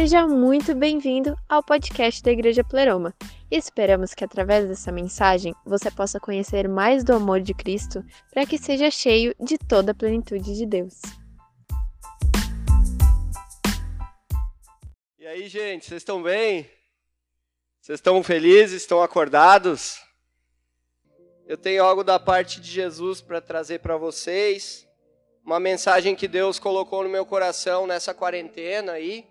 Seja 0.00 0.28
muito 0.28 0.76
bem-vindo 0.76 1.36
ao 1.48 1.60
podcast 1.60 2.22
da 2.22 2.30
Igreja 2.30 2.62
Pleroma. 2.62 3.12
Esperamos 3.50 4.14
que 4.14 4.22
através 4.22 4.68
dessa 4.68 4.92
mensagem 4.92 5.52
você 5.66 5.90
possa 5.90 6.20
conhecer 6.20 6.68
mais 6.68 7.02
do 7.02 7.14
amor 7.14 7.40
de 7.40 7.52
Cristo 7.52 8.04
para 8.30 8.46
que 8.46 8.56
seja 8.56 8.92
cheio 8.92 9.34
de 9.40 9.58
toda 9.58 9.90
a 9.90 9.94
plenitude 9.96 10.56
de 10.56 10.64
Deus. 10.64 11.02
E 15.18 15.26
aí, 15.26 15.48
gente, 15.48 15.86
vocês 15.86 16.00
estão 16.00 16.22
bem? 16.22 16.70
Vocês 17.80 17.98
estão 17.98 18.22
felizes? 18.22 18.82
Estão 18.82 19.02
acordados? 19.02 20.00
Eu 21.44 21.58
tenho 21.58 21.82
algo 21.82 22.04
da 22.04 22.20
parte 22.20 22.60
de 22.60 22.70
Jesus 22.70 23.20
para 23.20 23.40
trazer 23.40 23.80
para 23.80 23.96
vocês. 23.96 24.86
Uma 25.44 25.58
mensagem 25.58 26.14
que 26.14 26.28
Deus 26.28 26.60
colocou 26.60 27.02
no 27.02 27.08
meu 27.08 27.26
coração 27.26 27.84
nessa 27.84 28.14
quarentena 28.14 28.92
aí. 28.92 29.26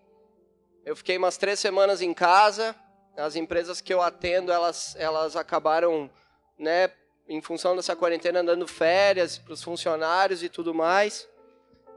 Eu 0.87 0.95
fiquei 0.95 1.17
umas 1.17 1.35
três 1.35 1.59
semanas 1.59 2.01
em 2.01 2.13
casa. 2.13 2.73
As 3.17 3.35
empresas 3.35 3.81
que 3.81 3.93
eu 3.93 4.01
atendo, 4.01 4.53
elas, 4.53 4.95
elas 4.97 5.35
acabaram, 5.35 6.09
né, 6.57 6.89
em 7.27 7.41
função 7.41 7.75
dessa 7.75 7.93
quarentena, 7.93 8.41
dando 8.41 8.65
férias 8.65 9.37
para 9.37 9.51
os 9.51 9.61
funcionários 9.61 10.43
e 10.43 10.47
tudo 10.47 10.73
mais. 10.73 11.27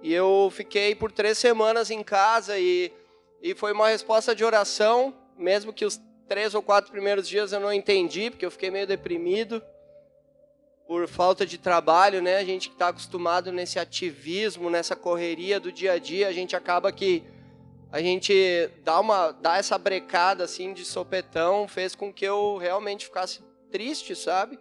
E 0.02 0.12
eu 0.12 0.50
fiquei 0.52 0.92
por 0.92 1.12
três 1.12 1.38
semanas 1.38 1.88
em 1.88 2.02
casa 2.02 2.58
e, 2.58 2.92
e 3.40 3.54
foi 3.54 3.72
uma 3.72 3.86
resposta 3.86 4.34
de 4.34 4.44
oração, 4.44 5.14
mesmo 5.38 5.72
que 5.72 5.84
os 5.84 6.00
três 6.26 6.52
ou 6.52 6.60
quatro 6.60 6.90
primeiros 6.90 7.28
dias 7.28 7.52
eu 7.52 7.60
não 7.60 7.72
entendi, 7.72 8.28
porque 8.28 8.44
eu 8.44 8.50
fiquei 8.50 8.72
meio 8.72 8.88
deprimido 8.88 9.62
por 10.88 11.06
falta 11.06 11.46
de 11.46 11.58
trabalho, 11.58 12.20
né? 12.20 12.38
A 12.38 12.44
gente 12.44 12.68
que 12.68 12.74
está 12.74 12.88
acostumado 12.88 13.52
nesse 13.52 13.78
ativismo, 13.78 14.68
nessa 14.68 14.96
correria 14.96 15.60
do 15.60 15.70
dia 15.70 15.92
a 15.92 15.98
dia, 16.00 16.26
a 16.26 16.32
gente 16.32 16.56
acaba 16.56 16.90
que 16.90 17.22
a 17.92 18.00
gente 18.00 18.70
dá 18.84 19.00
uma 19.00 19.32
dá 19.32 19.58
essa 19.58 19.76
brecada 19.76 20.44
assim 20.44 20.72
de 20.72 20.84
sopetão 20.84 21.66
fez 21.66 21.94
com 21.94 22.12
que 22.12 22.24
eu 22.24 22.56
realmente 22.56 23.06
ficasse 23.06 23.40
triste, 23.70 24.14
sabe? 24.14 24.58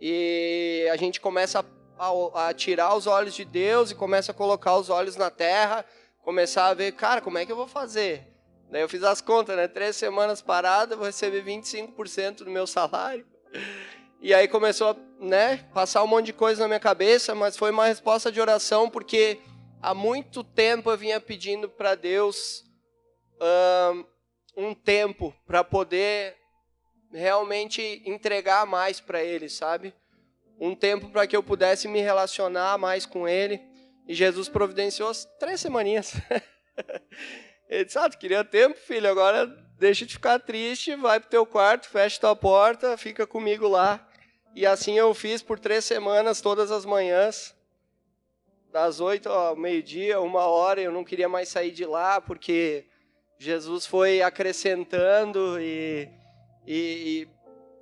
E 0.00 0.88
a 0.92 0.96
gente 0.96 1.20
começa 1.20 1.64
a, 1.98 2.48
a, 2.48 2.54
tirar 2.54 2.94
os 2.94 3.06
olhos 3.06 3.34
de 3.34 3.44
Deus 3.44 3.90
e 3.90 3.94
começa 3.94 4.32
a 4.32 4.34
colocar 4.34 4.76
os 4.76 4.90
olhos 4.90 5.16
na 5.16 5.30
terra, 5.30 5.84
começar 6.22 6.66
a 6.66 6.74
ver, 6.74 6.92
cara, 6.92 7.20
como 7.20 7.38
é 7.38 7.46
que 7.46 7.52
eu 7.52 7.56
vou 7.56 7.66
fazer? 7.66 8.26
Daí 8.70 8.82
eu 8.82 8.88
fiz 8.88 9.02
as 9.02 9.20
contas, 9.20 9.56
né? 9.56 9.68
Três 9.68 9.96
semanas 9.96 10.42
parada, 10.42 10.96
vou 10.96 11.06
receber 11.06 11.42
25% 11.42 12.44
do 12.44 12.50
meu 12.50 12.66
salário. 12.66 13.24
E 14.20 14.34
aí 14.34 14.48
começou 14.48 14.90
a 14.90 14.96
né, 15.24 15.64
passar 15.72 16.02
um 16.02 16.06
monte 16.06 16.26
de 16.26 16.32
coisa 16.32 16.62
na 16.62 16.68
minha 16.68 16.80
cabeça, 16.80 17.34
mas 17.34 17.56
foi 17.56 17.70
uma 17.70 17.86
resposta 17.86 18.30
de 18.30 18.40
oração, 18.40 18.90
porque 18.90 19.38
há 19.86 19.94
muito 19.94 20.42
tempo 20.42 20.90
eu 20.90 20.98
vinha 20.98 21.20
pedindo 21.20 21.68
para 21.68 21.94
Deus 21.94 22.64
um, 24.56 24.66
um 24.68 24.74
tempo 24.74 25.32
para 25.46 25.62
poder 25.62 26.36
realmente 27.12 28.02
entregar 28.04 28.66
mais 28.66 28.98
para 28.98 29.22
Ele, 29.22 29.48
sabe? 29.48 29.94
Um 30.58 30.74
tempo 30.74 31.08
para 31.10 31.24
que 31.24 31.36
eu 31.36 31.42
pudesse 31.42 31.86
me 31.86 32.00
relacionar 32.00 32.76
mais 32.78 33.06
com 33.06 33.28
Ele. 33.28 33.60
E 34.08 34.14
Jesus 34.14 34.48
providenciou 34.48 35.12
três 35.38 35.60
semaninhas. 35.60 36.14
Ele 37.70 37.84
disse: 37.84 37.98
Ah, 37.98 38.10
tu 38.10 38.18
queria 38.18 38.42
tempo, 38.42 38.76
filho, 38.76 39.08
agora 39.08 39.46
deixa 39.78 40.04
de 40.04 40.14
ficar 40.14 40.40
triste, 40.40 40.96
vai 40.96 41.20
pro 41.20 41.30
teu 41.30 41.46
quarto, 41.46 41.88
fecha 41.88 42.20
tua 42.20 42.34
porta, 42.34 42.96
fica 42.96 43.24
comigo 43.24 43.68
lá. 43.68 44.04
E 44.52 44.66
assim 44.66 44.98
eu 44.98 45.14
fiz 45.14 45.42
por 45.42 45.60
três 45.60 45.84
semanas, 45.84 46.40
todas 46.40 46.72
as 46.72 46.84
manhãs 46.84 47.55
das 48.72 49.00
oito 49.00 49.28
ao 49.28 49.56
meio-dia, 49.56 50.20
uma 50.20 50.44
hora, 50.46 50.80
eu 50.80 50.92
não 50.92 51.04
queria 51.04 51.28
mais 51.28 51.48
sair 51.48 51.70
de 51.70 51.84
lá, 51.84 52.20
porque 52.20 52.86
Jesus 53.38 53.86
foi 53.86 54.22
acrescentando 54.22 55.60
e, 55.60 56.08
e, 56.66 56.76
e 56.76 57.28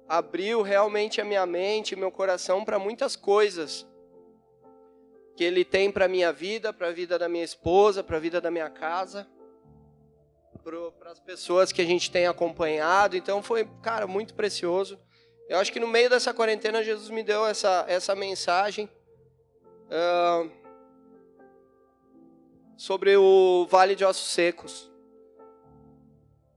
abriu 0.09 0.63
realmente 0.63 1.21
a 1.21 1.25
minha 1.25 1.47
mente, 1.47 1.97
meu 1.97 2.11
coração 2.11 2.65
para 2.65 2.79
muitas 2.79 3.17
coisas 3.17 3.87
que 5.37 5.43
Ele 5.43 5.65
tem 5.65 5.91
para 5.91 6.05
a 6.05 6.09
minha 6.09 6.33
vida, 6.33 6.73
para 6.73 6.89
a 6.89 6.93
vida 6.93 7.19
da 7.19 7.29
minha 7.29 7.45
esposa, 7.45 8.03
para 8.03 8.17
a 8.17 8.21
vida 8.21 8.41
da 8.41 8.51
minha 8.51 8.71
casa, 8.71 9.27
para 10.63 11.11
as 11.11 11.21
pessoas 11.21 11.73
que 11.73 11.83
a 11.83 11.85
gente 11.85 12.11
tem 12.11 12.27
acompanhado. 12.27 13.17
Então 13.17 13.43
foi, 13.43 13.69
cara, 13.83 14.07
muito 14.07 14.35
precioso. 14.35 14.99
Eu 15.49 15.59
acho 15.59 15.73
que 15.73 15.81
no 15.81 15.89
meio 15.89 16.09
dessa 16.09 16.33
quarentena 16.33 16.83
Jesus 16.83 17.11
me 17.11 17.23
deu 17.23 17.45
essa, 17.45 17.85
essa 17.89 18.15
mensagem. 18.15 18.89
Uh, 19.87 20.64
sobre 22.77 23.17
o 23.17 23.67
Vale 23.71 23.95
de 23.95 24.05
Ossos 24.05 24.33
Secos. 24.33 24.91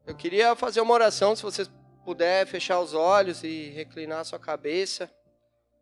Eu 0.05 0.16
queria 0.16 0.55
fazer 0.55 0.81
uma 0.81 0.94
oração, 0.94 1.35
se 1.35 1.44
você 1.44 1.66
puder 2.05 2.47
fechar 2.47 2.79
os 2.79 2.94
olhos 2.94 3.44
e 3.44 3.69
reclinar 3.69 4.23
sua 4.23 4.39
cabeça. 4.39 5.11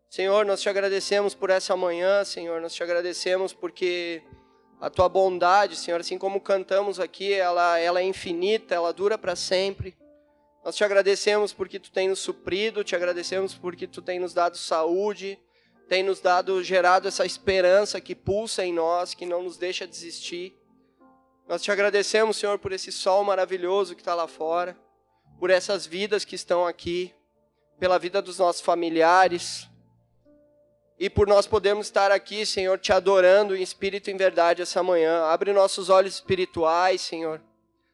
Senhor, 0.10 0.46
nós 0.46 0.62
te 0.62 0.70
agradecemos 0.70 1.36
por 1.36 1.50
essa 1.50 1.76
manhã, 1.76 2.24
Senhor, 2.24 2.60
nós 2.62 2.74
te 2.74 2.82
agradecemos 2.82 3.54
porque 3.54 4.24
a 4.82 4.90
tua 4.90 5.08
bondade, 5.08 5.76
Senhor, 5.76 6.00
assim 6.00 6.18
como 6.18 6.42
cantamos 6.42 7.00
aqui, 7.00 7.34
ela, 7.34 7.78
ela 7.80 8.00
é 8.00 8.04
infinita, 8.04 8.74
ela 8.74 8.92
dura 8.92 9.18
para 9.18 9.36
sempre. 9.36 9.96
Nós 10.64 10.76
te 10.76 10.84
agradecemos 10.84 11.54
porque 11.54 11.80
tu 11.80 11.92
tem 11.92 12.10
nos 12.10 12.20
suprido, 12.20 12.84
te 12.84 12.96
agradecemos 12.96 13.54
porque 13.54 13.86
tu 13.86 14.02
tem 14.02 14.20
nos 14.20 14.34
dado 14.34 14.58
saúde, 14.58 15.40
tem 15.88 16.04
nos 16.04 16.20
dado, 16.20 16.64
gerado 16.64 17.08
essa 17.08 17.26
esperança 17.26 18.02
que 18.02 18.16
pulsa 18.16 18.66
em 18.66 18.74
nós, 18.74 19.14
que 19.14 19.26
não 19.26 19.44
nos 19.44 19.58
deixa 19.58 19.86
desistir. 19.86 20.58
Nós 21.48 21.62
te 21.62 21.72
agradecemos, 21.72 22.38
Senhor, 22.38 22.58
por 22.58 22.72
esse 22.72 22.92
sol 22.92 23.24
maravilhoso 23.24 23.96
que 23.96 24.02
está 24.02 24.16
lá 24.16 24.28
fora, 24.28 24.76
por 25.40 25.50
essas 25.50 25.86
vidas 25.86 26.26
que 26.26 26.36
estão 26.36 26.66
aqui, 26.66 27.14
pela 27.80 28.00
vida 28.00 28.22
dos 28.22 28.40
nossos 28.40 28.62
familiares, 28.62 29.68
e 30.98 31.10
por 31.10 31.28
nós 31.28 31.46
podermos 31.46 31.88
estar 31.88 32.12
aqui, 32.12 32.46
Senhor, 32.46 32.80
te 32.80 32.94
adorando 32.94 33.56
em 33.56 33.62
espírito 33.62 34.10
e 34.10 34.14
em 34.14 34.18
verdade 34.18 34.62
essa 34.62 34.82
manhã. 34.82 35.26
Abre 35.26 35.52
nossos 35.52 35.90
olhos 35.90 36.16
espirituais, 36.16 37.02
Senhor. 37.02 37.42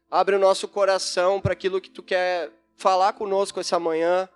Abre 0.10 0.36
o 0.36 0.40
nosso 0.40 0.68
coração 0.68 1.42
para 1.42 1.54
aquilo 1.54 1.82
que 1.82 1.90
tu 1.90 2.04
quer 2.04 2.52
falar 2.76 3.14
conosco 3.14 3.60
essa 3.60 3.80
manhã 3.80 4.30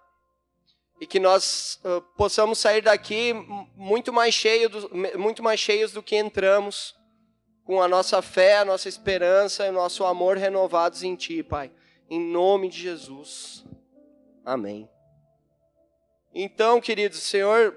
e 1.00 1.06
que 1.06 1.20
nós 1.20 1.80
uh, 1.84 2.02
possamos 2.16 2.60
sair 2.60 2.82
daqui 2.82 3.34
muito 3.76 4.14
mais, 4.14 4.34
cheio 4.34 4.70
do, 4.70 4.90
muito 5.18 5.44
mais 5.44 5.60
cheios 5.60 5.92
do 5.92 6.02
que 6.02 6.16
entramos, 6.16 6.96
com 7.66 7.82
a 7.82 7.88
nossa 7.88 8.22
fé, 8.22 8.58
a 8.58 8.66
nossa 8.66 8.88
esperança 8.88 9.66
e 9.66 9.70
o 9.70 9.74
nosso 9.74 10.06
amor 10.06 10.38
renovados 10.38 11.04
em 11.04 11.16
Ti, 11.16 11.44
Pai. 11.44 11.72
Em 12.10 12.20
nome 12.20 12.70
de 12.70 12.80
Jesus. 12.80 13.66
Amém. 14.46 14.88
Então, 16.34 16.80
queridos, 16.80 17.18
o 17.18 17.22
Senhor 17.22 17.76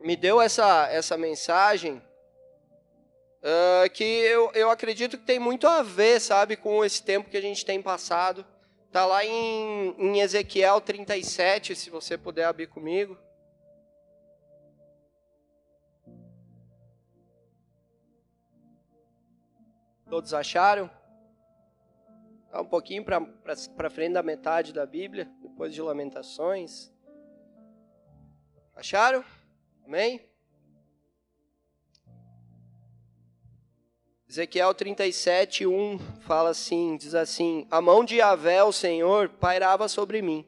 me 0.00 0.14
deu 0.14 0.40
essa, 0.40 0.88
essa 0.88 1.16
mensagem 1.16 2.02
uh, 3.42 3.90
que 3.92 4.04
eu, 4.04 4.50
eu 4.52 4.70
acredito 4.70 5.16
que 5.16 5.24
tem 5.24 5.38
muito 5.38 5.66
a 5.66 5.82
ver, 5.82 6.20
sabe, 6.20 6.56
com 6.56 6.84
esse 6.84 7.02
tempo 7.02 7.30
que 7.30 7.36
a 7.36 7.40
gente 7.40 7.64
tem 7.64 7.80
passado. 7.80 8.44
Está 8.96 9.04
lá 9.04 9.22
em, 9.26 9.94
em 9.98 10.20
Ezequiel 10.20 10.80
37, 10.80 11.76
se 11.76 11.90
você 11.90 12.16
puder 12.16 12.46
abrir 12.46 12.66
comigo. 12.66 13.18
Todos 20.08 20.32
acharam? 20.32 20.90
Está 22.46 22.62
um 22.62 22.64
pouquinho 22.64 23.04
para 23.04 23.90
frente 23.90 24.14
da 24.14 24.22
metade 24.22 24.72
da 24.72 24.86
Bíblia, 24.86 25.30
depois 25.42 25.74
de 25.74 25.82
Lamentações. 25.82 26.90
Acharam? 28.74 29.22
Amém? 29.84 30.26
Ezequiel 34.28 34.74
37, 34.74 35.68
1 35.68 36.00
fala 36.22 36.50
assim, 36.50 36.96
diz 36.96 37.14
assim, 37.14 37.64
a 37.70 37.80
mão 37.80 38.04
de 38.04 38.16
Yahvé, 38.16 38.60
o 38.64 38.72
Senhor, 38.72 39.28
pairava 39.28 39.86
sobre 39.86 40.20
mim. 40.20 40.44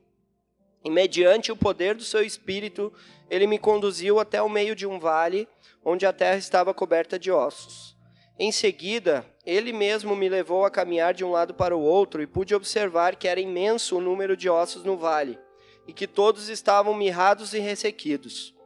E 0.84 0.90
mediante 0.90 1.52
o 1.52 1.56
poder 1.56 1.94
do 1.94 2.02
seu 2.02 2.24
espírito, 2.24 2.92
ele 3.30 3.46
me 3.46 3.56
conduziu 3.56 4.18
até 4.18 4.42
o 4.42 4.48
meio 4.48 4.74
de 4.74 4.84
um 4.84 4.98
vale, 4.98 5.46
onde 5.84 6.04
a 6.04 6.12
terra 6.12 6.36
estava 6.36 6.74
coberta 6.74 7.20
de 7.20 7.30
ossos. 7.30 7.96
Em 8.36 8.50
seguida, 8.50 9.24
ele 9.46 9.72
mesmo 9.72 10.16
me 10.16 10.28
levou 10.28 10.64
a 10.64 10.70
caminhar 10.72 11.14
de 11.14 11.24
um 11.24 11.30
lado 11.30 11.54
para 11.54 11.76
o 11.76 11.80
outro, 11.80 12.20
e 12.20 12.26
pude 12.26 12.56
observar 12.56 13.14
que 13.14 13.28
era 13.28 13.38
imenso 13.38 13.96
o 13.96 14.00
número 14.00 14.36
de 14.36 14.50
ossos 14.50 14.82
no 14.82 14.96
vale, 14.96 15.38
e 15.86 15.92
que 15.92 16.08
todos 16.08 16.48
estavam 16.48 16.94
mirrados 16.94 17.54
e 17.54 17.60
ressequidos. 17.60 18.57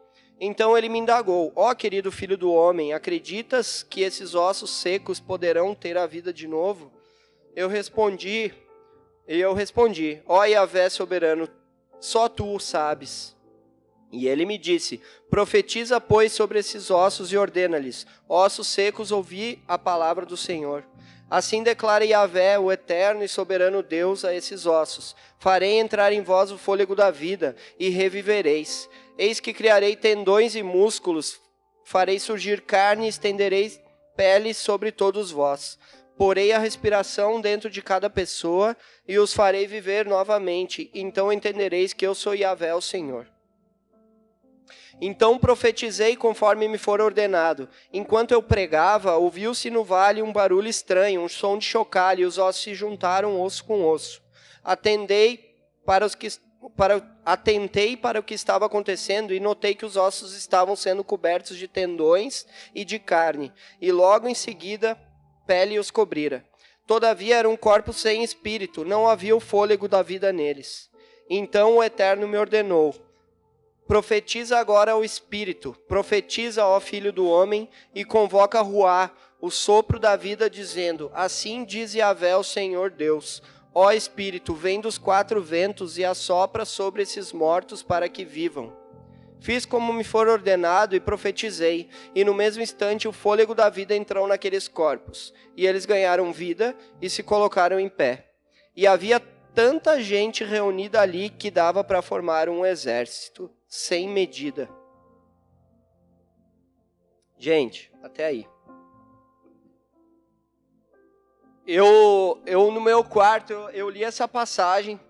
Então 0.44 0.76
ele 0.76 0.88
me 0.88 0.98
indagou: 0.98 1.52
Ó 1.54 1.70
oh, 1.70 1.76
querido 1.76 2.10
filho 2.10 2.36
do 2.36 2.52
homem, 2.52 2.92
acreditas 2.92 3.84
que 3.88 4.00
esses 4.00 4.34
ossos 4.34 4.70
secos 4.70 5.20
poderão 5.20 5.72
ter 5.72 5.96
a 5.96 6.04
vida 6.04 6.32
de 6.32 6.48
novo? 6.48 6.92
Eu 7.54 7.68
respondi, 7.68 8.52
e 9.28 9.38
eu 9.38 9.54
respondi: 9.54 10.20
Ó 10.26 10.40
oh, 10.40 10.44
Yahvé 10.44 10.88
soberano, 10.90 11.48
só 12.00 12.28
tu 12.28 12.56
o 12.56 12.58
sabes. 12.58 13.36
E 14.10 14.26
ele 14.26 14.44
me 14.44 14.58
disse: 14.58 15.00
Profetiza, 15.30 16.00
pois, 16.00 16.32
sobre 16.32 16.58
esses 16.58 16.90
ossos 16.90 17.30
e 17.30 17.36
ordena-lhes: 17.36 18.04
Ossos 18.28 18.66
secos, 18.66 19.12
ouvi 19.12 19.62
a 19.68 19.78
palavra 19.78 20.26
do 20.26 20.36
Senhor. 20.36 20.84
Assim 21.30 21.62
declara 21.62 22.04
Yahvé, 22.04 22.58
o 22.58 22.72
eterno 22.72 23.22
e 23.22 23.28
soberano 23.28 23.80
Deus, 23.80 24.24
a 24.24 24.34
esses 24.34 24.66
ossos: 24.66 25.14
Farei 25.38 25.78
entrar 25.78 26.12
em 26.12 26.20
vós 26.20 26.50
o 26.50 26.58
fôlego 26.58 26.96
da 26.96 27.12
vida, 27.12 27.54
e 27.78 27.90
revivereis. 27.90 28.88
Eis 29.18 29.40
que 29.40 29.52
criarei 29.52 29.94
tendões 29.94 30.54
e 30.54 30.62
músculos, 30.62 31.40
farei 31.84 32.18
surgir 32.18 32.62
carne 32.62 33.06
e 33.06 33.08
estenderei 33.08 33.72
pele 34.16 34.54
sobre 34.54 34.90
todos 34.90 35.30
vós. 35.30 35.78
Porei 36.16 36.52
a 36.52 36.58
respiração 36.58 37.40
dentro 37.40 37.70
de 37.70 37.82
cada 37.82 38.08
pessoa 38.08 38.76
e 39.06 39.18
os 39.18 39.32
farei 39.34 39.66
viver 39.66 40.06
novamente. 40.06 40.90
Então 40.94 41.32
entendereis 41.32 41.92
que 41.92 42.06
eu 42.06 42.14
sou 42.14 42.34
Yahvé, 42.34 42.74
o 42.74 42.80
Senhor. 42.80 43.26
Então 45.00 45.38
profetizei 45.38 46.14
conforme 46.14 46.68
me 46.68 46.78
for 46.78 47.00
ordenado. 47.00 47.68
Enquanto 47.92 48.32
eu 48.32 48.42
pregava, 48.42 49.16
ouviu-se 49.16 49.68
no 49.68 49.82
vale 49.82 50.22
um 50.22 50.32
barulho 50.32 50.68
estranho, 50.68 51.22
um 51.22 51.28
som 51.28 51.58
de 51.58 51.64
chocalho, 51.64 52.20
e 52.20 52.24
os 52.24 52.38
ossos 52.38 52.62
se 52.62 52.74
juntaram 52.74 53.40
osso 53.40 53.64
com 53.64 53.84
osso. 53.84 54.22
Atendei 54.62 55.56
para 55.84 56.06
os 56.06 56.14
que 56.14 56.28
para, 56.70 57.02
atentei 57.24 57.96
para 57.96 58.20
o 58.20 58.22
que 58.22 58.34
estava 58.34 58.66
acontecendo 58.66 59.32
e 59.32 59.40
notei 59.40 59.74
que 59.74 59.86
os 59.86 59.96
ossos 59.96 60.34
estavam 60.34 60.76
sendo 60.76 61.04
cobertos 61.04 61.56
de 61.56 61.68
tendões 61.68 62.46
e 62.74 62.84
de 62.84 62.98
carne, 62.98 63.52
e 63.80 63.90
logo 63.90 64.28
em 64.28 64.34
seguida 64.34 64.98
pele 65.46 65.78
os 65.78 65.90
cobrira. 65.90 66.44
Todavia 66.86 67.36
era 67.36 67.48
um 67.48 67.56
corpo 67.56 67.92
sem 67.92 68.22
espírito, 68.24 68.84
não 68.84 69.08
havia 69.08 69.36
o 69.36 69.40
fôlego 69.40 69.88
da 69.88 70.02
vida 70.02 70.32
neles. 70.32 70.90
Então 71.28 71.76
o 71.76 71.82
Eterno 71.82 72.26
me 72.26 72.36
ordenou: 72.36 72.94
Profetiza 73.86 74.58
agora 74.58 74.96
o 74.96 75.04
Espírito, 75.04 75.76
profetiza, 75.88 76.64
ó 76.64 76.80
Filho 76.80 77.12
do 77.12 77.26
Homem, 77.26 77.68
e 77.94 78.04
convoca 78.04 78.60
Ruá, 78.60 79.10
o 79.40 79.50
sopro 79.50 79.98
da 79.98 80.16
vida, 80.16 80.48
dizendo: 80.48 81.10
Assim 81.14 81.64
diz 81.64 81.94
Yahvé, 81.94 82.36
o 82.36 82.44
Senhor 82.44 82.90
Deus: 82.90 83.42
Ó 83.74 83.90
Espírito, 83.90 84.54
vem 84.54 84.80
dos 84.80 84.98
quatro 84.98 85.42
ventos 85.42 85.96
e 85.96 86.04
assopra 86.04 86.64
sobre 86.64 87.02
esses 87.02 87.32
mortos 87.32 87.82
para 87.82 88.08
que 88.08 88.24
vivam. 88.24 88.76
Fiz 89.40 89.66
como 89.66 89.92
me 89.92 90.04
for 90.04 90.28
ordenado 90.28 90.94
e 90.94 91.00
profetizei, 91.00 91.88
e 92.14 92.24
no 92.24 92.32
mesmo 92.32 92.62
instante 92.62 93.08
o 93.08 93.12
fôlego 93.12 93.54
da 93.54 93.68
vida 93.68 93.96
entrou 93.96 94.26
naqueles 94.28 94.68
corpos, 94.68 95.34
e 95.56 95.66
eles 95.66 95.84
ganharam 95.84 96.32
vida 96.32 96.76
e 97.00 97.10
se 97.10 97.22
colocaram 97.22 97.80
em 97.80 97.88
pé. 97.88 98.30
E 98.76 98.86
havia 98.86 99.18
tanta 99.54 100.00
gente 100.00 100.44
reunida 100.44 101.00
ali 101.00 101.28
que 101.28 101.50
dava 101.50 101.82
para 101.82 102.02
formar 102.02 102.48
um 102.48 102.64
exército 102.64 103.50
sem 103.66 104.08
medida. 104.08 104.68
Gente, 107.36 107.90
até 108.02 108.26
aí. 108.26 108.51
Eu, 111.66 112.42
eu 112.44 112.70
no 112.72 112.80
meu 112.80 113.04
quarto, 113.04 113.52
eu, 113.52 113.70
eu 113.70 113.90
li 113.90 114.02
essa 114.02 114.26
passagem 114.26 115.00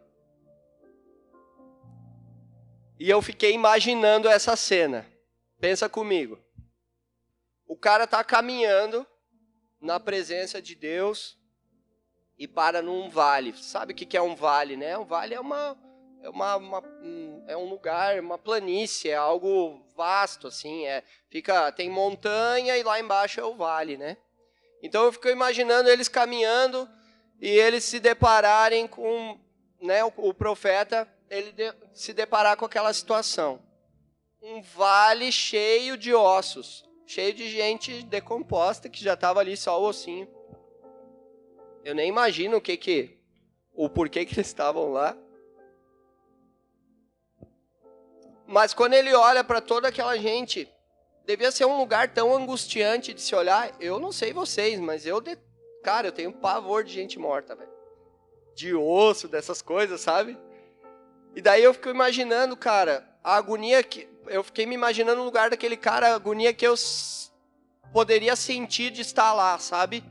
e 2.98 3.08
eu 3.08 3.22
fiquei 3.22 3.52
imaginando 3.52 4.28
essa 4.28 4.54
cena. 4.54 5.06
Pensa 5.58 5.88
comigo. 5.88 6.38
O 7.66 7.76
cara 7.76 8.04
está 8.04 8.22
caminhando 8.22 9.06
na 9.80 9.98
presença 9.98 10.60
de 10.60 10.74
Deus 10.74 11.38
e 12.38 12.46
para 12.46 12.82
num 12.82 13.08
vale. 13.08 13.56
Sabe 13.56 13.92
o 13.92 13.96
que 13.96 14.16
é 14.16 14.20
um 14.20 14.34
vale, 14.34 14.76
né? 14.76 14.98
Um 14.98 15.04
vale 15.04 15.34
é 15.34 15.40
uma 15.40 15.76
é, 16.22 16.28
uma, 16.28 16.56
uma 16.56 16.80
um, 17.02 17.44
é 17.48 17.56
um 17.56 17.68
lugar, 17.68 18.20
uma 18.20 18.38
planície, 18.38 19.10
é 19.10 19.16
algo 19.16 19.84
vasto, 19.96 20.46
assim, 20.46 20.86
é, 20.86 21.02
fica, 21.28 21.72
tem 21.72 21.90
montanha 21.90 22.76
e 22.76 22.82
lá 22.82 23.00
embaixo 23.00 23.40
é 23.40 23.44
o 23.44 23.56
vale, 23.56 23.96
né? 23.96 24.16
Então 24.82 25.04
eu 25.04 25.12
fico 25.12 25.28
imaginando 25.28 25.88
eles 25.88 26.08
caminhando 26.08 26.88
e 27.40 27.48
eles 27.48 27.84
se 27.84 28.00
depararem 28.00 28.88
com, 28.88 29.38
né, 29.80 30.02
o, 30.04 30.34
profeta, 30.34 31.08
ele 31.30 31.52
de, 31.52 31.72
se 31.94 32.12
deparar 32.12 32.56
com 32.56 32.64
aquela 32.64 32.92
situação. 32.92 33.62
Um 34.42 34.60
vale 34.60 35.30
cheio 35.30 35.96
de 35.96 36.12
ossos, 36.12 36.84
cheio 37.06 37.32
de 37.32 37.48
gente 37.48 38.02
decomposta 38.02 38.88
que 38.88 39.02
já 39.02 39.14
estava 39.14 39.38
ali 39.38 39.56
só 39.56 39.80
o 39.80 39.84
ossinho. 39.84 40.28
Eu 41.84 41.94
nem 41.94 42.08
imagino 42.08 42.56
o 42.56 42.60
que 42.60 42.76
que, 42.76 43.18
o 43.72 43.88
porquê 43.88 44.24
que 44.24 44.34
eles 44.34 44.48
estavam 44.48 44.90
lá. 44.92 45.16
Mas 48.46 48.74
quando 48.74 48.94
ele 48.94 49.14
olha 49.14 49.42
para 49.44 49.60
toda 49.60 49.88
aquela 49.88 50.16
gente, 50.18 50.68
devia 51.26 51.50
ser 51.50 51.64
um 51.64 51.76
lugar 51.76 52.08
tão 52.12 52.34
angustiante 52.34 53.14
de 53.14 53.20
se 53.20 53.34
olhar. 53.34 53.74
Eu 53.80 53.98
não 53.98 54.12
sei 54.12 54.32
vocês, 54.32 54.78
mas 54.80 55.06
eu, 55.06 55.20
de... 55.20 55.36
cara, 55.82 56.08
eu 56.08 56.12
tenho 56.12 56.32
pavor 56.32 56.84
de 56.84 56.92
gente 56.92 57.18
morta, 57.18 57.54
velho. 57.54 57.70
De 58.54 58.74
osso, 58.74 59.28
dessas 59.28 59.62
coisas, 59.62 60.00
sabe? 60.00 60.38
E 61.34 61.40
daí 61.40 61.62
eu 61.62 61.72
fico 61.72 61.88
imaginando, 61.88 62.56
cara, 62.56 63.08
a 63.22 63.36
agonia 63.36 63.82
que. 63.82 64.08
Eu 64.26 64.44
fiquei 64.44 64.66
me 64.66 64.74
imaginando 64.74 65.18
no 65.18 65.24
lugar 65.24 65.50
daquele 65.50 65.76
cara, 65.76 66.08
a 66.08 66.14
agonia 66.14 66.52
que 66.52 66.66
eu 66.66 66.74
poderia 67.92 68.36
sentir 68.36 68.90
de 68.90 69.00
estar 69.00 69.32
lá, 69.32 69.58
sabe? 69.58 70.04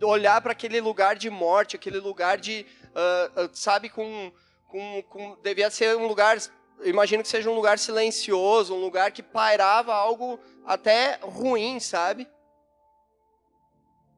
Olhar 0.00 0.40
para 0.40 0.52
aquele 0.52 0.80
lugar 0.80 1.16
de 1.16 1.28
morte, 1.28 1.76
aquele 1.76 1.98
lugar 1.98 2.38
de. 2.38 2.64
Uh, 2.88 3.44
uh, 3.44 3.50
sabe, 3.52 3.88
com, 3.88 4.32
com, 4.68 5.02
com. 5.02 5.36
Devia 5.42 5.70
ser 5.70 5.96
um 5.96 6.06
lugar 6.06 6.38
imagino 6.84 7.22
que 7.22 7.28
seja 7.28 7.50
um 7.50 7.54
lugar 7.54 7.78
silencioso, 7.78 8.74
um 8.74 8.80
lugar 8.80 9.10
que 9.12 9.22
pairava 9.22 9.94
algo 9.94 10.38
até 10.64 11.18
ruim, 11.22 11.80
sabe? 11.80 12.28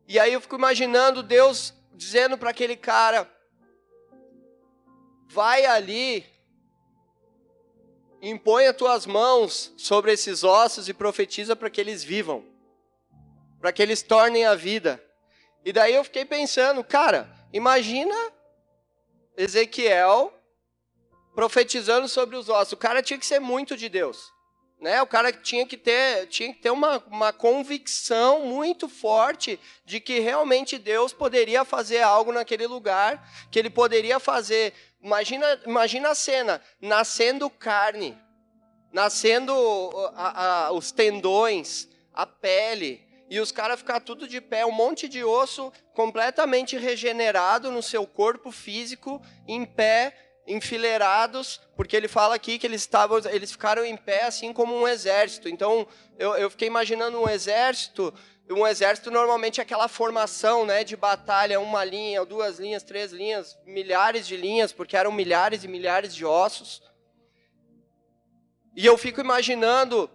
E 0.07 0.19
aí 0.19 0.33
eu 0.33 0.41
fico 0.41 0.57
imaginando 0.57 1.23
Deus 1.23 1.75
dizendo 1.95 2.37
para 2.37 2.51
aquele 2.51 2.77
cara: 2.77 3.31
vai 5.29 5.65
ali, 5.65 6.27
impõe 8.21 8.67
as 8.67 8.77
tuas 8.77 9.07
mãos 9.07 9.73
sobre 9.77 10.13
esses 10.13 10.43
ossos 10.43 10.89
e 10.89 10.95
profetiza 10.95 11.55
para 11.55 11.71
que 11.71 11.81
eles 11.81 12.03
vivam, 12.03 12.45
para 13.61 13.73
que 13.73 13.83
eles 13.83 14.03
tornem 14.03 14.45
a 14.45 14.55
vida. 14.55 15.03
E 15.65 15.73
daí 15.73 15.95
eu 15.95 16.05
fiquei 16.05 16.25
pensando, 16.25 16.83
cara, 16.83 17.31
imagina 17.53 18.15
Ezequiel 19.37 20.33
profetizando 21.41 22.07
sobre 22.07 22.37
os 22.37 22.51
ossos. 22.51 22.75
O 22.75 22.77
cara 22.77 23.03
tinha 23.03 23.19
que 23.19 23.25
ser 23.25 23.41
muito 23.41 23.75
de 23.75 23.89
Deus. 23.89 24.31
Né? 24.79 25.01
O 25.01 25.07
cara 25.07 25.33
tinha 25.33 25.65
que 25.67 25.75
ter, 25.75 26.27
tinha 26.27 26.53
que 26.53 26.61
ter 26.61 26.69
uma, 26.69 27.03
uma 27.07 27.33
convicção 27.33 28.45
muito 28.45 28.91
forte 28.91 29.59
de 29.87 30.01
que 30.01 30.21
realmente 30.21 30.77
Deus 30.77 31.15
poderia 31.15 31.65
fazer 31.65 32.03
algo 32.03 32.31
naquele 32.31 32.67
lugar, 32.67 33.27
que 33.51 33.59
ele 33.59 33.71
poderia 33.71 34.21
fazer. 34.21 34.75
Imagina, 35.03 35.63
imagina 35.65 36.11
a 36.11 36.15
cena: 36.15 36.63
nascendo 36.79 37.49
carne, 37.49 38.19
nascendo 38.93 39.55
a, 40.15 40.67
a, 40.67 40.73
os 40.73 40.93
tendões, 40.93 41.89
a 42.13 42.27
pele, 42.27 43.03
e 43.31 43.41
os 43.41 43.51
caras 43.51 43.79
ficar 43.79 44.01
tudo 44.01 44.29
de 44.29 44.43
pé, 44.43 44.67
um 44.67 44.73
monte 44.73 45.09
de 45.09 45.25
osso 45.25 45.73
completamente 45.95 46.77
regenerado 46.77 47.71
no 47.71 47.83
seu 47.83 48.07
corpo 48.07 48.53
físico, 48.53 49.23
em 49.49 49.65
pé, 49.65 50.30
enfileirados, 50.47 51.61
porque 51.77 51.97
ele 51.97 52.09
fala 52.09 52.35
aqui 52.35 52.59
que 52.59 52.67
eles 52.67 52.83
estavam, 52.83 53.19
eles 53.31 53.53
ficaram 53.53 53.85
em 53.85 53.97
pé 53.97 54.25
assim 54.25 54.53
como 54.53 54.75
um 54.75 54.87
exército. 54.87 55.49
Então 55.49 55.87
eu, 56.19 56.35
eu 56.35 56.51
fiquei 56.51 56.69
imaginando 56.69 57.21
um 57.21 57.29
exército. 57.29 58.13
Um 58.51 58.67
exército 58.67 59.13
normalmente 59.13 59.61
é 59.61 59.63
aquela 59.63 59.87
formação, 59.87 60.67
né, 60.67 60.83
de 60.83 60.97
batalha, 60.97 61.61
uma 61.61 61.85
linha, 61.85 62.25
duas 62.25 62.59
linhas, 62.59 62.83
três 62.83 63.13
linhas, 63.13 63.57
milhares 63.65 64.27
de 64.27 64.37
linhas, 64.37 64.73
porque 64.73 64.97
eram 64.97 65.13
milhares 65.13 65.63
e 65.63 65.69
milhares 65.69 66.13
de 66.13 66.25
ossos. 66.25 66.83
E 68.75 68.85
eu 68.85 68.99
fico 68.99 69.21
imaginando 69.21 70.11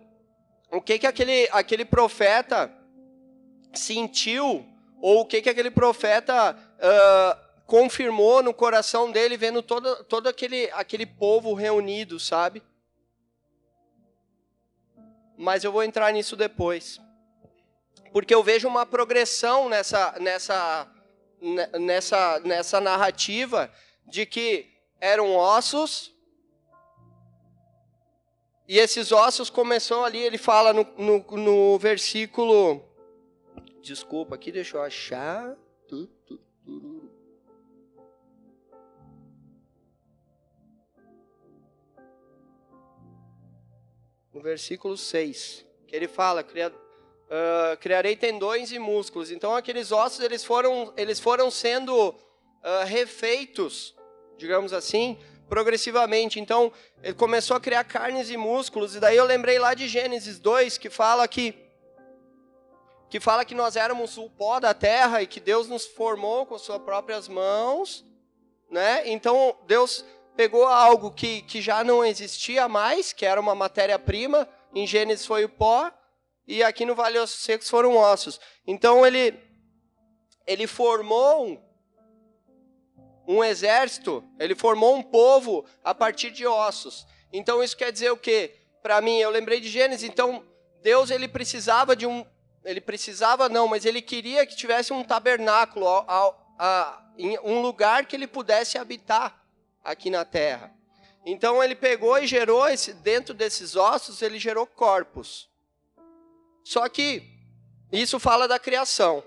o 0.70 0.82
que 0.82 1.00
que 1.00 1.08
aquele 1.08 1.48
aquele 1.52 1.86
profeta 1.86 2.72
sentiu 3.74 4.66
ou 5.02 5.22
o 5.22 5.26
que 5.26 5.42
que 5.42 5.50
aquele 5.50 5.72
profeta 5.72 6.52
uh, 6.54 7.45
confirmou 7.66 8.44
no 8.44 8.54
coração 8.54 9.12
dele, 9.12 9.38
vendo 9.38 9.62
todo, 9.62 10.04
todo 10.06 10.28
aquele, 10.28 10.70
aquele 10.72 11.06
povo 11.06 11.54
reunido, 11.54 12.20
sabe? 12.20 12.62
Mas 15.38 15.64
eu 15.64 15.72
vou 15.72 15.84
entrar 15.84 16.12
nisso 16.14 16.36
depois. 16.36 17.00
Porque 18.12 18.34
eu 18.34 18.44
vejo 18.44 18.68
uma 18.68 18.86
progressão 18.86 19.68
nessa, 19.68 20.16
nessa, 20.20 20.88
nessa, 21.80 22.40
nessa 22.40 22.80
narrativa 22.80 23.72
de 24.06 24.26
que 24.26 24.72
eram 25.02 25.36
ossos, 25.36 26.16
e 28.68 28.80
esses 28.80 29.12
ossos 29.12 29.50
começam 29.50 30.04
ali, 30.04 30.18
ele 30.18 30.38
fala 30.38 30.74
no, 30.74 30.84
no, 30.98 31.38
no 31.38 31.78
versículo. 31.78 32.84
Desculpa, 33.82 34.36
aqui 34.36 34.52
deixa 34.52 34.78
eu 34.78 34.82
achar. 34.82 35.56
No 44.36 44.42
versículo 44.42 44.98
6, 44.98 45.66
que 45.88 45.96
ele 45.96 46.10
fala, 46.10 46.42
uh, 46.42 47.78
criarei 47.80 48.18
tendões 48.18 48.70
e 48.70 48.78
músculos. 48.78 49.32
Então 49.32 49.56
aqueles 49.56 49.94
ossos 49.94 50.20
eles 50.20 50.44
foram, 50.44 50.94
eles 50.98 51.22
foram 51.22 51.50
sendo 51.50 52.10
uh, 52.10 52.86
refeitos, 52.86 53.96
digamos 54.38 54.74
assim, 54.74 55.18
progressivamente. 55.48 56.38
Então 56.38 56.70
ele 57.02 57.14
começou 57.14 57.56
a 57.56 57.62
criar 57.62 57.86
carnes 57.86 58.30
e 58.30 58.36
músculos. 58.36 58.94
E 58.94 59.00
daí 59.00 59.16
eu 59.16 59.24
lembrei 59.24 59.58
lá 59.58 59.74
de 59.74 59.88
Gênesis 59.88 60.38
2 60.38 60.78
que 60.78 60.90
fala 60.90 61.26
que 61.30 61.56
que 63.08 63.20
fala 63.22 63.46
que 63.46 63.56
nós 63.56 63.78
éramos 63.78 64.18
o 64.18 64.30
pó 64.30 64.60
da 64.60 64.74
terra 64.74 65.22
e 65.22 65.28
que 65.28 65.40
Deus 65.40 65.70
nos 65.70 65.86
formou 65.86 66.46
com 66.46 66.58
suas 66.58 66.82
próprias 66.82 67.30
mãos, 67.30 68.04
né? 68.70 69.08
Então 69.08 69.56
Deus 69.66 70.04
pegou 70.36 70.66
algo 70.66 71.12
que, 71.12 71.42
que 71.44 71.62
já 71.62 71.84
não 71.84 72.04
existia 72.04 72.68
mais, 72.68 73.14
que 73.14 73.26
era 73.26 73.40
uma 73.40 73.56
matéria-prima, 73.56 74.48
em 74.74 74.86
Gênesis 74.86 75.26
foi 75.26 75.46
o 75.46 75.50
pó, 75.50 75.92
e 76.48 76.62
aqui 76.62 76.86
no 76.86 76.94
Vale 76.94 77.18
Ossos 77.18 77.44
Secos 77.44 77.70
foram 77.70 77.96
ossos. 77.96 78.40
Então 78.68 79.06
ele, 79.06 79.34
ele 80.46 80.68
formou 80.68 81.48
um, 81.48 81.62
um 83.28 83.44
exército, 83.44 84.24
ele 84.38 84.54
formou 84.54 84.96
um 84.96 85.02
povo 85.02 85.66
a 85.84 85.96
partir 85.96 86.32
de 86.32 86.46
ossos. 86.46 87.08
Então 87.32 87.64
isso 87.64 87.76
quer 87.76 87.92
dizer 87.92 88.12
o 88.12 88.18
quê? 88.18 88.56
Para 88.84 89.02
mim, 89.02 89.18
eu 89.18 89.30
lembrei 89.30 89.60
de 89.60 89.70
Gênesis, 89.70 90.08
então 90.08 90.46
Deus 90.84 91.10
ele 91.10 91.28
precisava 91.28 91.96
de 91.96 92.06
um 92.06 92.26
ele 92.64 92.82
precisava 92.82 93.48
não, 93.48 93.68
mas 93.68 93.86
ele 93.86 94.02
queria 94.02 94.44
que 94.44 94.56
tivesse 94.56 94.92
um 94.92 95.04
tabernáculo, 95.04 95.86
um 97.44 97.62
lugar 97.62 98.08
que 98.08 98.16
ele 98.16 98.26
pudesse 98.26 98.76
habitar 98.76 99.45
aqui 99.86 100.10
na 100.10 100.26
terra. 100.26 100.74
Então 101.24 101.64
ele 101.64 101.76
pegou 101.76 102.18
e 102.18 102.28
gerou 102.28 102.68
esse, 102.68 102.94
dentro 102.94 103.34
desses 103.34 103.76
ossos, 103.76 104.22
ele 104.22 104.40
gerou 104.40 104.66
corpos. 104.66 105.50
Só 106.64 106.90
que 106.90 107.24
isso 107.92 108.20
fala 108.20 108.48
da 108.48 108.60
criação. 108.60 109.24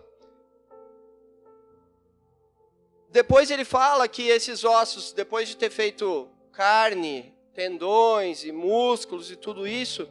Depois 3.11 3.51
ele 3.51 3.65
fala 3.65 4.07
que 4.07 4.29
esses 4.29 4.65
ossos, 4.65 5.13
depois 5.13 5.49
de 5.49 5.57
ter 5.57 5.71
feito 5.71 6.29
carne, 6.53 7.35
tendões 7.55 8.45
e 8.45 8.53
músculos 8.53 9.31
e 9.31 9.37
tudo 9.37 9.67
isso, 9.67 10.09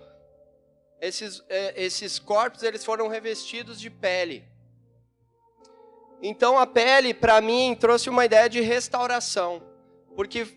esses, 1.00 1.44
é, 1.48 1.74
esses 1.82 2.18
corpos 2.18 2.64
eles 2.64 2.84
foram 2.84 3.08
revestidos 3.08 3.80
de 3.80 3.90
pele. 3.90 4.44
Então 6.22 6.58
a 6.58 6.66
pele, 6.66 7.14
para 7.14 7.40
mim, 7.40 7.78
trouxe 7.80 8.10
uma 8.10 8.26
ideia 8.26 8.50
de 8.50 8.60
restauração 8.62 9.77
porque 10.18 10.48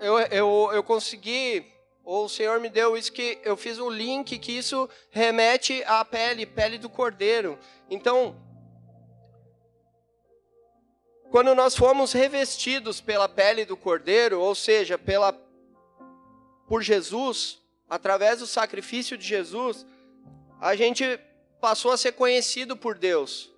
eu, 0.00 0.18
eu, 0.18 0.70
eu 0.72 0.82
consegui, 0.82 1.64
ou 2.04 2.24
o 2.24 2.28
Senhor 2.28 2.58
me 2.58 2.68
deu 2.68 2.96
isso 2.96 3.12
que 3.12 3.38
eu 3.44 3.56
fiz 3.56 3.78
um 3.78 3.88
link 3.88 4.36
que 4.40 4.50
isso 4.50 4.90
remete 5.08 5.84
à 5.84 6.04
pele, 6.04 6.44
pele 6.44 6.78
do 6.78 6.90
cordeiro. 6.90 7.56
Então, 7.88 8.34
quando 11.30 11.54
nós 11.54 11.76
fomos 11.76 12.12
revestidos 12.12 13.00
pela 13.00 13.28
pele 13.28 13.64
do 13.64 13.76
cordeiro, 13.76 14.40
ou 14.40 14.52
seja, 14.52 14.98
pela 14.98 15.32
por 16.66 16.82
Jesus, 16.82 17.62
através 17.88 18.40
do 18.40 18.48
sacrifício 18.48 19.16
de 19.16 19.24
Jesus, 19.24 19.86
a 20.60 20.74
gente 20.74 21.04
passou 21.60 21.92
a 21.92 21.96
ser 21.96 22.14
conhecido 22.14 22.76
por 22.76 22.98
Deus. 22.98 23.48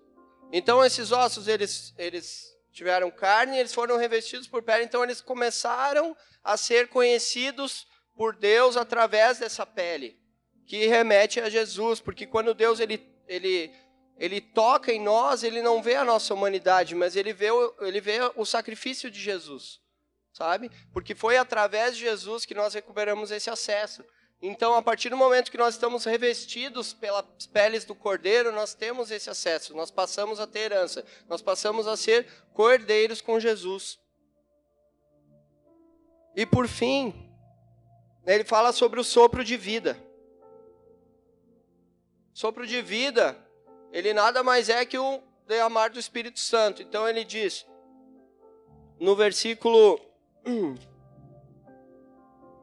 Então 0.52 0.84
esses 0.84 1.12
ossos 1.12 1.48
eles 1.48 1.94
eles 1.96 2.53
tiveram 2.74 3.10
carne, 3.10 3.56
eles 3.56 3.72
foram 3.72 3.96
revestidos 3.96 4.48
por 4.48 4.62
pele, 4.62 4.84
então 4.84 5.02
eles 5.04 5.20
começaram 5.20 6.14
a 6.42 6.56
ser 6.56 6.88
conhecidos 6.88 7.86
por 8.16 8.34
Deus 8.34 8.76
através 8.76 9.38
dessa 9.38 9.64
pele, 9.64 10.18
que 10.66 10.86
remete 10.86 11.40
a 11.40 11.48
Jesus, 11.48 12.00
porque 12.00 12.26
quando 12.26 12.52
Deus 12.52 12.80
ele, 12.80 13.00
ele, 13.28 13.72
ele 14.18 14.40
toca 14.40 14.92
em 14.92 15.00
nós, 15.00 15.44
ele 15.44 15.62
não 15.62 15.80
vê 15.80 15.94
a 15.94 16.04
nossa 16.04 16.34
humanidade, 16.34 16.96
mas 16.96 17.14
ele 17.14 17.32
vê, 17.32 17.48
ele 17.80 18.00
vê 18.00 18.18
o 18.34 18.44
sacrifício 18.44 19.08
de 19.08 19.20
Jesus, 19.20 19.80
sabe? 20.32 20.68
Porque 20.92 21.14
foi 21.14 21.36
através 21.36 21.96
de 21.96 22.02
Jesus 22.02 22.44
que 22.44 22.54
nós 22.54 22.74
recuperamos 22.74 23.30
esse 23.30 23.48
acesso. 23.48 24.04
Então, 24.40 24.74
a 24.74 24.82
partir 24.82 25.08
do 25.08 25.16
momento 25.16 25.50
que 25.50 25.56
nós 25.56 25.74
estamos 25.74 26.04
revestidos 26.04 26.92
pelas 26.92 27.24
peles 27.52 27.84
do 27.84 27.94
cordeiro, 27.94 28.52
nós 28.52 28.74
temos 28.74 29.10
esse 29.10 29.30
acesso, 29.30 29.74
nós 29.74 29.90
passamos 29.90 30.38
a 30.38 30.46
ter 30.46 30.70
herança, 30.70 31.04
nós 31.28 31.40
passamos 31.40 31.86
a 31.86 31.96
ser 31.96 32.26
cordeiros 32.52 33.20
com 33.20 33.40
Jesus. 33.40 33.98
E 36.36 36.44
por 36.44 36.68
fim, 36.68 37.32
ele 38.26 38.44
fala 38.44 38.72
sobre 38.72 39.00
o 39.00 39.04
sopro 39.04 39.42
de 39.44 39.56
vida. 39.56 39.96
Sopro 42.34 42.66
de 42.66 42.82
vida, 42.82 43.38
ele 43.92 44.12
nada 44.12 44.42
mais 44.42 44.68
é 44.68 44.84
que 44.84 44.98
o 44.98 45.22
derramar 45.46 45.88
do 45.88 46.00
Espírito 46.00 46.40
Santo. 46.40 46.82
Então 46.82 47.08
ele 47.08 47.24
diz, 47.24 47.64
no 48.98 49.14
versículo 49.14 50.00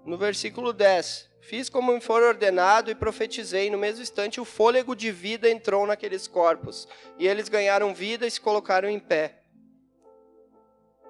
no 0.06 0.18
versículo 0.18 0.74
10, 0.74 1.31
Fiz 1.42 1.70
como 1.70 1.92
me 1.92 2.00
for 2.00 2.22
ordenado 2.22 2.92
e 2.92 2.96
profetizei. 2.96 3.70
No 3.70 3.78
mesmo 3.78 4.02
instante, 4.02 4.40
o 4.40 4.46
fôlego 4.46 4.96
de 4.96 5.12
vida 5.12 5.50
entrou 5.50 5.88
naqueles 5.88 6.28
corpos. 6.28 6.88
E 7.18 7.28
eles 7.28 7.50
ganharam 7.50 7.94
vida 7.94 8.28
e 8.28 8.32
se 8.32 8.40
colocaram 8.40 8.88
em 8.88 9.00
pé. 9.00 9.40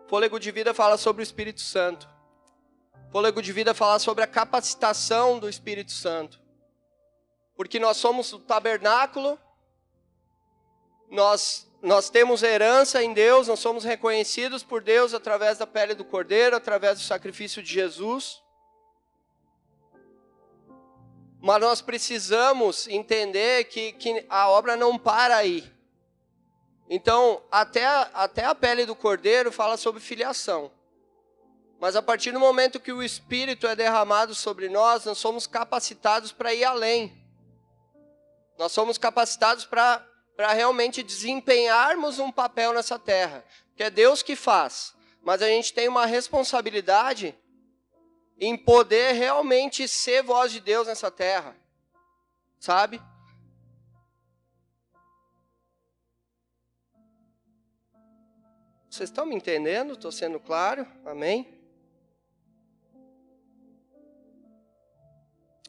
Fôlego 0.08 0.40
de 0.40 0.50
vida 0.52 0.74
fala 0.74 0.98
sobre 0.98 1.22
o 1.22 1.24
Espírito 1.24 1.62
Santo. 1.62 2.10
Fôlego 3.12 3.42
de 3.42 3.52
vida 3.52 3.74
fala 3.74 4.00
sobre 4.00 4.24
a 4.24 4.28
capacitação 4.28 5.38
do 5.38 5.50
Espírito 5.50 5.92
Santo. 5.92 6.40
Porque 7.56 7.78
nós 7.78 7.98
somos 7.98 8.32
o 8.32 8.40
tabernáculo, 8.40 9.38
nós, 11.10 11.70
nós 11.82 12.10
temos 12.10 12.42
herança 12.42 13.04
em 13.04 13.14
Deus, 13.14 13.50
nós 13.50 13.60
somos 13.60 13.84
reconhecidos 13.84 14.64
por 14.64 14.82
Deus 14.82 15.14
através 15.14 15.58
da 15.58 15.68
pele 15.68 15.94
do 15.94 16.06
Cordeiro, 16.06 16.56
através 16.56 17.00
do 17.00 17.04
sacrifício 17.04 17.62
de 17.62 17.72
Jesus. 17.72 18.42
Mas 21.41 21.60
nós 21.60 21.81
precisamos 21.81 22.88
entender 22.88 23.65
que, 23.65 23.93
que 23.93 24.24
a 24.29 24.48
obra 24.48 24.75
não 24.75 24.98
para 24.98 25.36
aí. 25.36 25.69
Então, 26.88 27.41
até, 27.51 27.86
até 28.13 28.45
a 28.45 28.53
pele 28.53 28.86
do 28.86 28.95
cordeiro 28.95 29.51
fala 29.51 29.75
sobre 29.75 30.00
filiação. 30.00 30.71
Mas 31.79 31.95
a 31.95 32.01
partir 32.01 32.31
do 32.31 32.39
momento 32.39 32.79
que 32.79 32.93
o 32.93 33.01
Espírito 33.01 33.65
é 33.65 33.75
derramado 33.75 34.36
sobre 34.36 34.69
nós, 34.69 35.05
nós 35.05 35.17
somos 35.17 35.48
capacitados 35.48 36.31
para 36.31 36.53
ir 36.53 36.63
além. 36.63 37.17
Nós 38.60 38.71
somos 38.71 39.00
capacitados 39.00 39.65
para 39.65 40.05
realmente 40.53 41.01
desempenharmos 41.01 42.19
um 42.19 42.31
papel 42.31 42.71
nessa 42.71 43.00
terra. 43.00 43.43
Que 43.75 43.86
é 43.86 43.89
Deus 43.89 44.21
que 44.21 44.36
faz. 44.36 44.93
Mas 45.24 45.41
a 45.41 45.48
gente 45.48 45.74
tem 45.74 45.88
uma 45.88 46.05
responsabilidade 46.05 47.36
em 48.41 48.57
poder 48.57 49.12
realmente 49.12 49.88
ser 49.88 50.24
voz 50.24 50.51
de 50.51 50.60
Deus 50.60 50.88
nessa 50.88 51.12
terra. 51.12 51.55
Sabe? 52.60 53.00
Vocês 58.89 59.10
estão 59.10 59.27
me 59.27 59.36
entendendo? 59.36 59.93
Estou 59.93 60.12
sendo 60.12 60.39
claro? 60.39 60.88
Amém? 61.05 61.62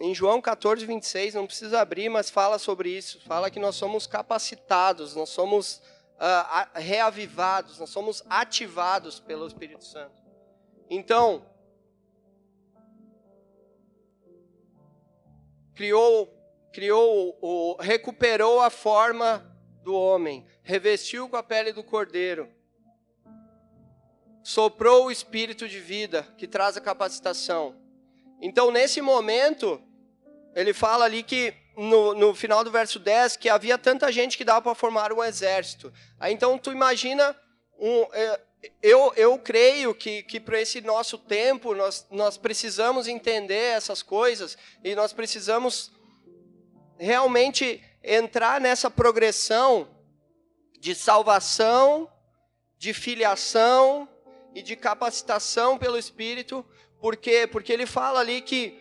Em 0.00 0.14
João 0.14 0.40
14, 0.40 0.86
26, 0.86 1.34
não 1.34 1.46
precisa 1.46 1.78
abrir, 1.78 2.08
mas 2.08 2.30
fala 2.30 2.58
sobre 2.58 2.90
isso. 2.90 3.20
Fala 3.20 3.50
que 3.50 3.60
nós 3.60 3.76
somos 3.76 4.06
capacitados, 4.06 5.14
nós 5.14 5.28
somos 5.28 5.76
uh, 6.16 6.80
reavivados, 6.80 7.78
nós 7.78 7.90
somos 7.90 8.24
ativados 8.30 9.20
pelo 9.20 9.46
Espírito 9.46 9.84
Santo. 9.84 10.20
Então, 10.90 11.46
criou, 15.74 16.32
criou, 16.72 17.38
o, 17.40 17.76
recuperou 17.80 18.60
a 18.60 18.70
forma 18.70 19.44
do 19.82 19.94
homem, 19.94 20.46
revestiu 20.62 21.28
com 21.28 21.36
a 21.36 21.42
pele 21.42 21.72
do 21.72 21.82
cordeiro, 21.82 22.48
soprou 24.42 25.06
o 25.06 25.10
espírito 25.10 25.68
de 25.68 25.78
vida 25.78 26.26
que 26.36 26.46
traz 26.46 26.76
a 26.76 26.80
capacitação. 26.80 27.76
Então, 28.40 28.70
nesse 28.70 29.00
momento, 29.00 29.80
ele 30.54 30.72
fala 30.72 31.04
ali 31.04 31.22
que 31.22 31.54
no, 31.76 32.14
no 32.14 32.34
final 32.34 32.62
do 32.64 32.70
verso 32.70 32.98
10 32.98 33.36
que 33.36 33.48
havia 33.48 33.78
tanta 33.78 34.10
gente 34.10 34.36
que 34.36 34.44
dava 34.44 34.62
para 34.62 34.74
formar 34.74 35.12
um 35.12 35.22
exército. 35.22 35.92
Aí, 36.18 36.32
então, 36.32 36.58
tu 36.58 36.72
imagina 36.72 37.36
um, 37.78 38.02
é, 38.12 38.40
eu, 38.80 39.12
eu 39.16 39.38
creio 39.38 39.94
que, 39.94 40.22
que 40.22 40.38
para 40.38 40.60
esse 40.60 40.80
nosso 40.80 41.18
tempo 41.18 41.74
nós, 41.74 42.06
nós 42.10 42.36
precisamos 42.36 43.08
entender 43.08 43.54
essas 43.54 44.02
coisas 44.02 44.56
e 44.84 44.94
nós 44.94 45.12
precisamos 45.12 45.90
realmente 46.98 47.82
entrar 48.02 48.60
nessa 48.60 48.90
progressão 48.90 49.88
de 50.78 50.94
salvação, 50.94 52.10
de 52.78 52.92
filiação 52.92 54.08
e 54.54 54.62
de 54.62 54.76
capacitação 54.76 55.76
pelo 55.76 55.98
Espírito. 55.98 56.64
Por 57.00 57.16
quê? 57.16 57.46
Porque 57.46 57.72
ele 57.72 57.86
fala 57.86 58.20
ali 58.20 58.40
que 58.40 58.80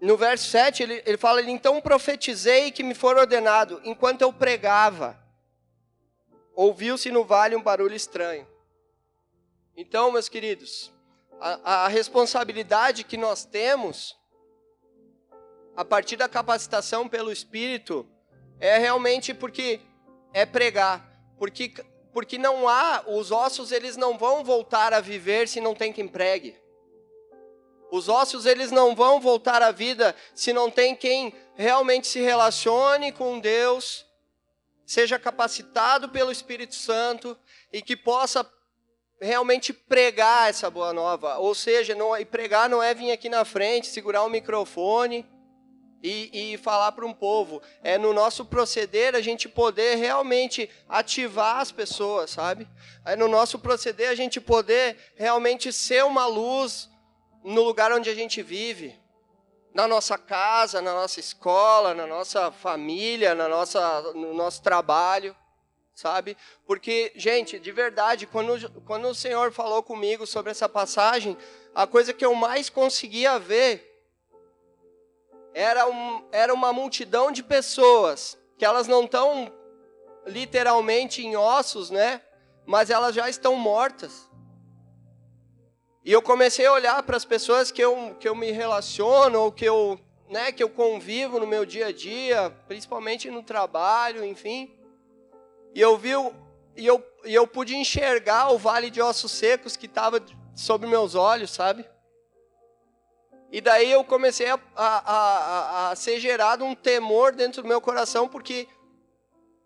no 0.00 0.16
verso 0.16 0.48
7, 0.50 0.82
ele, 0.82 1.02
ele 1.04 1.16
fala: 1.16 1.42
Então 1.42 1.80
profetizei 1.80 2.70
que 2.70 2.82
me 2.82 2.94
for 2.94 3.16
ordenado, 3.16 3.80
enquanto 3.84 4.22
eu 4.22 4.32
pregava, 4.32 5.18
ouviu-se 6.58 7.08
no 7.12 7.22
vale 7.22 7.54
um 7.54 7.62
barulho 7.62 7.94
estranho. 7.94 8.44
Então, 9.76 10.10
meus 10.10 10.28
queridos, 10.28 10.92
a, 11.40 11.84
a 11.84 11.88
responsabilidade 11.88 13.04
que 13.04 13.16
nós 13.16 13.44
temos, 13.44 14.18
a 15.76 15.84
partir 15.84 16.16
da 16.16 16.28
capacitação 16.28 17.08
pelo 17.08 17.30
Espírito, 17.30 18.04
é 18.58 18.76
realmente 18.76 19.32
porque 19.32 19.80
é 20.34 20.44
pregar, 20.44 21.08
porque, 21.38 21.72
porque 22.12 22.36
não 22.36 22.68
há, 22.68 23.04
os 23.06 23.30
ossos 23.30 23.70
eles 23.70 23.96
não 23.96 24.18
vão 24.18 24.42
voltar 24.42 24.92
a 24.92 25.00
viver 25.00 25.46
se 25.46 25.60
não 25.60 25.76
tem 25.76 25.92
quem 25.92 26.08
pregue. 26.08 26.60
Os 27.92 28.08
ossos 28.08 28.46
eles 28.46 28.72
não 28.72 28.96
vão 28.96 29.20
voltar 29.20 29.62
à 29.62 29.70
vida 29.70 30.12
se 30.34 30.52
não 30.52 30.72
tem 30.72 30.96
quem 30.96 31.32
realmente 31.54 32.08
se 32.08 32.20
relacione 32.20 33.12
com 33.12 33.38
Deus, 33.38 34.07
seja 34.88 35.18
capacitado 35.18 36.08
pelo 36.08 36.32
Espírito 36.32 36.74
Santo 36.74 37.36
e 37.70 37.82
que 37.82 37.94
possa 37.94 38.50
realmente 39.20 39.70
pregar 39.70 40.48
essa 40.48 40.70
boa 40.70 40.94
nova. 40.94 41.36
Ou 41.36 41.54
seja, 41.54 41.94
não, 41.94 42.16
e 42.16 42.24
pregar 42.24 42.70
não 42.70 42.82
é 42.82 42.94
vir 42.94 43.12
aqui 43.12 43.28
na 43.28 43.44
frente, 43.44 43.88
segurar 43.88 44.24
um 44.24 44.30
microfone 44.30 45.26
e, 46.02 46.54
e 46.54 46.56
falar 46.56 46.92
para 46.92 47.04
um 47.04 47.12
povo. 47.12 47.60
É 47.82 47.98
no 47.98 48.14
nosso 48.14 48.46
proceder 48.46 49.14
a 49.14 49.20
gente 49.20 49.46
poder 49.46 49.96
realmente 49.96 50.70
ativar 50.88 51.58
as 51.60 51.70
pessoas, 51.70 52.30
sabe? 52.30 52.66
É 53.04 53.14
no 53.14 53.28
nosso 53.28 53.58
proceder 53.58 54.08
a 54.08 54.14
gente 54.14 54.40
poder 54.40 54.96
realmente 55.16 55.70
ser 55.70 56.02
uma 56.02 56.24
luz 56.24 56.88
no 57.44 57.62
lugar 57.62 57.92
onde 57.92 58.08
a 58.08 58.14
gente 58.14 58.42
vive, 58.42 58.97
na 59.78 59.86
nossa 59.86 60.18
casa, 60.18 60.82
na 60.82 60.92
nossa 60.92 61.20
escola, 61.20 61.94
na 61.94 62.04
nossa 62.04 62.50
família, 62.50 63.32
na 63.32 63.46
nossa, 63.46 64.12
no 64.12 64.34
nosso 64.34 64.60
trabalho, 64.60 65.36
sabe? 65.94 66.36
Porque, 66.66 67.12
gente, 67.14 67.60
de 67.60 67.70
verdade, 67.70 68.26
quando, 68.26 68.68
quando 68.82 69.06
o 69.06 69.14
Senhor 69.14 69.52
falou 69.52 69.80
comigo 69.80 70.26
sobre 70.26 70.50
essa 70.50 70.68
passagem, 70.68 71.38
a 71.72 71.86
coisa 71.86 72.12
que 72.12 72.26
eu 72.26 72.34
mais 72.34 72.68
conseguia 72.68 73.38
ver 73.38 74.04
era, 75.54 75.88
um, 75.88 76.26
era 76.32 76.52
uma 76.52 76.72
multidão 76.72 77.30
de 77.30 77.44
pessoas 77.44 78.36
que 78.58 78.64
elas 78.64 78.88
não 78.88 79.04
estão 79.04 79.52
literalmente 80.26 81.24
em 81.24 81.36
ossos, 81.36 81.88
né? 81.88 82.20
Mas 82.66 82.90
elas 82.90 83.14
já 83.14 83.28
estão 83.28 83.54
mortas. 83.54 84.27
E 86.08 86.12
eu 86.12 86.22
comecei 86.22 86.64
a 86.64 86.72
olhar 86.72 87.02
para 87.02 87.18
as 87.18 87.24
pessoas 87.26 87.70
que 87.70 87.84
eu, 87.84 88.16
que 88.18 88.26
eu 88.26 88.34
me 88.34 88.50
relaciono, 88.50 89.40
ou 89.40 89.52
que 89.52 89.66
eu, 89.66 90.00
né, 90.30 90.50
que 90.50 90.62
eu 90.62 90.70
convivo 90.70 91.38
no 91.38 91.46
meu 91.46 91.66
dia 91.66 91.88
a 91.88 91.92
dia, 91.92 92.48
principalmente 92.66 93.30
no 93.30 93.42
trabalho, 93.42 94.24
enfim. 94.24 94.74
E 95.74 95.80
eu 95.82 95.98
vi, 95.98 96.12
e 96.74 96.86
eu, 96.86 97.06
e 97.26 97.34
eu 97.34 97.46
pude 97.46 97.76
enxergar 97.76 98.50
o 98.50 98.56
vale 98.56 98.88
de 98.88 99.02
ossos 99.02 99.32
secos 99.32 99.76
que 99.76 99.84
estava 99.84 100.24
sobre 100.56 100.88
meus 100.88 101.14
olhos, 101.14 101.50
sabe? 101.50 101.84
E 103.52 103.60
daí 103.60 103.92
eu 103.92 104.02
comecei 104.02 104.48
a, 104.48 104.58
a, 104.74 105.12
a, 105.12 105.90
a, 105.90 105.94
ser 105.94 106.18
gerado 106.20 106.64
um 106.64 106.74
temor 106.74 107.34
dentro 107.34 107.60
do 107.60 107.68
meu 107.68 107.82
coração, 107.82 108.26
porque 108.26 108.66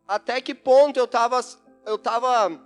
até 0.08 0.40
que 0.40 0.56
ponto 0.56 0.98
eu 0.98 1.04
estava 1.04 1.40
eu 1.86 1.96
tava 1.96 2.60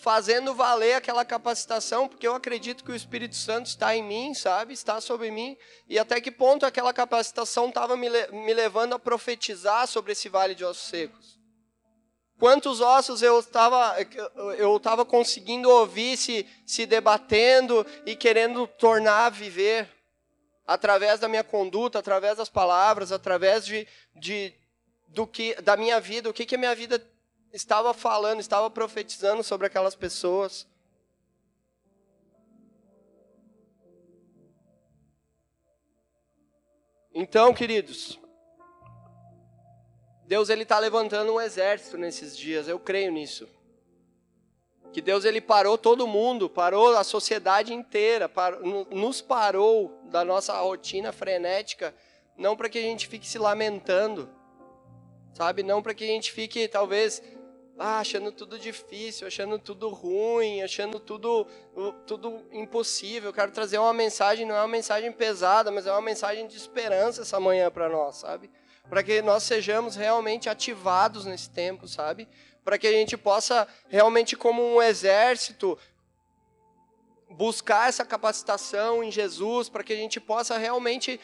fazendo 0.00 0.54
valer 0.54 0.94
aquela 0.94 1.26
capacitação, 1.26 2.08
porque 2.08 2.26
eu 2.26 2.34
acredito 2.34 2.82
que 2.82 2.90
o 2.90 2.94
Espírito 2.94 3.36
Santo 3.36 3.66
está 3.66 3.94
em 3.94 4.02
mim, 4.02 4.32
sabe? 4.32 4.72
Está 4.72 4.98
sobre 4.98 5.30
mim. 5.30 5.58
E 5.86 5.98
até 5.98 6.20
que 6.20 6.30
ponto 6.30 6.64
aquela 6.64 6.92
capacitação 6.92 7.68
estava 7.68 7.96
me, 7.98 8.08
me 8.32 8.54
levando 8.54 8.94
a 8.94 8.98
profetizar 8.98 9.86
sobre 9.86 10.12
esse 10.12 10.28
vale 10.28 10.54
de 10.54 10.64
ossos 10.64 10.88
secos? 10.88 11.38
Quantos 12.38 12.80
ossos 12.80 13.20
eu 13.20 13.38
estava 13.38 13.94
eu 14.56 14.78
estava 14.78 15.04
conseguindo 15.04 15.68
ouvir 15.68 16.16
se, 16.16 16.46
se 16.64 16.86
debatendo 16.86 17.86
e 18.06 18.16
querendo 18.16 18.66
tornar 18.66 19.26
a 19.26 19.30
viver 19.30 19.86
através 20.66 21.20
da 21.20 21.28
minha 21.28 21.44
conduta, 21.44 21.98
através 21.98 22.38
das 22.38 22.48
palavras, 22.48 23.12
através 23.12 23.66
de, 23.66 23.86
de 24.16 24.54
do 25.08 25.26
que 25.26 25.54
da 25.60 25.76
minha 25.76 26.00
vida, 26.00 26.30
o 26.30 26.32
que 26.32 26.46
que 26.46 26.54
a 26.54 26.58
minha 26.58 26.74
vida 26.74 26.98
estava 27.52 27.92
falando, 27.92 28.40
estava 28.40 28.70
profetizando 28.70 29.42
sobre 29.42 29.66
aquelas 29.66 29.94
pessoas. 29.94 30.66
Então, 37.12 37.52
queridos, 37.52 38.18
Deus 40.24 40.48
ele 40.48 40.62
está 40.62 40.78
levantando 40.78 41.34
um 41.34 41.40
exército 41.40 41.98
nesses 41.98 42.36
dias. 42.36 42.68
Eu 42.68 42.78
creio 42.78 43.10
nisso. 43.10 43.48
Que 44.92 45.00
Deus 45.00 45.24
ele 45.24 45.40
parou 45.40 45.76
todo 45.76 46.06
mundo, 46.06 46.48
parou 46.48 46.96
a 46.96 47.04
sociedade 47.04 47.72
inteira, 47.72 48.28
parou, 48.28 48.86
nos 48.90 49.20
parou 49.20 50.00
da 50.04 50.24
nossa 50.24 50.56
rotina 50.60 51.12
frenética, 51.12 51.94
não 52.36 52.56
para 52.56 52.68
que 52.68 52.78
a 52.78 52.82
gente 52.82 53.06
fique 53.06 53.26
se 53.26 53.38
lamentando, 53.38 54.28
sabe? 55.32 55.62
Não 55.62 55.82
para 55.82 55.94
que 55.94 56.04
a 56.04 56.08
gente 56.08 56.32
fique 56.32 56.66
talvez 56.66 57.22
ah, 57.82 58.00
achando 58.00 58.30
tudo 58.30 58.58
difícil, 58.58 59.26
achando 59.26 59.58
tudo 59.58 59.88
ruim, 59.88 60.62
achando 60.62 61.00
tudo, 61.00 61.46
tudo 62.06 62.44
impossível. 62.52 63.30
Eu 63.30 63.32
quero 63.32 63.50
trazer 63.50 63.78
uma 63.78 63.94
mensagem, 63.94 64.44
não 64.44 64.54
é 64.54 64.58
uma 64.58 64.68
mensagem 64.68 65.10
pesada, 65.10 65.70
mas 65.70 65.86
é 65.86 65.90
uma 65.90 66.02
mensagem 66.02 66.46
de 66.46 66.58
esperança 66.58 67.22
essa 67.22 67.40
manhã 67.40 67.70
para 67.70 67.88
nós, 67.88 68.16
sabe? 68.16 68.50
Para 68.86 69.02
que 69.02 69.22
nós 69.22 69.44
sejamos 69.44 69.96
realmente 69.96 70.46
ativados 70.46 71.24
nesse 71.24 71.48
tempo, 71.48 71.88
sabe? 71.88 72.28
Para 72.62 72.76
que 72.76 72.86
a 72.86 72.92
gente 72.92 73.16
possa 73.16 73.66
realmente, 73.88 74.36
como 74.36 74.62
um 74.62 74.82
exército, 74.82 75.78
buscar 77.30 77.88
essa 77.88 78.04
capacitação 78.04 79.02
em 79.02 79.10
Jesus, 79.10 79.70
para 79.70 79.82
que 79.82 79.94
a 79.94 79.96
gente 79.96 80.20
possa 80.20 80.58
realmente 80.58 81.18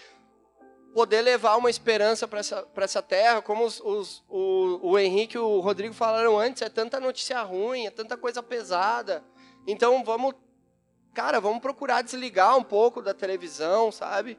poder 0.97 1.21
levar 1.21 1.57
uma 1.57 1.69
esperança 1.69 2.27
para 2.27 2.39
essa, 2.39 2.67
essa 2.75 3.03
terra, 3.03 3.43
como 3.43 3.67
os, 3.67 3.81
os, 3.81 4.25
o, 4.31 4.93
o 4.93 4.99
Henrique 4.99 5.37
e 5.37 5.39
o 5.39 5.61
Rodrigo 5.61 5.93
falaram 5.93 6.39
antes, 6.39 6.63
é 6.63 6.71
tanta 6.71 6.99
notícia 6.99 7.39
ruim, 7.43 7.85
é 7.85 7.91
tanta 7.91 8.17
coisa 8.17 8.43
pesada. 8.43 9.23
Então 9.67 10.03
vamos, 10.03 10.33
cara, 11.13 11.39
vamos 11.39 11.61
procurar 11.61 12.01
desligar 12.01 12.57
um 12.57 12.63
pouco 12.63 13.03
da 13.03 13.13
televisão, 13.13 13.93
sabe? 13.93 14.39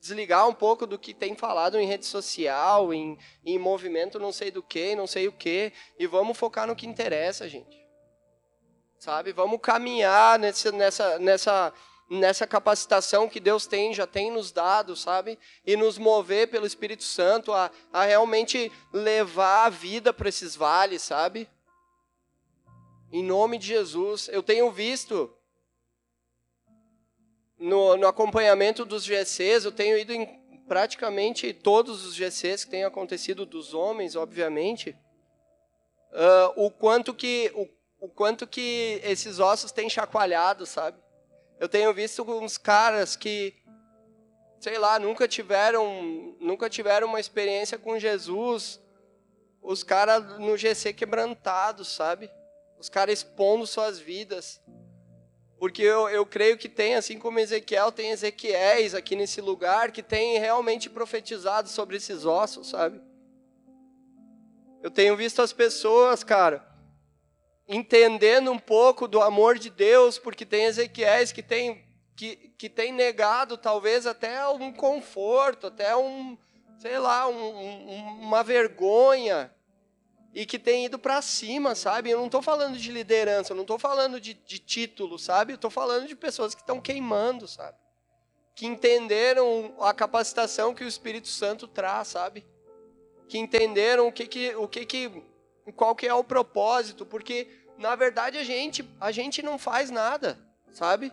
Desligar 0.00 0.48
um 0.48 0.52
pouco 0.52 0.88
do 0.88 0.98
que 0.98 1.14
tem 1.14 1.36
falado 1.36 1.78
em 1.78 1.86
rede 1.86 2.04
social, 2.04 2.92
em, 2.92 3.16
em 3.46 3.56
movimento 3.56 4.18
não 4.18 4.32
sei 4.32 4.50
do 4.50 4.60
que, 4.60 4.96
não 4.96 5.06
sei 5.06 5.28
o 5.28 5.32
que, 5.32 5.72
e 5.96 6.04
vamos 6.08 6.36
focar 6.36 6.66
no 6.66 6.74
que 6.74 6.84
interessa, 6.84 7.48
gente. 7.48 7.80
Sabe? 8.98 9.32
Vamos 9.32 9.60
caminhar 9.62 10.36
nessa, 10.36 10.72
nessa, 10.72 11.18
nessa 11.20 11.72
nessa 12.18 12.46
capacitação 12.46 13.26
que 13.26 13.40
Deus 13.40 13.66
tem, 13.66 13.94
já 13.94 14.06
tem 14.06 14.30
nos 14.30 14.52
dado, 14.52 14.94
sabe? 14.94 15.38
E 15.64 15.76
nos 15.76 15.96
mover 15.96 16.48
pelo 16.48 16.66
Espírito 16.66 17.04
Santo 17.04 17.52
a, 17.52 17.70
a 17.90 18.04
realmente 18.04 18.70
levar 18.92 19.64
a 19.64 19.70
vida 19.70 20.12
para 20.12 20.28
esses 20.28 20.54
vales, 20.54 21.00
sabe? 21.02 21.48
Em 23.10 23.24
nome 23.24 23.56
de 23.56 23.66
Jesus. 23.66 24.28
Eu 24.30 24.42
tenho 24.42 24.70
visto 24.70 25.34
no, 27.58 27.96
no 27.96 28.06
acompanhamento 28.06 28.84
dos 28.84 29.04
GCs, 29.04 29.64
eu 29.64 29.72
tenho 29.72 29.96
ido 29.96 30.12
em 30.12 30.26
praticamente 30.68 31.52
todos 31.54 32.04
os 32.04 32.14
GCs 32.14 32.64
que 32.64 32.70
têm 32.70 32.84
acontecido 32.84 33.46
dos 33.46 33.72
homens, 33.72 34.16
obviamente, 34.16 34.90
uh, 36.10 36.52
o 36.56 36.70
quanto 36.70 37.14
que 37.14 37.50
o, 37.54 37.68
o 38.00 38.08
quanto 38.08 38.46
que 38.46 39.00
esses 39.02 39.38
ossos 39.38 39.72
têm 39.72 39.88
chacoalhado, 39.88 40.66
sabe? 40.66 41.00
Eu 41.62 41.68
tenho 41.68 41.94
visto 41.94 42.28
uns 42.28 42.58
caras 42.58 43.14
que, 43.14 43.54
sei 44.58 44.78
lá, 44.78 44.98
nunca 44.98 45.28
tiveram, 45.28 46.34
nunca 46.40 46.68
tiveram 46.68 47.06
uma 47.06 47.20
experiência 47.20 47.78
com 47.78 48.00
Jesus. 48.00 48.80
Os 49.62 49.84
caras 49.84 50.40
no 50.40 50.56
GC 50.56 50.92
quebrantados, 50.92 51.86
sabe? 51.86 52.28
Os 52.80 52.88
caras 52.88 53.20
expondo 53.20 53.64
suas 53.64 54.00
vidas. 54.00 54.60
Porque 55.56 55.82
eu, 55.82 56.08
eu 56.08 56.26
creio 56.26 56.58
que 56.58 56.68
tem, 56.68 56.96
assim 56.96 57.16
como 57.16 57.38
Ezequiel, 57.38 57.92
tem 57.92 58.10
Ezequiéis 58.10 58.92
aqui 58.92 59.14
nesse 59.14 59.40
lugar 59.40 59.92
que 59.92 60.02
tem 60.02 60.40
realmente 60.40 60.90
profetizado 60.90 61.68
sobre 61.68 61.96
esses 61.96 62.24
ossos, 62.24 62.70
sabe? 62.70 63.00
Eu 64.82 64.90
tenho 64.90 65.16
visto 65.16 65.40
as 65.40 65.52
pessoas, 65.52 66.24
cara, 66.24 66.71
entendendo 67.72 68.50
um 68.52 68.58
pouco 68.58 69.08
do 69.08 69.20
amor 69.20 69.58
de 69.58 69.70
Deus, 69.70 70.18
porque 70.18 70.44
tem 70.44 70.64
Ezequiéis 70.64 71.32
que 71.32 71.42
tem, 71.42 71.84
que, 72.14 72.52
que 72.58 72.68
tem 72.68 72.92
negado 72.92 73.56
talvez 73.56 74.06
até 74.06 74.46
um 74.48 74.72
conforto, 74.72 75.66
até 75.66 75.96
um, 75.96 76.36
sei 76.78 76.98
lá, 76.98 77.26
um, 77.28 78.20
uma 78.20 78.42
vergonha, 78.42 79.52
e 80.34 80.46
que 80.46 80.58
tem 80.58 80.86
ido 80.86 80.98
para 80.98 81.20
cima, 81.20 81.74
sabe? 81.74 82.10
Eu 82.10 82.18
não 82.18 82.26
estou 82.26 82.40
falando 82.40 82.78
de 82.78 82.90
liderança, 82.90 83.52
eu 83.52 83.56
não 83.56 83.62
estou 83.62 83.78
falando 83.78 84.20
de, 84.20 84.34
de 84.34 84.58
título, 84.58 85.18
sabe? 85.18 85.52
Eu 85.52 85.56
estou 85.56 85.70
falando 85.70 86.06
de 86.06 86.16
pessoas 86.16 86.54
que 86.54 86.62
estão 86.62 86.80
queimando, 86.80 87.46
sabe? 87.46 87.76
que 88.54 88.66
entenderam 88.66 89.74
a 89.80 89.94
capacitação 89.94 90.74
que 90.74 90.84
o 90.84 90.88
Espírito 90.88 91.28
Santo 91.28 91.66
traz, 91.66 92.08
sabe? 92.08 92.44
Que 93.28 93.38
entenderam 93.38 94.08
o 94.08 94.12
que 94.12 94.26
que, 94.26 94.54
o 94.56 94.68
que 94.68 94.84
que, 94.84 95.22
qual 95.74 95.94
que 95.94 96.06
é 96.06 96.14
o 96.14 96.24
propósito, 96.24 97.06
porque 97.06 97.48
na 97.82 97.96
verdade 97.96 98.38
a 98.38 98.44
gente, 98.44 98.88
a 99.00 99.10
gente 99.10 99.42
não 99.42 99.58
faz 99.58 99.90
nada, 99.90 100.38
sabe? 100.70 101.12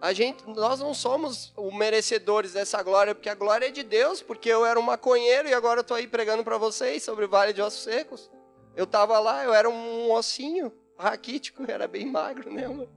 A 0.00 0.12
gente, 0.12 0.44
nós 0.48 0.80
não 0.80 0.92
somos 0.92 1.52
os 1.56 1.74
merecedores 1.74 2.52
dessa 2.52 2.82
glória, 2.82 3.14
porque 3.14 3.28
a 3.28 3.34
glória 3.34 3.66
é 3.66 3.70
de 3.70 3.82
Deus, 3.82 4.20
porque 4.20 4.48
eu 4.48 4.66
era 4.66 4.78
um 4.78 4.82
maconheiro 4.82 5.48
e 5.48 5.54
agora 5.54 5.80
estou 5.80 5.96
aí 5.96 6.06
pregando 6.06 6.44
para 6.44 6.58
vocês 6.58 7.02
sobre 7.02 7.24
o 7.24 7.28
Vale 7.28 7.52
de 7.52 7.62
Ossos 7.62 7.84
Secos. 7.84 8.30
Eu 8.76 8.84
estava 8.84 9.18
lá, 9.18 9.44
eu 9.44 9.54
era 9.54 9.68
um 9.70 10.10
ossinho 10.12 10.72
raquítico, 10.98 11.64
era 11.70 11.88
bem 11.88 12.06
magro, 12.10 12.52
né, 12.52 12.68
mano? 12.68 12.88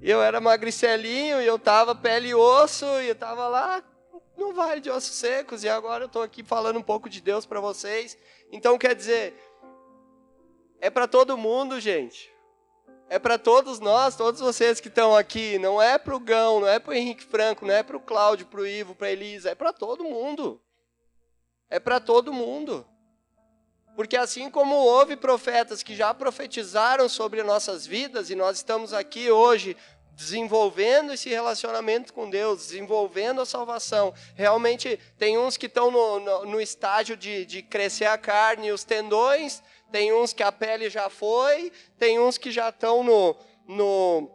Eu 0.00 0.20
era 0.20 0.40
magricelinho 0.40 1.40
e 1.40 1.46
eu 1.46 1.58
tava 1.58 1.94
pele 1.94 2.28
e 2.28 2.34
osso 2.34 2.84
e 3.00 3.08
eu 3.08 3.14
tava 3.14 3.48
lá 3.48 3.82
no 4.36 4.52
Vale 4.52 4.80
de 4.80 4.90
Ossos 4.90 5.14
Secos 5.14 5.64
e 5.64 5.68
agora 5.68 6.04
eu 6.04 6.06
estou 6.08 6.22
aqui 6.22 6.42
falando 6.42 6.78
um 6.78 6.82
pouco 6.82 7.08
de 7.08 7.20
Deus 7.20 7.46
para 7.46 7.60
vocês. 7.60 8.18
Então 8.50 8.76
quer 8.76 8.94
dizer, 8.94 9.34
é 10.82 10.90
para 10.90 11.06
todo 11.06 11.38
mundo, 11.38 11.78
gente. 11.78 12.28
É 13.08 13.16
para 13.16 13.38
todos 13.38 13.78
nós, 13.78 14.16
todos 14.16 14.40
vocês 14.40 14.80
que 14.80 14.88
estão 14.88 15.14
aqui. 15.14 15.56
Não 15.56 15.80
é 15.80 15.96
para 15.96 16.16
o 16.16 16.18
Gão, 16.18 16.58
não 16.58 16.66
é 16.66 16.80
para 16.80 16.90
o 16.90 16.94
Henrique 16.94 17.22
Franco, 17.22 17.64
não 17.64 17.72
é 17.72 17.84
para 17.84 17.96
o 17.96 18.00
Cláudio, 18.00 18.46
para 18.46 18.60
o 18.60 18.66
Ivo, 18.66 18.92
para 18.92 19.12
Elisa. 19.12 19.50
É 19.50 19.54
para 19.54 19.72
todo 19.72 20.02
mundo. 20.02 20.60
É 21.70 21.78
para 21.78 22.00
todo 22.00 22.32
mundo. 22.32 22.84
Porque 23.94 24.16
assim 24.16 24.50
como 24.50 24.74
houve 24.74 25.14
profetas 25.14 25.84
que 25.84 25.94
já 25.94 26.12
profetizaram 26.12 27.08
sobre 27.08 27.44
nossas 27.44 27.86
vidas 27.86 28.28
e 28.28 28.34
nós 28.34 28.56
estamos 28.56 28.92
aqui 28.92 29.30
hoje 29.30 29.76
desenvolvendo 30.16 31.12
esse 31.12 31.28
relacionamento 31.28 32.12
com 32.12 32.28
Deus, 32.28 32.66
desenvolvendo 32.66 33.40
a 33.40 33.46
salvação. 33.46 34.12
Realmente 34.34 34.98
tem 35.16 35.38
uns 35.38 35.56
que 35.56 35.66
estão 35.66 35.92
no, 35.92 36.18
no, 36.18 36.46
no 36.46 36.60
estágio 36.60 37.16
de, 37.16 37.46
de 37.46 37.62
crescer 37.62 38.06
a 38.06 38.18
carne 38.18 38.66
e 38.66 38.72
os 38.72 38.82
tendões, 38.82 39.62
tem 39.92 40.12
uns 40.12 40.32
que 40.32 40.42
a 40.42 40.50
pele 40.50 40.88
já 40.88 41.10
foi, 41.10 41.70
tem 41.98 42.18
uns 42.18 42.38
que 42.38 42.50
já 42.50 42.70
estão 42.70 43.04
no, 43.04 43.36
no, 43.68 44.30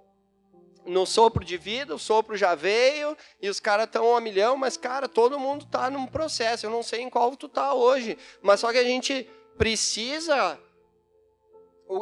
no 0.85 1.05
sopro 1.05 1.43
de 1.43 1.57
vida, 1.57 1.95
o 1.95 1.99
sopro 1.99 2.37
já 2.37 2.53
veio 2.53 3.17
e 3.41 3.49
os 3.49 3.59
caras 3.59 3.87
estão 3.87 4.15
a 4.15 4.21
milhão, 4.21 4.55
mas 4.55 4.77
cara, 4.77 5.09
todo 5.09 5.39
mundo 5.39 5.65
está 5.65 5.89
num 5.89 6.05
processo. 6.05 6.67
Eu 6.67 6.69
não 6.69 6.83
sei 6.83 7.01
em 7.01 7.09
qual 7.09 7.35
tu 7.35 7.49
tá 7.49 7.73
hoje, 7.73 8.17
mas 8.41 8.59
só 8.59 8.71
que 8.71 8.77
a 8.77 8.83
gente 8.83 9.27
precisa 9.57 10.59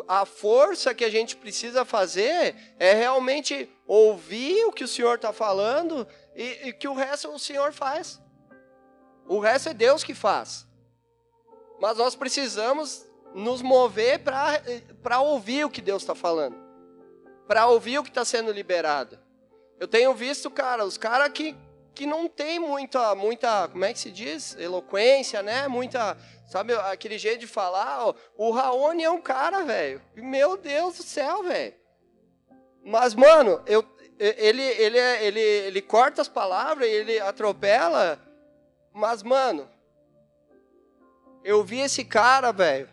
a 0.08 0.26
força 0.26 0.96
que 0.96 1.06
a 1.06 1.10
gente 1.12 1.36
precisa 1.36 1.86
fazer 1.86 2.56
é 2.80 2.94
realmente 2.94 3.70
ouvir 3.86 4.66
o 4.66 4.72
que 4.72 4.84
o 4.84 4.88
Senhor 4.88 5.16
está 5.16 5.32
falando 5.32 6.08
e, 6.36 6.70
e, 6.70 6.74
que 6.74 6.88
o 6.88 6.96
resto 6.96 7.30
o 7.30 7.38
Senhor 7.38 7.72
faz. 7.72 8.20
O 9.28 9.40
resto 9.40 9.70
é 9.70 9.74
Deus 9.76 10.04
que 10.04 10.16
faz. 10.16 10.66
Mas 11.80 11.98
nós 11.98 12.16
precisamos 12.16 13.05
nos 13.36 13.62
mover 13.62 14.20
para 15.04 15.20
ouvir 15.20 15.66
o 15.66 15.70
que 15.70 15.82
Deus 15.82 16.02
está 16.02 16.16
falando, 16.16 16.56
para 17.48 17.68
ouvir 17.68 18.00
o 18.00 18.04
que 18.04 18.10
está 18.10 18.26
sendo 18.26 18.52
liberado. 18.52 19.20
Eu 19.80 19.88
tenho 19.88 20.14
visto, 20.16 20.50
cara, 20.50 20.84
os 20.84 20.98
caras 20.98 21.30
que, 21.30 21.56
que 21.94 22.08
não 22.08 22.28
tem 22.28 22.58
muita, 22.58 23.14
muita, 23.14 23.68
como 23.68 23.86
é 23.86 23.94
que 23.94 24.00
se 24.00 24.10
diz? 24.10 24.56
Eloquência, 24.58 25.44
né? 25.44 25.68
Muita 25.68 26.18
Sabe 26.46 26.74
aquele 26.76 27.18
jeito 27.18 27.40
de 27.40 27.48
falar? 27.48 28.06
Ó, 28.06 28.14
o 28.38 28.52
Raoni 28.52 29.04
é 29.04 29.10
um 29.10 29.22
cara, 29.22 29.64
velho. 29.64 30.02
Meu 30.16 30.56
Deus 30.56 30.98
do 30.98 31.04
céu, 31.04 31.44
velho. 31.44 31.74
Mas, 32.84 33.16
mano, 33.16 33.62
eu, 33.66 33.84
ele, 34.20 34.62
ele, 34.62 34.98
ele, 34.98 35.40
ele 35.40 35.82
corta 35.82 36.22
as 36.22 36.28
palavras, 36.28 36.88
ele 36.88 37.20
atropela. 37.20 38.20
Mas, 38.94 39.24
mano, 39.24 39.68
eu 41.44 41.64
vi 41.64 41.80
esse 41.80 42.06
cara, 42.06 42.52
velho. 42.52 42.90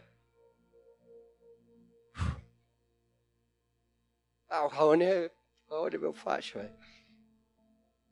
Ah, 4.53 4.67
o 4.67 4.69
Raoni 4.69 5.05
é, 5.05 5.31
Raoni 5.71 5.97
é 5.97 5.99
meu 5.99 6.13
facho, 6.13 6.59
velho. 6.59 6.75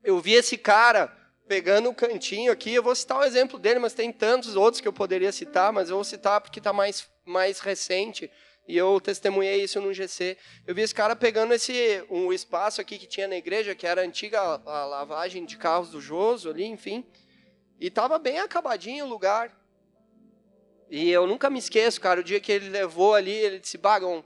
Eu 0.03 0.18
vi 0.20 0.33
esse 0.33 0.57
cara 0.57 1.14
pegando 1.46 1.88
o 1.88 1.90
um 1.90 1.94
cantinho 1.94 2.50
aqui, 2.50 2.72
eu 2.72 2.83
vou 2.83 2.94
citar 2.94 3.18
o 3.18 3.24
exemplo 3.24 3.59
dele, 3.59 3.79
mas 3.79 3.92
tem 3.92 4.11
tantos 4.11 4.57
outros 4.57 4.81
que 4.81 4.88
eu 4.88 4.92
poderia 4.92 5.33
citar, 5.33 5.70
mas 5.70 5.90
eu 5.90 5.96
vou 5.96 6.05
citar 6.05 6.40
porque 6.40 6.59
está 6.59 6.72
mais, 6.72 7.07
mais 7.26 7.61
recente. 7.61 8.31
E 8.66 8.74
eu 8.74 8.98
testemunhei 9.03 9.62
isso 9.62 9.83
no 9.83 9.92
GC. 9.92 10.38
Eu 10.66 10.74
vi 10.74 10.81
esse 10.81 10.94
cara 10.94 11.14
pegando 11.14 11.53
esse 11.53 12.03
um 12.09 12.33
espaço 12.33 12.81
aqui 12.81 12.98
que 12.98 13.07
tinha 13.07 13.29
na 13.29 13.37
igreja, 13.37 13.74
que 13.74 13.87
era 13.87 14.00
a 14.00 14.05
antiga 14.05 14.40
a 14.40 14.87
lavagem 14.87 15.44
de 15.44 15.59
carros 15.59 15.90
do 15.90 16.00
Joso 16.00 16.48
ali, 16.48 16.64
enfim. 16.64 17.05
E 17.79 17.88
estava 17.88 18.18
bem 18.18 18.38
acabadinho 18.38 19.05
o 19.05 19.09
lugar. 19.09 19.55
E 20.88 21.11
eu 21.11 21.26
nunca 21.26 21.50
me 21.50 21.59
esqueço, 21.59 22.00
cara, 22.00 22.20
o 22.20 22.24
dia 22.24 22.40
que 22.40 22.50
ele 22.50 22.70
levou 22.70 23.14
ali, 23.14 23.31
ele 23.31 23.59
disse, 23.59 23.76
Bagão, 23.76 24.24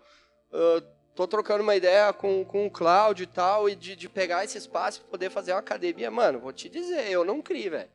uh, 0.53 0.94
tô 1.15 1.27
trocando 1.29 1.63
uma 1.63 1.77
ideia 1.77 2.13
com, 2.13 2.45
com 2.45 2.67
o 2.67 2.71
Cláudio 2.71 3.25
e 3.25 3.27
tal, 3.27 3.69
e 3.69 3.75
de, 3.75 3.95
de 3.95 4.09
pegar 4.09 4.45
esse 4.45 4.59
espaço 4.59 5.01
e 5.01 5.11
poder 5.11 5.31
fazer 5.31 5.53
uma 5.53 5.61
academia. 5.61 6.11
Mano, 6.11 6.41
vou 6.41 6.53
te 6.53 6.69
dizer, 6.69 7.09
eu 7.11 7.25
não 7.25 7.41
criei, 7.41 7.71
velho. 7.71 7.89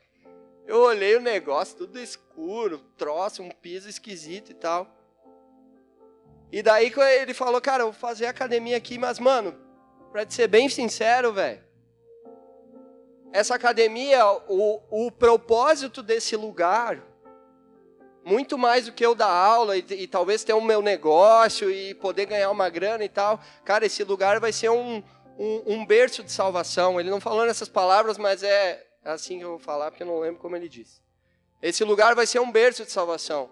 Eu 0.66 0.82
olhei 0.82 1.16
o 1.16 1.22
negócio, 1.22 1.78
tudo 1.78 2.00
escuro, 2.00 2.80
troço, 2.98 3.42
um 3.42 3.50
piso 3.50 3.90
esquisito 3.90 4.52
e 4.52 4.54
tal. 4.54 4.88
E 6.52 6.62
daí 6.64 6.92
ele 7.20 7.34
falou, 7.34 7.60
cara, 7.60 7.84
eu 7.84 7.92
vou 7.92 8.00
fazer 8.00 8.26
academia 8.26 8.78
aqui, 8.78 8.98
mas, 8.98 9.20
mano, 9.20 9.56
pra 10.12 10.26
te 10.26 10.34
ser 10.34 10.48
bem 10.48 10.70
sincero, 10.70 11.34
velho, 11.34 11.62
essa 13.32 13.54
academia, 13.54 14.26
o, 14.48 14.82
o 14.90 15.12
propósito 15.12 16.02
desse 16.02 16.36
lugar 16.36 17.04
muito 18.30 18.60
mais 18.60 18.86
do 18.86 18.92
que 18.92 19.04
eu 19.04 19.16
dar 19.16 19.32
aula 19.32 19.76
e, 19.76 19.84
e, 19.90 20.08
talvez 20.08 20.44
ter 20.44 20.54
um 20.54 20.62
meu 20.62 20.84
negócio 20.84 21.72
e 21.72 21.96
poder 21.96 22.28
ganhar 22.28 22.52
uma 22.52 22.70
grana 22.70 23.04
e 23.04 23.10
tal. 23.10 23.42
Cara, 23.66 23.88
esse 23.88 24.04
lugar 24.04 24.40
vai 24.40 24.54
ser 24.54 24.70
um, 24.70 25.04
um, 25.38 25.64
um 25.66 25.86
berço 25.86 26.24
de 26.24 26.32
salvação. 26.32 27.00
Ele 27.00 27.10
não 27.10 27.20
falou 27.20 27.44
nessas 27.44 27.68
palavras, 27.68 28.20
mas 28.20 28.44
é 28.44 28.86
assim 29.04 29.40
que 29.40 29.44
eu 29.46 29.50
vou 29.50 29.60
falar, 29.60 29.90
porque 29.90 30.04
eu 30.04 30.08
não 30.08 30.20
lembro 30.20 30.40
como 30.40 30.56
ele 30.56 30.70
disse. 30.70 31.02
Esse 31.60 31.84
lugar 31.84 32.14
vai 32.14 32.28
ser 32.28 32.40
um 32.40 32.52
berço 32.52 32.86
de 32.86 32.92
salvação. 32.92 33.50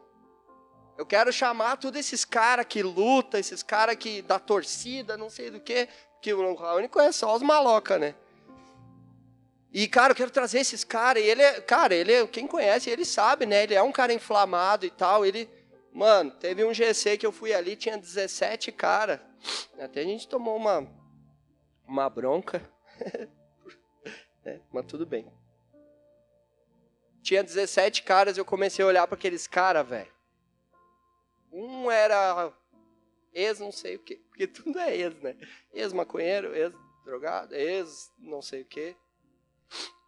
Eu 0.95 1.05
quero 1.05 1.33
chamar 1.33 1.77
todos 1.77 1.99
esses 1.99 2.23
caras 2.23 2.65
que 2.69 2.83
lutam, 2.83 3.39
esses 3.39 3.63
caras 3.63 3.95
que 3.95 4.21
da 4.21 4.37
torcida, 4.37 5.17
não 5.17 5.29
sei 5.29 5.49
do 5.49 5.59
que, 5.59 5.89
que 6.21 6.31
o 6.33 6.55
Raoni 6.55 6.87
conhece 6.87 7.19
só 7.19 7.35
os 7.35 7.41
maloca, 7.41 7.97
né? 7.97 8.13
E, 9.79 9.87
cara, 9.87 10.11
eu 10.11 10.15
quero 10.15 10.31
trazer 10.31 10.57
esses 10.57 10.83
caras. 10.83 11.21
E 11.21 11.27
ele 11.27 11.43
é, 11.43 11.61
cara, 11.61 11.93
ele 11.93 12.11
é, 12.11 12.25
quem 12.25 12.47
conhece, 12.47 12.89
ele 12.89 13.05
sabe, 13.05 13.45
né? 13.45 13.61
Ele 13.61 13.75
é 13.75 13.83
um 13.83 13.91
cara 13.91 14.11
inflamado 14.11 14.87
e 14.87 14.89
tal. 14.89 15.23
Ele, 15.23 15.47
mano, 15.93 16.31
teve 16.31 16.65
um 16.65 16.73
GC 16.73 17.15
que 17.15 17.27
eu 17.27 17.31
fui 17.31 17.53
ali, 17.53 17.75
tinha 17.75 17.95
17 17.95 18.71
cara. 18.71 19.23
Até 19.79 20.01
a 20.01 20.03
gente 20.03 20.27
tomou 20.27 20.57
uma, 20.57 20.91
uma 21.87 22.09
bronca. 22.09 22.67
é, 24.43 24.59
mas 24.73 24.87
tudo 24.87 25.05
bem. 25.05 25.31
Tinha 27.21 27.43
17 27.43 28.01
caras, 28.01 28.35
eu 28.35 28.43
comecei 28.43 28.83
a 28.83 28.87
olhar 28.87 29.05
para 29.05 29.15
aqueles 29.15 29.45
caras, 29.45 29.87
velho. 29.87 30.11
Um 31.51 31.91
era 31.91 32.51
ex 33.31 33.59
não 33.59 33.71
sei 33.71 33.97
o 33.97 33.99
quê, 33.99 34.19
porque 34.27 34.47
tudo 34.49 34.79
é 34.79 34.97
ex, 34.97 35.13
né? 35.21 35.37
Ex-maconheiro, 35.71 36.55
ex-drogado, 36.55 37.53
ex 37.53 38.11
não 38.17 38.41
sei 38.41 38.63
o 38.63 38.65
quê. 38.65 38.95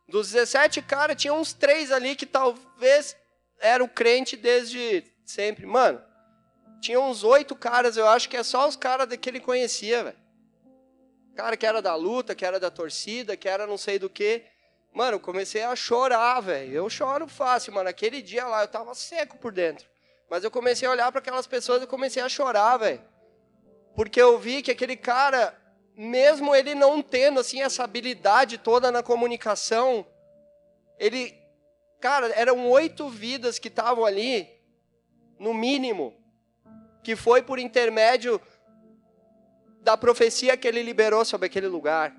Dos 0.08 0.32
17 0.32 0.82
caras, 0.82 1.16
tinha 1.16 1.34
uns 1.34 1.54
três 1.54 1.92
ali 1.92 2.16
que 2.16 2.26
talvez 2.26 3.16
eram 3.60 3.88
crente 3.88 4.36
desde 4.36 5.04
sempre. 5.26 5.66
Mano, 5.66 6.02
tinha 6.82 7.00
uns 7.00 7.24
oito 7.24 7.56
caras, 7.56 7.98
eu 7.98 8.08
acho 8.08 8.30
que 8.30 8.38
é 8.38 8.44
só 8.44 8.68
os 8.68 8.76
caras 8.76 9.08
que 9.18 9.30
ele 9.30 9.40
conhecia, 9.40 10.04
velho. 10.04 10.18
Cara 11.36 11.56
que 11.56 11.66
era 11.66 11.82
da 11.82 11.96
luta, 11.96 12.36
que 12.36 12.46
era 12.46 12.60
da 12.60 12.72
torcida, 12.72 13.38
que 13.38 13.48
era 13.48 13.68
não 13.68 13.78
sei 13.78 14.00
do 14.00 14.10
que. 14.10 14.44
Mano, 14.94 15.16
eu 15.16 15.20
comecei 15.20 15.64
a 15.64 15.76
chorar, 15.76 16.42
velho. 16.42 16.74
Eu 16.74 16.90
choro 16.90 17.28
fácil, 17.28 17.74
mano. 17.74 17.90
Aquele 17.90 18.22
dia 18.22 18.46
lá 18.46 18.64
eu 18.64 18.68
tava 18.68 18.94
seco 18.96 19.38
por 19.38 19.52
dentro. 19.52 19.88
Mas 20.30 20.44
eu 20.44 20.52
comecei 20.52 20.88
a 20.88 20.92
olhar 20.92 21.12
para 21.12 21.20
aquelas 21.20 21.48
pessoas 21.48 21.82
e 21.82 21.88
comecei 21.88 22.22
a 22.22 22.30
chorar, 22.30 22.78
velho. 22.78 23.02
Porque 23.96 24.22
eu 24.22 24.38
vi 24.38 24.62
que 24.62 24.72
aquele 24.72 24.96
cara, 24.96 25.58
mesmo 26.02 26.56
ele 26.56 26.74
não 26.74 27.02
tendo 27.02 27.42
assim 27.42 27.62
essa 27.62 27.84
habilidade 27.84 28.58
toda 28.58 28.90
na 28.90 29.04
comunicação, 29.04 30.08
ele, 30.98 31.38
cara, 32.00 32.28
eram 32.28 32.70
oito 32.70 33.10
vidas 33.10 33.60
que 33.60 33.68
estavam 33.68 34.06
ali, 34.06 34.50
no 35.38 35.54
mínimo, 35.54 36.14
que 37.04 37.18
foi 37.18 37.42
por 37.42 37.60
intermédio 37.60 38.42
da 39.82 39.98
profecia 39.98 40.56
que 40.56 40.70
ele 40.70 40.82
liberou 40.82 41.26
sobre 41.26 41.48
aquele 41.48 41.68
lugar. 41.68 42.16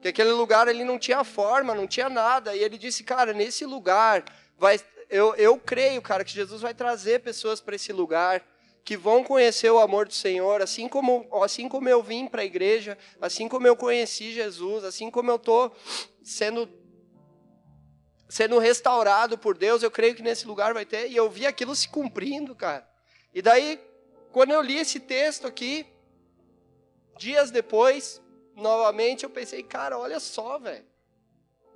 Que 0.00 0.08
aquele 0.08 0.32
lugar 0.32 0.66
ele 0.66 0.82
não 0.82 0.98
tinha 0.98 1.22
forma, 1.22 1.76
não 1.76 1.86
tinha 1.86 2.08
nada, 2.08 2.56
e 2.56 2.64
ele 2.64 2.76
disse, 2.76 3.04
cara, 3.04 3.32
nesse 3.32 3.64
lugar 3.64 4.24
vai 4.56 4.80
eu, 5.08 5.36
eu 5.36 5.56
creio, 5.56 6.02
cara, 6.02 6.24
que 6.24 6.32
Jesus 6.32 6.60
vai 6.60 6.74
trazer 6.74 7.20
pessoas 7.20 7.60
para 7.60 7.76
esse 7.76 7.92
lugar 7.92 8.42
que 8.88 8.96
vão 8.96 9.22
conhecer 9.22 9.70
o 9.70 9.78
amor 9.78 10.06
do 10.06 10.14
Senhor, 10.14 10.62
assim 10.62 10.88
como, 10.88 11.28
assim 11.44 11.68
como 11.68 11.90
eu 11.90 12.02
vim 12.02 12.26
para 12.26 12.40
a 12.40 12.44
igreja, 12.46 12.96
assim 13.20 13.46
como 13.46 13.66
eu 13.66 13.76
conheci 13.76 14.32
Jesus, 14.32 14.82
assim 14.82 15.10
como 15.10 15.30
eu 15.30 15.36
estou 15.36 15.76
sendo, 16.22 16.66
sendo 18.30 18.58
restaurado 18.58 19.36
por 19.36 19.58
Deus, 19.58 19.82
eu 19.82 19.90
creio 19.90 20.14
que 20.14 20.22
nesse 20.22 20.46
lugar 20.46 20.72
vai 20.72 20.86
ter, 20.86 21.10
e 21.10 21.14
eu 21.14 21.28
vi 21.28 21.44
aquilo 21.44 21.74
se 21.74 21.86
cumprindo, 21.86 22.54
cara. 22.54 22.88
E 23.34 23.42
daí, 23.42 23.78
quando 24.32 24.52
eu 24.52 24.62
li 24.62 24.78
esse 24.78 24.98
texto 24.98 25.46
aqui, 25.46 25.86
dias 27.18 27.50
depois, 27.50 28.22
novamente, 28.56 29.22
eu 29.22 29.28
pensei, 29.28 29.62
cara, 29.62 29.98
olha 29.98 30.18
só, 30.18 30.58
velho. 30.58 30.86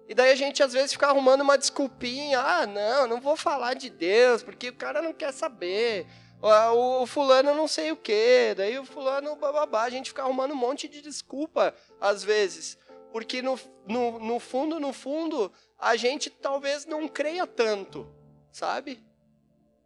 E 0.08 0.14
daí 0.14 0.30
a 0.30 0.34
gente 0.34 0.62
às 0.62 0.72
vezes 0.72 0.94
fica 0.94 1.08
arrumando 1.08 1.42
uma 1.42 1.58
desculpinha, 1.58 2.40
ah, 2.40 2.66
não, 2.66 3.06
não 3.06 3.20
vou 3.20 3.36
falar 3.36 3.74
de 3.74 3.90
Deus, 3.90 4.42
porque 4.42 4.70
o 4.70 4.74
cara 4.74 5.02
não 5.02 5.12
quer 5.12 5.30
saber 5.30 6.06
o, 6.42 7.06
fulano 7.06 7.54
não 7.54 7.68
sei 7.68 7.92
o 7.92 7.96
quê, 7.96 8.52
daí 8.56 8.76
o 8.76 8.84
fulano 8.84 9.36
bababá, 9.36 9.82
a 9.84 9.90
gente 9.90 10.10
fica 10.10 10.22
arrumando 10.22 10.52
um 10.52 10.56
monte 10.56 10.88
de 10.88 11.00
desculpa 11.00 11.72
às 12.00 12.24
vezes, 12.24 12.76
porque 13.12 13.40
no, 13.40 13.58
no, 13.86 14.18
no 14.18 14.40
fundo, 14.40 14.80
no 14.80 14.92
fundo, 14.92 15.52
a 15.78 15.94
gente 15.94 16.30
talvez 16.30 16.84
não 16.84 17.06
creia 17.06 17.46
tanto, 17.46 18.12
sabe? 18.50 19.00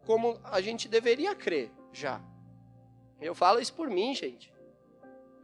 Como 0.07 0.41
a 0.45 0.61
gente 0.63 0.89
deveria 0.89 1.35
crer 1.35 1.71
já. 1.93 2.23
Eu 3.21 3.35
falo 3.35 3.61
isso 3.61 3.75
por 3.75 3.91
mim, 3.91 4.15
gente. 4.15 4.53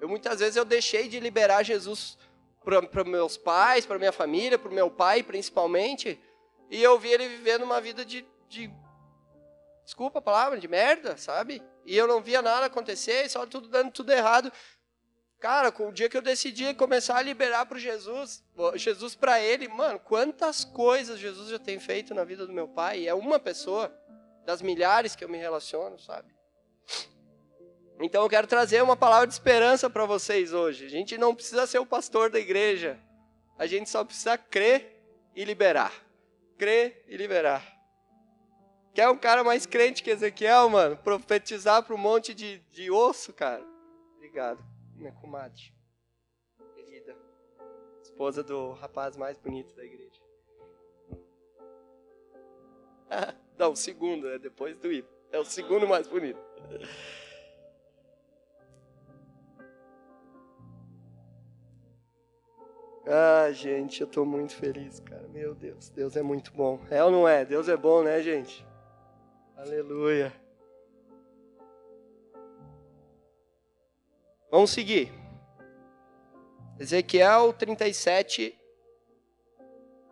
Eu 0.00 0.08
muitas 0.08 0.40
vezes 0.40 0.56
eu 0.56 0.64
deixei 0.64 1.08
de 1.08 1.20
liberar 1.20 1.62
Jesus 1.62 2.16
para 2.64 3.04
meus 3.04 3.36
pais, 3.36 3.84
para 3.84 3.98
minha 3.98 4.12
família, 4.12 4.58
para 4.58 4.70
o 4.70 4.74
meu 4.74 4.90
pai 4.90 5.22
principalmente, 5.22 6.18
e 6.70 6.82
eu 6.82 6.98
vi 6.98 7.10
ele 7.10 7.28
vivendo 7.28 7.62
uma 7.62 7.80
vida 7.80 8.04
de, 8.04 8.24
de 8.48 8.72
desculpa 9.84 10.18
a 10.18 10.22
palavra, 10.22 10.58
de 10.58 10.68
merda, 10.68 11.16
sabe? 11.16 11.62
E 11.84 11.96
eu 11.96 12.06
não 12.06 12.22
via 12.22 12.40
nada 12.40 12.66
acontecer, 12.66 13.28
só 13.28 13.46
tudo 13.46 13.68
dando 13.68 13.90
tudo 13.90 14.12
errado. 14.12 14.52
Cara, 15.40 15.72
com 15.72 15.88
o 15.88 15.92
dia 15.92 16.08
que 16.08 16.16
eu 16.16 16.22
decidi 16.22 16.72
começar 16.74 17.16
a 17.16 17.22
liberar 17.22 17.66
para 17.66 17.78
Jesus, 17.78 18.44
Jesus 18.76 19.16
para 19.16 19.40
ele, 19.40 19.66
mano, 19.66 19.98
quantas 19.98 20.64
coisas 20.64 21.18
Jesus 21.18 21.48
já 21.48 21.58
tem 21.58 21.80
feito 21.80 22.14
na 22.14 22.22
vida 22.22 22.46
do 22.46 22.52
meu 22.52 22.68
pai? 22.68 23.08
é 23.08 23.14
uma 23.14 23.40
pessoa 23.40 23.92
das 24.44 24.62
milhares 24.62 25.16
que 25.16 25.24
eu 25.24 25.28
me 25.28 25.38
relaciono, 25.38 25.98
sabe? 25.98 26.32
Então 28.00 28.22
eu 28.22 28.28
quero 28.28 28.46
trazer 28.46 28.82
uma 28.82 28.96
palavra 28.96 29.26
de 29.26 29.32
esperança 29.32 29.90
para 29.90 30.04
vocês 30.04 30.52
hoje. 30.52 30.86
A 30.86 30.88
gente 30.88 31.18
não 31.18 31.34
precisa 31.34 31.66
ser 31.66 31.78
o 31.78 31.86
pastor 31.86 32.30
da 32.30 32.38
igreja. 32.38 32.98
A 33.58 33.66
gente 33.66 33.90
só 33.90 34.04
precisa 34.04 34.38
crer 34.38 35.00
e 35.34 35.44
liberar. 35.44 35.92
Crer 36.58 37.04
e 37.08 37.16
liberar. 37.16 37.81
Quer 38.94 39.08
um 39.08 39.16
cara 39.16 39.42
mais 39.42 39.64
crente 39.64 40.02
que 40.02 40.10
Ezequiel, 40.10 40.68
mano? 40.68 40.96
Profetizar 40.98 41.82
para 41.82 41.94
um 41.94 41.98
monte 41.98 42.34
de, 42.34 42.58
de 42.70 42.90
osso, 42.90 43.32
cara? 43.32 43.64
Obrigado, 44.16 44.62
minha 44.94 45.12
comadre. 45.12 45.74
Querida. 46.74 47.16
Esposa 48.02 48.42
do 48.42 48.72
rapaz 48.72 49.16
mais 49.16 49.38
bonito 49.38 49.74
da 49.74 49.84
igreja. 49.84 50.20
Não, 53.56 53.72
o 53.72 53.76
segundo, 53.76 54.28
é 54.28 54.38
depois 54.38 54.78
do 54.78 54.92
Ivo. 54.92 55.08
É 55.30 55.38
o 55.38 55.44
segundo 55.44 55.86
mais 55.86 56.06
bonito. 56.06 56.40
Ah, 63.04 63.50
gente, 63.50 64.00
eu 64.00 64.06
tô 64.06 64.24
muito 64.24 64.54
feliz, 64.54 65.00
cara. 65.00 65.26
Meu 65.28 65.56
Deus, 65.56 65.90
Deus 65.90 66.16
é 66.16 66.22
muito 66.22 66.52
bom. 66.52 66.78
É 66.88 67.02
ou 67.02 67.10
não 67.10 67.26
é? 67.26 67.44
Deus 67.44 67.68
é 67.68 67.76
bom, 67.76 68.04
né, 68.04 68.22
gente? 68.22 68.64
Aleluia. 69.62 70.34
Vamos 74.50 74.72
seguir. 74.72 75.12
Ezequiel 76.80 77.52
37. 77.52 78.58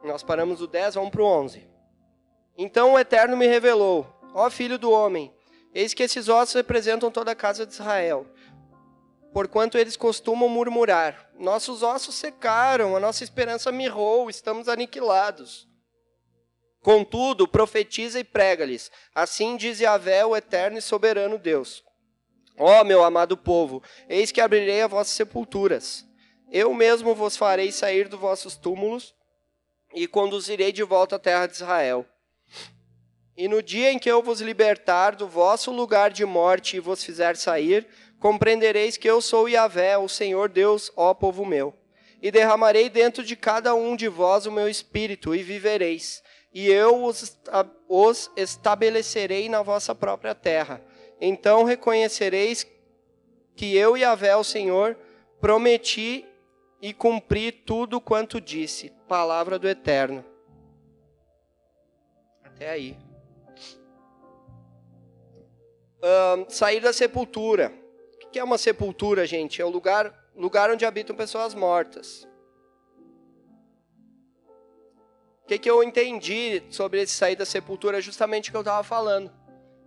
Nós 0.05 0.23
paramos 0.23 0.63
o 0.63 0.69
10, 0.69 0.95
vamos 0.95 1.11
para 1.11 1.23
o 1.23 1.25
11. 1.25 1.69
Então 2.57 2.93
o 2.93 2.99
Eterno 2.99 3.37
me 3.37 3.49
revelou: 3.49 4.07
Ó 4.33 4.49
filho 4.51 4.79
do 4.79 4.93
homem, 4.93 5.35
eis 5.75 5.95
que 5.95 6.05
esses 6.05 6.29
ossos 6.29 6.55
representam 6.55 7.11
toda 7.11 7.33
a 7.33 7.35
casa 7.35 7.67
de 7.67 7.73
Israel. 7.73 8.29
Porquanto 9.33 9.77
eles 9.77 9.97
costumam 9.97 10.49
murmurar: 10.49 11.29
Nossos 11.37 11.83
ossos 11.83 12.15
secaram, 12.15 12.95
a 12.95 13.01
nossa 13.01 13.25
esperança 13.25 13.73
mirrou, 13.73 14.31
estamos 14.31 14.69
aniquilados. 14.69 15.69
Contudo, 16.83 17.47
profetiza 17.47 18.19
e 18.19 18.25
prega-lhes. 18.25 18.91
Assim 19.15 19.57
diz 19.57 19.81
Yahvé, 19.81 20.25
o 20.25 20.35
eterno 20.35 20.79
e 20.79 20.83
soberano 20.83 21.39
Deus. 21.39 21.85
Ó 22.59 22.85
meu 22.85 23.05
amado 23.05 23.37
povo, 23.37 23.83
eis 24.09 24.33
que 24.33 24.41
abrirei 24.41 24.83
as 24.83 24.91
vossas 24.91 25.15
sepulturas. 25.15 26.07
Eu 26.51 26.73
mesmo 26.75 27.15
vos 27.15 27.37
farei 27.37 27.71
sair 27.71 28.09
dos 28.09 28.19
vossos 28.19 28.57
túmulos 28.57 29.15
e 29.95 30.07
conduzirei 30.07 30.73
de 30.73 30.83
volta 30.83 31.17
à 31.17 31.19
terra 31.19 31.47
de 31.47 31.55
Israel. 31.55 32.07
E 33.37 33.47
no 33.47 33.63
dia 33.63 33.93
em 33.93 33.99
que 33.99 34.11
eu 34.11 34.23
vos 34.23 34.41
libertar 34.41 35.15
do 35.15 35.29
vosso 35.29 35.71
lugar 35.71 36.11
de 36.11 36.25
morte 36.25 36.77
e 36.77 36.81
vos 36.81 37.05
fizer 37.05 37.37
sair, 37.37 37.87
compreendereis 38.19 38.97
que 38.97 39.09
eu 39.09 39.23
sou 39.23 39.49
Yahvé, 39.49 39.97
o 39.97 40.09
Senhor 40.09 40.49
Deus, 40.49 40.91
ó 40.97 41.15
povo 41.15 41.47
meu. 41.47 41.75
E 42.21 42.31
derramarei 42.31 42.91
dentro 42.91 43.25
de 43.25 43.37
cada 43.37 43.75
um 43.75 43.97
de 43.97 44.09
vós 44.09 44.45
o 44.45 44.53
meu 44.53 44.69
espírito, 44.69 45.35
e 45.35 45.43
vivereis 45.43 46.23
e 46.53 46.69
eu 46.69 47.05
os, 47.05 48.31
estabelecerei 48.37 49.49
na 49.49 49.63
vossa 49.63 49.95
própria 49.95 50.35
terra. 50.35 50.83
Então 51.21 51.65
reconhecereis 51.65 52.67
que 53.55 53.77
eu 53.77 53.97
e 53.97 54.05
Avé, 54.05 54.35
o 54.37 54.45
Senhor, 54.45 54.97
prometi 55.41 56.27
e 56.81 56.93
cumpri 56.93 57.53
tudo 57.53 58.01
quanto 58.01 58.41
disse. 58.41 58.91
Palavra 59.07 59.59
do 59.59 59.69
Eterno. 59.69 60.25
Até 62.43 62.71
aí. 62.71 62.97
Um, 66.03 66.49
sair 66.49 66.81
da 66.81 66.93
sepultura. 66.93 67.73
O 68.25 68.31
que 68.31 68.39
é 68.39 68.45
uma 68.45 68.59
sepultura, 68.59 69.27
gente? 69.27 69.61
É 69.61 69.65
o 69.65 69.69
lugar, 69.69 70.31
lugar 70.35 70.71
onde 70.71 70.87
habitam 70.87 71.15
pessoas 71.15 71.55
mortas. 71.55 72.27
Que, 75.51 75.59
que 75.59 75.71
eu 75.71 75.83
entendi 75.83 76.63
sobre 76.71 77.03
esse 77.03 77.13
sair 77.13 77.35
da 77.35 77.45
sepultura? 77.45 77.99
É 77.99 78.01
justamente 78.01 78.49
o 78.49 78.53
que 78.53 78.57
eu 78.57 78.61
estava 78.61 78.85
falando. 78.85 79.33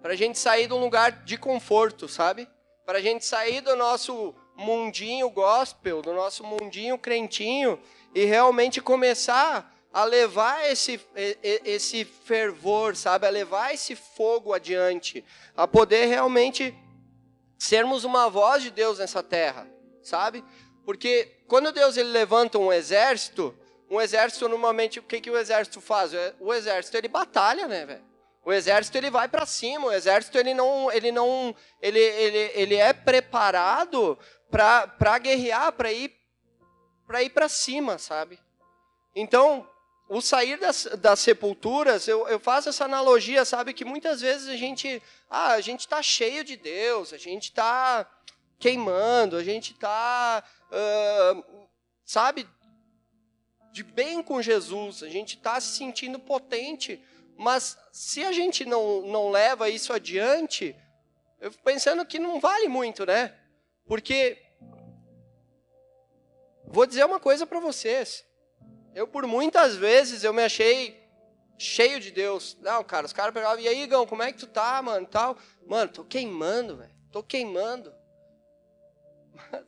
Para 0.02 0.12
a 0.12 0.16
gente 0.16 0.38
sair 0.38 0.68
de 0.68 0.74
um 0.74 0.80
lugar 0.80 1.24
de 1.24 1.38
conforto, 1.38 2.10
sabe? 2.10 2.50
Para 2.86 2.98
a 2.98 3.02
gente 3.02 3.26
sair 3.26 3.62
do 3.62 3.74
nosso 3.78 4.36
mundinho 4.58 5.30
gospel, 5.30 6.02
do 6.02 6.14
nosso 6.14 6.44
mundinho 6.44 6.98
crentinho 6.98 7.80
e 8.14 8.26
realmente 8.26 8.82
começar 8.82 9.74
a 9.94 10.04
levar 10.04 10.70
esse, 10.70 11.00
esse 11.64 12.04
fervor, 12.04 12.98
sabe? 12.98 13.26
A 13.26 13.30
levar 13.30 13.74
esse 13.74 13.96
fogo 13.96 14.52
adiante, 14.52 15.24
a 15.56 15.66
poder 15.66 16.08
realmente 16.08 16.76
sermos 17.58 18.04
uma 18.04 18.30
voz 18.30 18.64
de 18.64 18.70
Deus 18.70 19.00
nessa 19.00 19.24
terra, 19.24 19.66
sabe? 20.02 20.44
Porque 20.84 21.32
quando 21.48 21.72
Deus 21.72 21.96
ele 21.96 22.10
levanta 22.10 22.58
um 22.58 22.74
exército, 22.74 23.58
um 23.94 24.02
exército 24.02 24.50
normalmente 24.50 25.00
o 25.00 25.04
que 25.04 25.22
que 25.22 25.30
o 25.30 25.38
exército 25.38 25.80
faz? 25.80 26.14
É, 26.14 26.34
o 26.40 26.54
exército 26.54 26.98
ele 26.98 27.08
batalha, 27.08 27.68
né, 27.68 27.86
velho? 27.86 28.04
O 28.44 28.52
exército 28.52 28.98
ele 28.98 29.10
vai 29.10 29.28
para 29.28 29.46
cima, 29.46 29.88
o 29.88 29.92
exército 29.92 30.38
ele 30.38 30.54
não, 30.54 30.92
ele 30.92 31.12
não, 31.12 31.56
ele, 31.82 32.00
ele, 32.00 32.52
ele 32.56 32.76
é 32.76 32.92
preparado 32.92 34.18
para 34.50 34.88
para 34.88 35.18
guerrear, 35.20 35.72
para 35.72 35.92
ir 35.92 36.12
para 37.06 37.22
ir 37.22 37.30
para 37.30 37.48
cima, 37.48 37.98
sabe? 37.98 38.40
Então, 39.16 39.68
o 40.10 40.22
sair 40.22 40.58
das, 40.58 40.86
das 40.98 41.20
sepulturas, 41.20 42.08
eu, 42.08 42.28
eu 42.28 42.40
faço 42.40 42.70
essa 42.70 42.86
analogia, 42.86 43.46
sabe, 43.46 43.74
que 43.74 43.86
muitas 43.86 44.22
vezes 44.22 44.50
a 44.50 44.58
gente, 44.58 45.02
ah, 45.30 45.54
a 45.54 45.62
gente 45.62 45.82
está 45.82 46.02
cheio 46.02 46.44
de 46.44 46.58
Deus, 46.58 47.14
a 47.14 47.18
gente 47.18 47.44
está 47.44 48.10
queimando, 48.60 49.38
a 49.38 49.44
gente 49.44 49.74
está, 49.74 50.44
uh, 50.72 51.68
sabe, 52.04 52.48
de 53.74 53.84
bem 53.84 54.22
com 54.22 54.40
Jesus, 54.40 55.02
a 55.02 55.10
gente 55.10 55.36
está 55.36 55.60
se 55.60 55.76
sentindo 55.76 56.20
potente, 56.20 57.04
mas 57.36 57.76
se 57.92 58.24
a 58.24 58.32
gente 58.32 58.66
não, 58.66 59.02
não 59.02 59.32
leva 59.32 59.68
isso 59.68 59.92
adiante, 59.92 60.76
eu 61.42 61.52
fico 61.52 61.64
pensando 61.64 62.06
que 62.06 62.20
não 62.20 62.40
vale 62.40 62.68
muito, 62.68 63.04
né? 63.04 63.36
Porque, 63.88 64.40
vou 66.68 66.86
dizer 66.86 67.04
uma 67.04 67.20
coisa 67.20 67.48
para 67.48 67.60
vocês, 67.60 68.24
eu 68.94 69.08
por 69.08 69.26
muitas 69.26 69.76
vezes 69.76 70.24
eu 70.24 70.32
me 70.32 70.44
achei 70.44 71.04
cheio 71.58 72.00
de 72.00 72.12
Deus. 72.12 72.56
Não, 72.62 72.84
cara, 72.84 73.08
os 73.08 73.14
caras 73.14 73.34
pegavam, 73.34 73.60
e 73.60 73.68
aí, 73.68 73.88
Gão, 73.88 74.06
como 74.06 74.22
é 74.22 74.32
que 74.32 74.38
tu 74.38 74.46
tá, 74.46 74.80
mano, 74.84 75.08
tal? 75.08 75.36
Mano, 75.66 75.92
tô 75.92 76.06
queimando, 76.06 76.78
velho, 76.78 76.94
tô 77.12 77.24
queimando. 77.24 77.92
Mas, 79.52 79.66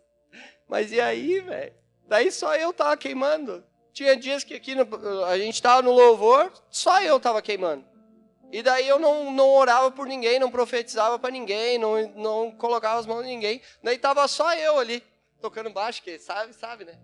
mas 0.68 0.91
e 0.91 1.02
aí, 1.02 1.39
velho? 1.39 1.74
Daí 2.08 2.32
só 2.32 2.56
eu 2.56 2.72
tava 2.72 2.96
queimando. 2.98 3.63
Tinha 3.96 4.14
dias 4.18 4.44
que 4.44 4.54
aqui 4.54 4.76
no, 4.76 5.24
a 5.24 5.38
gente 5.38 5.54
estava 5.54 5.82
no 5.82 5.94
louvor, 5.94 6.52
só 6.70 7.02
eu 7.02 7.16
estava 7.16 7.42
queimando. 7.42 7.86
E 8.52 8.62
daí 8.62 8.86
eu 8.86 9.00
não, 9.00 9.32
não 9.32 9.48
orava 9.48 9.90
por 9.90 10.06
ninguém, 10.06 10.38
não 10.38 10.52
profetizava 10.52 11.18
para 11.18 11.32
ninguém, 11.32 11.78
não, 11.78 12.06
não 12.10 12.52
colocava 12.52 13.00
as 13.00 13.06
mãos 13.06 13.24
em 13.24 13.30
ninguém. 13.30 13.62
Daí 13.82 13.98
tava 13.98 14.28
só 14.28 14.54
eu 14.54 14.78
ali, 14.78 15.02
tocando 15.40 15.70
baixo, 15.70 16.04
que 16.04 16.20
sabe, 16.20 16.52
sabe, 16.52 16.84
né? 16.84 17.00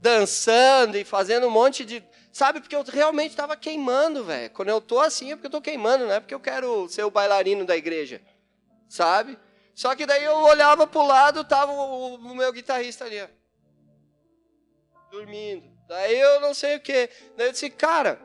Dançando 0.00 0.96
e 0.96 1.04
fazendo 1.04 1.48
um 1.48 1.50
monte 1.50 1.84
de. 1.84 2.04
Sabe, 2.32 2.60
porque 2.60 2.76
eu 2.76 2.84
realmente 2.84 3.30
estava 3.30 3.56
queimando, 3.56 4.22
velho. 4.22 4.48
Quando 4.50 4.68
eu 4.68 4.80
tô 4.80 5.00
assim 5.00 5.32
é 5.32 5.34
porque 5.34 5.48
eu 5.48 5.50
tô 5.50 5.60
queimando, 5.60 6.06
não 6.06 6.12
é 6.12 6.20
porque 6.20 6.34
eu 6.34 6.40
quero 6.40 6.88
ser 6.88 7.02
o 7.02 7.10
bailarino 7.10 7.64
da 7.64 7.76
igreja. 7.76 8.22
Sabe? 8.88 9.36
Só 9.74 9.92
que 9.96 10.06
daí 10.06 10.22
eu 10.22 10.36
olhava 10.36 10.86
pro 10.86 11.04
lado, 11.04 11.42
tava 11.42 11.72
o, 11.72 12.14
o 12.14 12.34
meu 12.36 12.52
guitarrista 12.52 13.06
ali, 13.06 13.20
ó, 13.20 13.26
dormindo. 15.10 15.71
Daí 15.92 16.18
eu 16.18 16.40
não 16.40 16.54
sei 16.54 16.76
o 16.76 16.80
que. 16.80 17.10
Daí 17.36 17.48
eu 17.48 17.52
disse, 17.52 17.68
cara, 17.68 18.18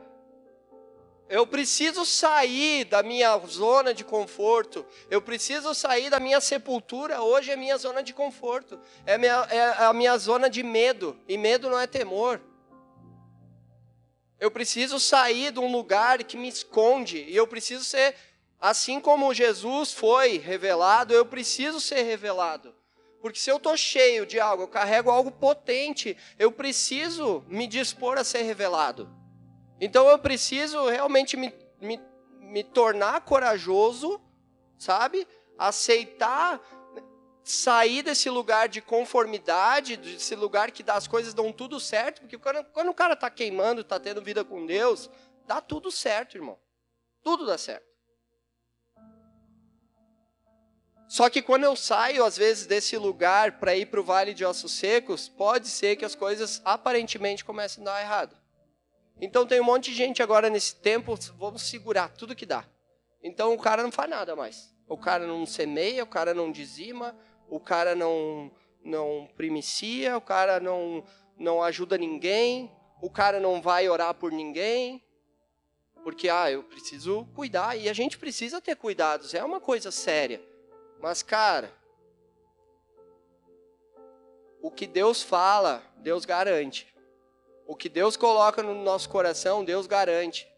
eu 1.28 1.46
preciso 1.46 2.02
sair 2.06 2.86
da 2.86 3.02
minha 3.02 3.36
zona 3.46 3.92
de 3.92 4.02
conforto. 4.02 4.86
Eu 5.10 5.20
preciso 5.20 5.74
sair 5.74 6.08
da 6.08 6.18
minha 6.18 6.40
sepultura. 6.40 7.20
Hoje 7.20 7.50
é 7.50 7.56
minha 7.56 7.76
zona 7.76 8.02
de 8.02 8.14
conforto. 8.14 8.80
É, 9.04 9.18
minha, 9.18 9.46
é 9.50 9.84
a 9.84 9.92
minha 9.92 10.16
zona 10.16 10.48
de 10.48 10.62
medo. 10.62 11.14
E 11.28 11.36
medo 11.36 11.68
não 11.68 11.78
é 11.78 11.86
temor. 11.86 12.40
Eu 14.40 14.50
preciso 14.50 14.98
sair 14.98 15.52
de 15.52 15.60
um 15.60 15.70
lugar 15.70 16.24
que 16.24 16.38
me 16.38 16.48
esconde. 16.48 17.18
E 17.18 17.36
eu 17.36 17.46
preciso 17.46 17.84
ser, 17.84 18.14
assim 18.58 18.98
como 18.98 19.34
Jesus 19.34 19.92
foi 19.92 20.38
revelado, 20.38 21.12
eu 21.12 21.26
preciso 21.26 21.82
ser 21.82 22.00
revelado. 22.00 22.77
Porque 23.20 23.38
se 23.38 23.50
eu 23.50 23.56
estou 23.56 23.76
cheio 23.76 24.24
de 24.24 24.38
algo, 24.38 24.64
eu 24.64 24.68
carrego 24.68 25.10
algo 25.10 25.30
potente, 25.30 26.16
eu 26.38 26.52
preciso 26.52 27.44
me 27.48 27.66
dispor 27.66 28.16
a 28.18 28.24
ser 28.24 28.42
revelado. 28.42 29.08
Então 29.80 30.08
eu 30.08 30.18
preciso 30.18 30.88
realmente 30.88 31.36
me, 31.36 31.52
me, 31.80 32.00
me 32.40 32.62
tornar 32.62 33.20
corajoso, 33.22 34.20
sabe? 34.76 35.26
Aceitar 35.56 36.60
sair 37.48 38.02
desse 38.02 38.28
lugar 38.28 38.68
de 38.68 38.82
conformidade, 38.82 39.96
desse 39.96 40.36
lugar 40.36 40.70
que 40.70 40.84
as 40.90 41.08
coisas 41.08 41.32
dão 41.32 41.50
tudo 41.50 41.80
certo, 41.80 42.20
porque 42.20 42.36
quando, 42.36 42.62
quando 42.66 42.90
o 42.90 42.94
cara 42.94 43.14
está 43.14 43.30
queimando, 43.30 43.80
está 43.80 43.98
tendo 43.98 44.20
vida 44.20 44.44
com 44.44 44.66
Deus, 44.66 45.08
dá 45.46 45.58
tudo 45.58 45.90
certo, 45.90 46.36
irmão. 46.36 46.58
Tudo 47.22 47.46
dá 47.46 47.56
certo. 47.56 47.87
Só 51.08 51.30
que 51.30 51.40
quando 51.40 51.64
eu 51.64 51.74
saio, 51.74 52.22
às 52.22 52.36
vezes, 52.36 52.66
desse 52.66 52.98
lugar 52.98 53.52
para 53.52 53.74
ir 53.74 53.86
para 53.86 53.98
o 53.98 54.04
vale 54.04 54.34
de 54.34 54.44
ossos 54.44 54.72
secos, 54.72 55.26
pode 55.26 55.66
ser 55.68 55.96
que 55.96 56.04
as 56.04 56.14
coisas 56.14 56.60
aparentemente 56.66 57.44
comecem 57.44 57.82
a 57.82 57.86
dar 57.86 58.00
errado. 58.02 58.36
Então 59.18 59.46
tem 59.46 59.58
um 59.58 59.64
monte 59.64 59.90
de 59.90 59.96
gente 59.96 60.22
agora 60.22 60.50
nesse 60.50 60.76
tempo, 60.76 61.18
vamos 61.38 61.62
segurar 61.62 62.10
tudo 62.10 62.36
que 62.36 62.44
dá. 62.44 62.64
Então 63.22 63.54
o 63.54 63.58
cara 63.58 63.82
não 63.82 63.90
faz 63.90 64.08
nada 64.10 64.36
mais. 64.36 64.72
O 64.86 64.98
cara 64.98 65.26
não 65.26 65.46
semeia, 65.46 66.04
o 66.04 66.06
cara 66.06 66.34
não 66.34 66.52
dizima, 66.52 67.16
o 67.48 67.58
cara 67.58 67.94
não 67.94 68.52
não 68.84 69.28
primicia, 69.34 70.16
o 70.16 70.20
cara 70.20 70.60
não 70.60 71.04
não 71.38 71.62
ajuda 71.62 71.96
ninguém, 71.96 72.70
o 73.00 73.10
cara 73.10 73.40
não 73.40 73.62
vai 73.62 73.88
orar 73.88 74.12
por 74.12 74.30
ninguém. 74.30 75.02
Porque 76.04 76.28
ah, 76.28 76.50
eu 76.50 76.62
preciso 76.62 77.26
cuidar 77.34 77.76
e 77.76 77.88
a 77.88 77.92
gente 77.92 78.18
precisa 78.18 78.60
ter 78.60 78.76
cuidados, 78.76 79.34
é 79.34 79.42
uma 79.42 79.60
coisa 79.60 79.90
séria. 79.90 80.40
Mas 81.00 81.22
cara, 81.22 81.72
o 84.60 84.70
que 84.70 84.86
Deus 84.86 85.22
fala, 85.22 85.82
Deus 85.98 86.24
garante. 86.24 86.92
O 87.66 87.76
que 87.76 87.88
Deus 87.88 88.16
coloca 88.16 88.62
no 88.62 88.74
nosso 88.74 89.08
coração, 89.08 89.64
Deus 89.64 89.86
garante. 89.86 90.48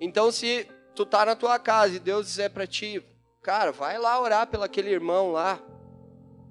Então, 0.00 0.32
se 0.32 0.66
tu 0.94 1.04
tá 1.06 1.24
na 1.24 1.36
tua 1.36 1.58
casa 1.58 1.96
e 1.96 2.00
Deus 2.00 2.26
dizer 2.26 2.50
para 2.50 2.66
ti, 2.66 3.04
cara, 3.42 3.70
vai 3.70 3.98
lá 3.98 4.20
orar 4.20 4.46
pelo 4.46 4.64
aquele 4.64 4.90
irmão 4.90 5.32
lá. 5.32 5.60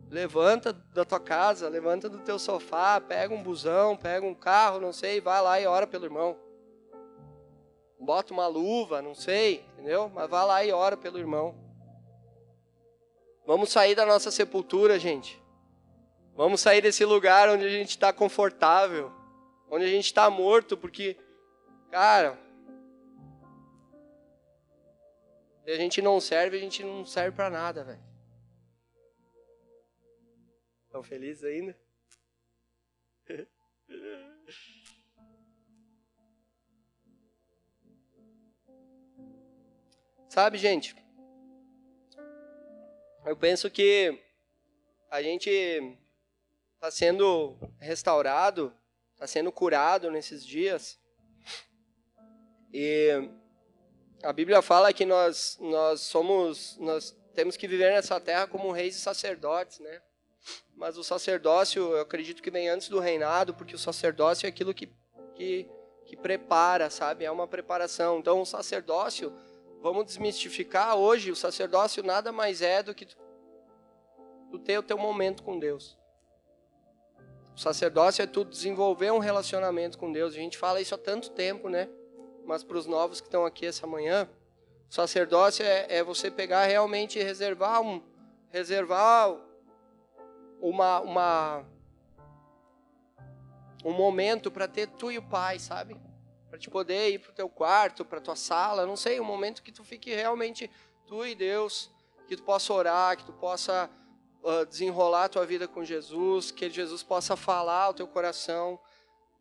Levanta 0.10 0.74
da 0.74 1.04
tua 1.04 1.20
casa, 1.20 1.68
levanta 1.68 2.08
do 2.10 2.20
teu 2.20 2.40
sofá, 2.40 3.00
pega 3.02 3.34
um 3.34 3.44
busão, 3.44 3.98
pega 3.98 4.26
um 4.26 4.34
carro, 4.34 4.80
não 4.80 4.94
sei, 4.94 5.20
vai 5.20 5.42
lá 5.42 5.60
e 5.60 5.68
ora 5.68 5.86
pelo 5.86 6.06
irmão. 6.06 6.38
Bota 8.00 8.34
uma 8.34 8.48
luva, 8.48 9.02
não 9.02 9.14
sei, 9.14 9.66
entendeu? 9.74 10.10
Mas 10.14 10.30
vai 10.30 10.46
lá 10.46 10.64
e 10.64 10.72
ora 10.72 10.96
pelo 10.96 11.20
irmão. 11.20 11.69
Vamos 13.50 13.72
sair 13.72 13.96
da 13.96 14.06
nossa 14.06 14.30
sepultura, 14.30 15.00
gente. 15.00 15.42
Vamos 16.36 16.62
sair 16.62 16.82
desse 16.82 17.04
lugar 17.04 17.50
onde 17.50 17.66
a 17.66 17.70
gente 17.70 17.90
está 17.90 18.14
confortável 18.14 19.12
onde 19.72 19.86
a 19.86 19.90
gente 19.90 20.06
está 20.06 20.30
morto, 20.30 20.78
porque, 20.78 21.18
cara, 21.90 22.40
se 25.64 25.72
a 25.72 25.78
gente 25.78 26.00
não 26.00 26.22
serve, 26.22 26.58
a 26.58 26.60
gente 26.60 26.84
não 26.84 27.04
serve 27.06 27.36
para 27.36 27.50
nada, 27.50 27.84
velho. 27.84 28.04
Estão 30.86 31.02
felizes 31.02 31.44
ainda? 31.44 31.76
Sabe, 40.30 40.60
gente? 40.60 40.96
Eu 43.30 43.38
penso 43.38 43.70
que 43.70 44.20
a 45.12 45.22
gente 45.22 45.50
está 46.76 46.89
sendo 46.89 47.56
restaurado 47.80 48.74
está 49.20 49.28
sendo 49.28 49.52
curado 49.52 50.10
nesses 50.10 50.44
dias. 50.44 50.98
E 52.74 53.30
a 54.24 54.34
Bíblia 54.34 54.63
fala 54.63 54.92
que 54.92 55.06
nós, 55.06 55.60
nós 55.60 56.02
somos, 56.02 56.76
nós 56.80 57.15
temos 57.36 57.56
que 57.56 57.68
viver 57.68 57.92
nessa 57.92 58.20
terra 58.20 58.48
como 58.48 58.72
reis 58.72 58.96
e 58.96 59.00
sacerdotes, 59.00 59.78
né? 59.80 60.02
Mas 60.76 60.98
o 60.98 61.04
sacerdócio, 61.04 61.84
eu 61.92 62.02
acredito 62.02 62.42
que 62.42 62.50
vem 62.50 62.68
antes 62.68 62.89
do 62.89 63.00
reinado, 63.00 63.54
porque 63.54 63.76
o 63.76 63.80
sacerdócio 63.80 64.48
é 64.48 64.50
aquilo 64.50 64.74
que, 64.74 64.89
que, 65.36 65.70
que 66.08 66.18
prepara, 66.18 66.89
sabe? 66.89 67.26
É 67.26 67.32
uma 67.32 67.48
preparação. 67.48 68.18
Então, 68.18 68.42
o 68.42 68.46
sacerdócio, 68.46 69.32
vamos 69.82 70.06
desmistificar 70.06 70.96
hoje, 70.96 71.32
o 71.32 71.36
sacerdócio 71.36 72.04
nada 72.04 72.32
mais 72.32 72.62
é 72.62 72.84
do 72.84 72.94
que 72.94 73.06
tu, 73.06 73.18
tu 74.52 74.60
ter 74.60 74.78
o 74.78 74.84
teu 74.84 74.98
momento 74.98 75.44
com 75.44 75.58
Deus. 75.58 75.98
O 77.56 77.60
sacerdócio 77.60 78.22
é 78.22 78.28
tu 78.28 78.46
desenvolver 78.46 79.12
um 79.12 79.20
relacionamento 79.20 79.98
com 79.98 80.12
Deus. 80.12 80.34
A 80.34 80.38
gente 80.38 80.58
fala 80.58 80.80
isso 80.80 80.96
há 80.96 80.98
tanto 80.98 81.32
tempo, 81.32 81.68
né? 81.68 81.89
Mas 82.46 82.63
para 82.63 82.78
os 82.78 82.86
novos 82.86 83.20
que 83.20 83.28
estão 83.28 83.46
aqui 83.46 83.65
essa 83.65 83.86
manhã, 83.86 84.30
o 84.89 84.94
sacerdócio 84.94 85.65
é, 85.65 85.98
é 85.98 86.04
você 86.04 86.32
pegar 86.32 86.65
realmente 86.65 87.20
e 87.20 87.24
reservar 87.24 87.82
um, 87.82 88.02
reservar 88.50 89.36
uma, 90.62 91.00
uma 91.02 91.65
um 93.84 93.92
momento 93.92 94.50
para 94.50 94.68
ter 94.68 94.88
tu 94.88 95.12
e 95.12 95.18
o 95.18 95.22
pai, 95.22 95.60
sabe? 95.60 95.96
Para 96.50 96.58
te 96.58 96.70
poder 96.70 97.12
ir 97.12 97.20
para 97.20 97.32
o 97.32 97.36
teu 97.36 97.48
quarto, 97.48 98.04
para 98.04 98.20
tua 98.20 98.36
sala, 98.36 98.86
não 98.86 98.98
sei, 98.98 99.20
um 99.20 99.26
momento 99.26 99.62
que 99.62 99.72
tu 99.72 99.84
fique 99.84 100.14
realmente 100.14 100.70
tu 101.08 101.26
e 101.26 101.36
Deus, 101.36 101.92
que 102.28 102.36
tu 102.36 102.44
possa 102.44 102.74
orar, 102.74 103.18
que 103.18 103.26
tu 103.26 103.34
possa 103.34 103.90
uh, 104.44 104.66
desenrolar 104.66 105.26
a 105.26 105.30
tua 105.30 105.46
vida 105.46 105.68
com 105.68 105.84
Jesus, 105.84 106.52
que 106.52 106.70
Jesus 106.70 107.04
possa 107.04 107.36
falar 107.36 107.84
ao 107.84 107.94
teu 107.94 108.08
coração, 108.08 108.80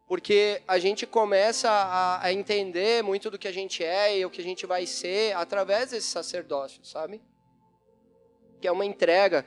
porque 0.07 0.63
a 0.67 0.79
gente 0.79 1.07
começa 1.07 1.71
a, 1.71 2.25
a 2.25 2.33
entender 2.33 3.03
muito 3.03 3.31
do 3.31 3.39
que 3.39 3.47
a 3.47 3.53
gente 3.53 3.85
é 3.85 4.19
e 4.19 4.25
o 4.25 4.31
que 4.31 4.41
a 4.41 4.45
gente 4.45 4.65
vai 4.65 4.87
ser 4.87 5.37
através 5.37 5.91
desse 5.91 6.09
sacerdócio, 6.09 6.85
sabe? 6.85 7.21
Que 8.61 8.67
é 8.67 8.73
uma 8.73 8.87
entrega, 8.87 9.45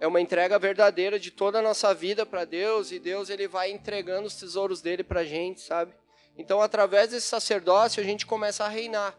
é 0.00 0.06
uma 0.06 0.20
entrega 0.20 0.58
verdadeira 0.58 1.18
de 1.18 1.30
toda 1.30 1.58
a 1.58 1.62
nossa 1.62 1.92
vida 1.92 2.24
para 2.24 2.46
Deus 2.46 2.90
e 2.90 2.98
Deus 2.98 3.28
ele 3.28 3.46
vai 3.46 3.70
entregando 3.70 4.26
os 4.26 4.36
tesouros 4.36 4.80
dele 4.80 5.04
para 5.04 5.20
a 5.20 5.24
gente, 5.24 5.60
sabe? 5.60 5.92
Então, 6.38 6.62
através 6.62 7.10
desse 7.10 7.26
sacerdócio, 7.26 8.00
a 8.00 8.06
gente 8.06 8.24
começa 8.24 8.64
a 8.64 8.68
reinar. 8.68 9.18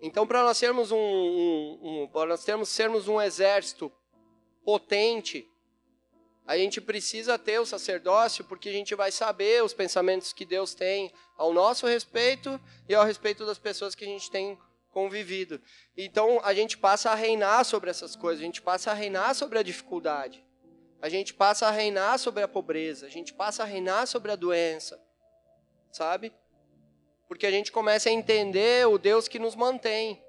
Então, 0.00 0.26
para 0.26 0.42
nós 0.42 0.58
sermos 0.58 0.90
um, 0.90 0.98
um, 0.98 2.02
um 2.02 2.08
para 2.08 2.26
nós 2.30 2.44
termos, 2.44 2.68
sermos 2.68 3.06
um 3.06 3.22
exército 3.22 3.90
potente, 4.64 5.48
a 6.46 6.58
gente 6.58 6.80
precisa 6.80 7.38
ter 7.38 7.58
o 7.58 7.64
sacerdócio, 7.64 8.44
porque 8.44 8.68
a 8.68 8.72
gente 8.72 8.94
vai 8.94 9.10
saber 9.12 9.62
os 9.62 9.72
pensamentos 9.72 10.32
que 10.32 10.44
Deus 10.44 10.74
tem 10.74 11.10
ao 11.38 11.54
nosso 11.54 11.86
respeito 11.86 12.60
e 12.88 12.94
ao 12.94 13.04
respeito 13.04 13.46
das 13.46 13.58
pessoas 13.58 13.94
que 13.94 14.04
a 14.04 14.08
gente 14.08 14.30
tem 14.30 14.58
convivido. 14.90 15.60
Então, 15.96 16.40
a 16.42 16.52
gente 16.52 16.76
passa 16.76 17.10
a 17.10 17.14
reinar 17.14 17.64
sobre 17.64 17.90
essas 17.90 18.14
coisas, 18.14 18.42
a 18.42 18.44
gente 18.44 18.60
passa 18.60 18.90
a 18.90 18.94
reinar 18.94 19.34
sobre 19.34 19.58
a 19.58 19.62
dificuldade, 19.62 20.43
a 21.04 21.08
gente 21.10 21.34
passa 21.34 21.66
a 21.66 21.70
reinar 21.70 22.18
sobre 22.18 22.42
a 22.42 22.48
pobreza, 22.48 23.04
a 23.04 23.10
gente 23.10 23.34
passa 23.34 23.62
a 23.62 23.66
reinar 23.66 24.06
sobre 24.06 24.32
a 24.32 24.36
doença, 24.36 24.98
sabe? 25.92 26.32
Porque 27.28 27.46
a 27.46 27.50
gente 27.50 27.70
começa 27.70 28.08
a 28.08 28.12
entender 28.12 28.88
o 28.88 28.96
Deus 28.96 29.28
que 29.28 29.38
nos 29.38 29.54
mantém. 29.54 30.24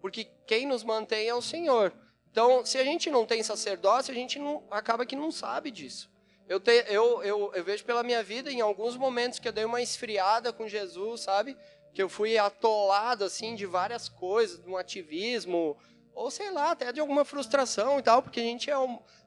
Porque 0.00 0.28
quem 0.46 0.66
nos 0.66 0.84
mantém 0.84 1.26
é 1.26 1.34
o 1.34 1.42
Senhor. 1.42 1.92
Então, 2.30 2.64
se 2.64 2.78
a 2.78 2.84
gente 2.84 3.10
não 3.10 3.26
tem 3.26 3.42
sacerdócio, 3.42 4.12
a 4.12 4.14
gente 4.14 4.38
não, 4.38 4.62
acaba 4.70 5.04
que 5.04 5.16
não 5.16 5.32
sabe 5.32 5.68
disso. 5.68 6.08
Eu, 6.48 6.60
te, 6.60 6.84
eu, 6.86 7.24
eu, 7.24 7.52
eu 7.52 7.64
vejo 7.64 7.84
pela 7.84 8.04
minha 8.04 8.22
vida, 8.22 8.52
em 8.52 8.60
alguns 8.60 8.96
momentos 8.96 9.40
que 9.40 9.48
eu 9.48 9.52
dei 9.52 9.64
uma 9.64 9.82
esfriada 9.82 10.52
com 10.52 10.68
Jesus, 10.68 11.22
sabe? 11.22 11.56
que 11.92 12.00
eu 12.00 12.08
fui 12.08 12.38
atolado 12.38 13.24
assim 13.24 13.56
de 13.56 13.66
várias 13.66 14.08
coisas, 14.08 14.62
de 14.62 14.70
um 14.70 14.76
ativismo, 14.76 15.76
ou 16.20 16.30
sei 16.30 16.50
lá, 16.50 16.72
até 16.72 16.92
de 16.92 17.00
alguma 17.00 17.24
frustração 17.24 17.98
e 17.98 18.02
tal, 18.02 18.22
porque 18.22 18.40
a 18.40 18.42
gente 18.42 18.70
é, 18.70 18.74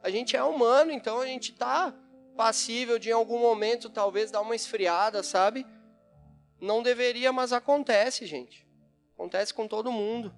a 0.04 0.12
gente 0.12 0.38
é 0.38 0.44
humano, 0.44 0.92
então 0.92 1.20
a 1.20 1.26
gente 1.26 1.52
tá 1.52 1.92
passível 2.38 3.00
de 3.00 3.10
em 3.10 3.14
algum 3.14 3.40
momento 3.40 3.90
talvez 3.90 4.30
dar 4.30 4.42
uma 4.42 4.56
esfriada, 4.56 5.24
sabe? 5.24 5.66
Não 6.62 6.84
deveria, 6.84 7.34
mas 7.34 7.52
acontece, 7.52 8.28
gente. 8.28 8.68
Acontece 9.16 9.52
com 9.52 9.68
todo 9.68 9.92
mundo. 9.92 10.32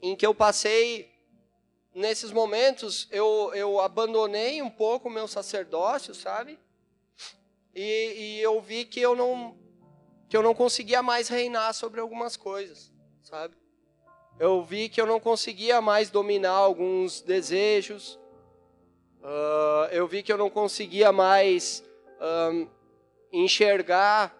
Em 0.00 0.16
que 0.16 0.24
eu 0.24 0.34
passei 0.34 1.12
nesses 1.94 2.32
momentos, 2.32 3.06
eu, 3.10 3.52
eu 3.54 3.80
abandonei 3.80 4.62
um 4.62 4.70
pouco 4.70 5.10
o 5.10 5.12
meu 5.12 5.28
sacerdócio, 5.28 6.14
sabe? 6.14 6.58
E, 7.74 8.14
e 8.16 8.40
eu 8.40 8.62
vi 8.62 8.86
que 8.86 9.00
eu 9.00 9.14
não 9.14 9.60
que 10.26 10.36
eu 10.38 10.42
não 10.42 10.54
conseguia 10.54 11.02
mais 11.02 11.28
reinar 11.28 11.74
sobre 11.74 12.00
algumas 12.00 12.38
coisas, 12.38 12.90
sabe? 13.20 13.61
Eu 14.38 14.62
vi 14.62 14.88
que 14.88 15.00
eu 15.00 15.06
não 15.06 15.20
conseguia 15.20 15.80
mais 15.80 16.10
dominar 16.10 16.50
alguns 16.50 17.20
desejos. 17.20 18.18
Uh, 19.22 19.86
eu 19.92 20.06
vi 20.08 20.22
que 20.22 20.32
eu 20.32 20.38
não 20.38 20.50
conseguia 20.50 21.12
mais 21.12 21.84
um, 22.50 22.66
enxergar 23.32 24.36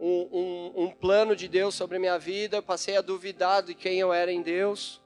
um, 0.00 0.28
um, 0.32 0.84
um, 0.84 0.90
plano 0.90 1.36
de 1.36 1.46
Deus 1.46 1.74
sobre 1.74 1.96
a 1.96 2.00
minha 2.00 2.18
vida. 2.18 2.56
Eu 2.56 2.62
passei 2.62 2.96
a 2.96 3.00
duvidar 3.00 3.62
de 3.62 3.74
quem 3.74 4.00
eu 4.00 4.12
era 4.12 4.32
em 4.32 4.42
Deus, 4.42 5.00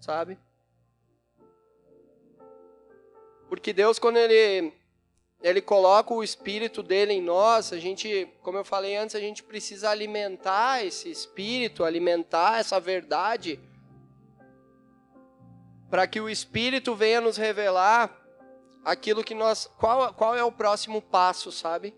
sabe? 0.00 0.38
Porque 3.48 3.72
Deus, 3.72 3.98
quando 3.98 4.16
Ele 4.16 4.72
ele 5.42 5.62
coloca 5.62 6.12
o 6.12 6.22
espírito 6.22 6.82
dele 6.82 7.14
em 7.14 7.22
nós, 7.22 7.72
a 7.72 7.78
gente, 7.78 8.28
como 8.42 8.58
eu 8.58 8.64
falei 8.64 8.96
antes, 8.96 9.16
a 9.16 9.20
gente 9.20 9.42
precisa 9.42 9.88
alimentar 9.88 10.84
esse 10.84 11.10
espírito, 11.10 11.82
alimentar 11.82 12.60
essa 12.60 12.78
verdade, 12.78 13.58
para 15.88 16.06
que 16.06 16.20
o 16.20 16.28
espírito 16.28 16.94
venha 16.94 17.20
nos 17.20 17.36
revelar 17.36 18.16
aquilo 18.84 19.24
que 19.24 19.34
nós, 19.34 19.66
qual, 19.78 20.12
qual 20.14 20.36
é 20.36 20.44
o 20.44 20.52
próximo 20.52 21.00
passo, 21.00 21.50
sabe? 21.50 21.94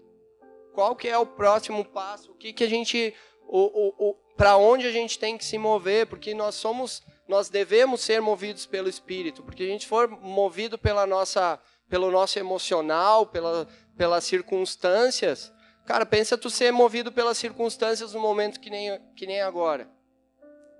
Qual 0.72 0.94
que 0.94 1.08
é 1.08 1.18
o 1.18 1.26
próximo 1.26 1.84
passo? 1.84 2.32
O 2.32 2.34
que 2.34 2.52
que 2.52 2.64
a 2.64 2.68
gente, 2.68 3.14
o, 3.46 3.58
o, 3.58 4.10
o 4.10 4.14
para 4.36 4.56
onde 4.56 4.86
a 4.86 4.92
gente 4.92 5.18
tem 5.18 5.36
que 5.36 5.44
se 5.44 5.58
mover? 5.58 6.06
Porque 6.06 6.32
nós 6.32 6.54
somos, 6.54 7.02
nós 7.28 7.50
devemos 7.50 8.00
ser 8.00 8.20
movidos 8.20 8.66
pelo 8.66 8.88
espírito, 8.88 9.42
porque 9.42 9.64
a 9.64 9.66
gente 9.66 9.86
for 9.86 10.08
movido 10.08 10.78
pela 10.78 11.06
nossa 11.06 11.60
pelo 11.92 12.10
nosso 12.10 12.38
emocional, 12.38 13.26
pela, 13.26 13.68
pelas 13.98 14.24
circunstâncias. 14.24 15.52
Cara, 15.84 16.06
pensa 16.06 16.38
tu 16.38 16.48
ser 16.48 16.72
movido 16.72 17.12
pelas 17.12 17.36
circunstâncias 17.36 18.14
no 18.14 18.20
momento 18.20 18.58
que 18.58 18.70
nem, 18.70 18.98
que 19.14 19.26
nem 19.26 19.42
agora. 19.42 19.86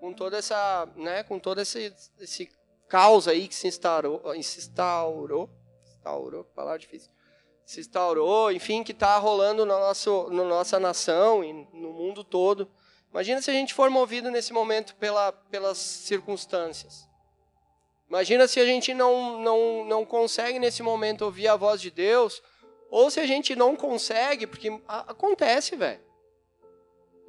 Com 0.00 0.14
toda 0.14 0.38
essa, 0.38 0.88
né, 0.96 1.22
com 1.22 1.38
todo 1.38 1.60
esse, 1.60 1.94
esse 2.18 2.48
caos 2.88 3.28
aí 3.28 3.46
que 3.46 3.54
se 3.54 3.68
instaurou, 3.68 4.22
se 4.42 4.60
instaurou, 4.60 5.50
instaurou, 5.84 6.44
palavra 6.44 6.78
difícil, 6.78 7.10
se 7.62 7.80
instaurou, 7.80 8.50
enfim, 8.50 8.82
que 8.82 8.92
está 8.92 9.18
rolando 9.18 9.66
na, 9.66 9.78
nosso, 9.78 10.30
na 10.30 10.44
nossa 10.44 10.80
nação 10.80 11.44
e 11.44 11.52
no 11.52 11.92
mundo 11.92 12.24
todo. 12.24 12.70
Imagina 13.10 13.42
se 13.42 13.50
a 13.50 13.54
gente 13.54 13.74
for 13.74 13.90
movido 13.90 14.30
nesse 14.30 14.54
momento 14.54 14.96
pela, 14.96 15.30
pelas 15.30 15.76
circunstâncias. 15.76 17.06
Imagina 18.12 18.46
se 18.46 18.60
a 18.60 18.66
gente 18.66 18.92
não, 18.92 19.40
não, 19.40 19.86
não 19.86 20.04
consegue 20.04 20.58
nesse 20.58 20.82
momento 20.82 21.22
ouvir 21.22 21.48
a 21.48 21.56
voz 21.56 21.80
de 21.80 21.90
Deus, 21.90 22.42
ou 22.90 23.10
se 23.10 23.18
a 23.18 23.24
gente 23.24 23.56
não 23.56 23.74
consegue, 23.74 24.46
porque 24.46 24.68
acontece, 24.86 25.76
velho. 25.76 25.98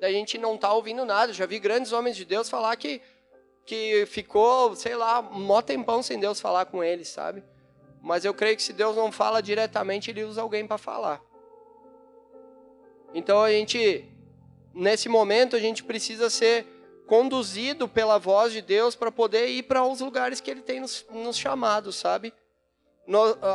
A 0.02 0.12
gente 0.12 0.38
não 0.38 0.58
tá 0.58 0.74
ouvindo 0.74 1.06
nada. 1.06 1.32
Já 1.32 1.46
vi 1.46 1.58
grandes 1.58 1.94
homens 1.94 2.18
de 2.18 2.26
Deus 2.26 2.50
falar 2.50 2.76
que, 2.76 3.02
que 3.66 4.06
ficou, 4.08 4.76
sei 4.76 4.94
lá, 4.94 5.22
mó 5.22 5.62
tempão 5.62 6.04
sem 6.04 6.20
Deus 6.20 6.42
falar 6.42 6.66
com 6.66 6.84
eles, 6.84 7.08
sabe? 7.08 7.42
Mas 8.02 8.26
eu 8.26 8.34
creio 8.34 8.58
que 8.58 8.62
se 8.62 8.74
Deus 8.74 8.98
não 8.98 9.10
fala 9.10 9.42
diretamente, 9.42 10.12
ele 10.12 10.26
usa 10.26 10.42
alguém 10.42 10.68
para 10.68 10.78
falar. 10.78 11.22
Então 13.14 13.42
a 13.42 13.50
gente, 13.50 14.06
nesse 14.74 15.08
momento, 15.08 15.56
a 15.56 15.60
gente 15.60 15.82
precisa 15.82 16.30
ser 16.30 16.68
conduzido 17.08 17.88
pela 17.88 18.18
voz 18.18 18.54
de 18.54 18.62
Deus 18.62 18.96
para 18.96 19.12
poder 19.12 19.48
ir 19.48 19.64
para 19.64 19.84
os 19.84 20.00
lugares 20.00 20.40
que 20.40 20.50
Ele 20.50 20.62
tem 20.62 20.80
nos, 20.80 21.06
nos 21.12 21.38
chamado, 21.38 21.92
sabe? 21.92 22.34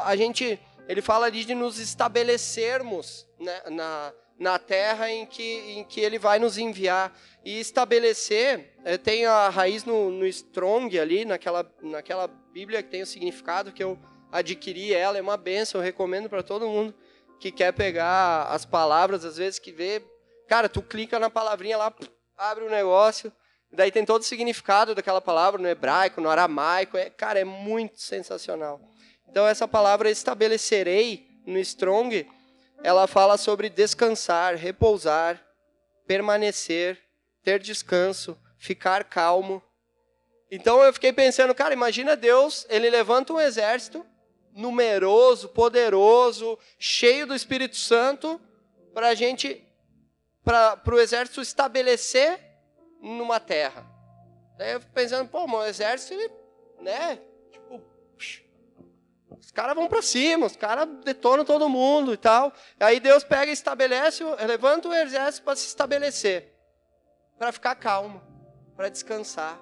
A 0.04 0.14
gente, 0.14 0.60
ele 0.86 1.00
fala 1.00 1.26
ali 1.26 1.44
de 1.44 1.54
nos 1.54 1.78
estabelecermos 1.78 3.26
né, 3.40 3.62
na, 3.70 4.12
na 4.38 4.58
terra 4.58 5.10
em 5.10 5.24
que, 5.24 5.78
em 5.78 5.84
que 5.84 6.00
Ele 6.00 6.18
vai 6.18 6.38
nos 6.38 6.58
enviar. 6.58 7.16
E 7.44 7.58
estabelecer 7.58 8.74
é, 8.84 8.98
tem 8.98 9.24
a 9.24 9.48
raiz 9.48 9.84
no, 9.84 10.10
no 10.10 10.26
Strong 10.26 10.98
ali, 10.98 11.24
naquela, 11.24 11.70
naquela 11.82 12.28
Bíblia 12.28 12.82
que 12.82 12.90
tem 12.90 13.02
o 13.02 13.06
significado 13.06 13.72
que 13.72 13.82
eu 13.82 13.98
adquiri 14.30 14.92
ela, 14.92 15.16
é 15.16 15.22
uma 15.22 15.38
benção, 15.38 15.80
eu 15.80 15.84
recomendo 15.84 16.28
para 16.28 16.42
todo 16.42 16.68
mundo 16.68 16.94
que 17.40 17.50
quer 17.50 17.72
pegar 17.72 18.44
as 18.50 18.64
palavras, 18.64 19.24
às 19.24 19.36
vezes 19.36 19.58
que 19.58 19.72
vê, 19.72 20.02
cara, 20.46 20.68
tu 20.68 20.82
clica 20.82 21.18
na 21.18 21.30
palavrinha 21.30 21.78
lá, 21.78 21.94
abre 22.38 22.64
o 22.64 22.70
negócio, 22.70 23.32
daí 23.72 23.90
tem 23.90 24.04
todo 24.04 24.22
o 24.22 24.24
significado 24.24 24.94
daquela 24.94 25.20
palavra 25.20 25.60
no 25.60 25.68
hebraico, 25.68 26.20
no 26.20 26.30
aramaico, 26.30 26.96
é, 26.96 27.10
cara, 27.10 27.40
é 27.40 27.44
muito 27.44 28.00
sensacional. 28.00 28.80
Então 29.28 29.46
essa 29.46 29.66
palavra 29.66 30.08
estabelecerei 30.08 31.26
no 31.44 31.58
Strong, 31.58 32.26
ela 32.82 33.08
fala 33.08 33.36
sobre 33.36 33.68
descansar, 33.68 34.54
repousar, 34.54 35.42
permanecer, 36.06 36.98
ter 37.42 37.58
descanso, 37.58 38.38
ficar 38.56 39.04
calmo. 39.04 39.62
Então 40.50 40.82
eu 40.82 40.92
fiquei 40.92 41.12
pensando, 41.12 41.54
cara, 41.54 41.74
imagina 41.74 42.16
Deus, 42.16 42.64
ele 42.70 42.88
levanta 42.88 43.32
um 43.32 43.40
exército 43.40 44.06
numeroso, 44.54 45.48
poderoso, 45.48 46.58
cheio 46.78 47.26
do 47.26 47.34
Espírito 47.34 47.76
Santo, 47.76 48.40
para 48.94 49.08
a 49.08 49.14
gente 49.14 49.67
para 50.48 50.94
o 50.94 50.98
exército 50.98 51.42
estabelecer 51.42 52.40
numa 53.02 53.38
terra. 53.38 53.84
Daí 54.56 54.72
eu 54.72 54.80
fico 54.80 54.92
pensando, 54.94 55.28
pô, 55.28 55.44
o 55.44 55.64
exército, 55.66 56.14
né? 56.80 57.20
Tipo, 57.52 57.82
os 59.38 59.50
caras 59.50 59.74
vão 59.74 59.86
para 59.88 60.00
cima, 60.00 60.46
os 60.46 60.56
caras 60.56 60.88
detonam 61.04 61.44
todo 61.44 61.68
mundo 61.68 62.14
e 62.14 62.16
tal. 62.16 62.50
Aí 62.80 62.98
Deus 62.98 63.22
pega 63.24 63.50
e 63.50 63.52
estabelece, 63.52 64.24
levanta 64.46 64.88
o 64.88 64.94
exército 64.94 65.44
para 65.44 65.54
se 65.54 65.66
estabelecer, 65.66 66.54
para 67.36 67.52
ficar 67.52 67.74
calmo, 67.74 68.22
para 68.74 68.88
descansar. 68.88 69.60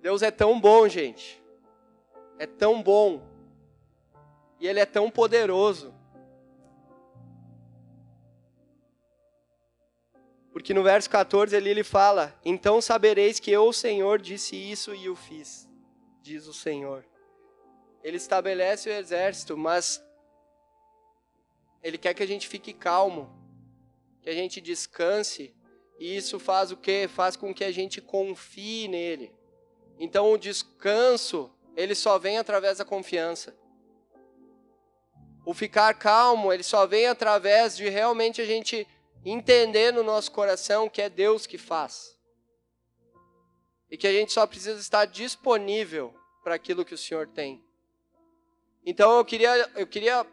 Deus 0.00 0.22
é 0.22 0.30
tão 0.30 0.58
bom, 0.58 0.88
gente 0.88 1.43
é 2.38 2.46
tão 2.46 2.82
bom 2.82 3.22
e 4.60 4.66
ele 4.66 4.80
é 4.80 4.86
tão 4.86 5.10
poderoso. 5.10 5.94
Porque 10.52 10.72
no 10.72 10.82
verso 10.82 11.10
14 11.10 11.54
ali 11.56 11.68
ele 11.68 11.84
fala: 11.84 12.38
Então 12.44 12.80
sabereis 12.80 13.40
que 13.40 13.50
eu, 13.50 13.64
o 13.64 13.72
Senhor, 13.72 14.20
disse 14.20 14.56
isso 14.56 14.94
e 14.94 15.08
o 15.08 15.16
fiz, 15.16 15.68
diz 16.22 16.46
o 16.46 16.54
Senhor. 16.54 17.04
Ele 18.02 18.16
estabelece 18.16 18.88
o 18.88 18.92
exército, 18.92 19.56
mas 19.56 20.02
ele 21.82 21.98
quer 21.98 22.14
que 22.14 22.22
a 22.22 22.26
gente 22.26 22.48
fique 22.48 22.72
calmo, 22.72 23.30
que 24.22 24.30
a 24.30 24.34
gente 24.34 24.60
descanse, 24.60 25.54
e 25.98 26.16
isso 26.16 26.38
faz 26.38 26.72
o 26.72 26.76
quê? 26.76 27.08
Faz 27.08 27.36
com 27.36 27.54
que 27.54 27.64
a 27.64 27.72
gente 27.72 28.00
confie 28.00 28.88
nele. 28.88 29.32
Então 29.98 30.32
o 30.32 30.38
descanso 30.38 31.53
ele 31.76 31.94
só 31.94 32.18
vem 32.18 32.38
através 32.38 32.78
da 32.78 32.84
confiança. 32.84 33.54
O 35.44 35.52
ficar 35.52 35.94
calmo, 35.94 36.52
ele 36.52 36.62
só 36.62 36.86
vem 36.86 37.06
através 37.06 37.76
de 37.76 37.88
realmente 37.88 38.40
a 38.40 38.46
gente 38.46 38.86
entender 39.24 39.92
no 39.92 40.02
nosso 40.02 40.30
coração 40.32 40.88
que 40.88 41.02
é 41.02 41.08
Deus 41.08 41.46
que 41.46 41.58
faz. 41.58 42.16
E 43.90 43.96
que 43.96 44.06
a 44.06 44.12
gente 44.12 44.32
só 44.32 44.46
precisa 44.46 44.80
estar 44.80 45.04
disponível 45.04 46.14
para 46.42 46.54
aquilo 46.54 46.84
que 46.84 46.94
o 46.94 46.98
Senhor 46.98 47.26
tem. 47.28 47.62
Então 48.84 49.16
eu 49.16 49.24
queria, 49.24 49.70
eu 49.76 49.86
queria 49.86 50.26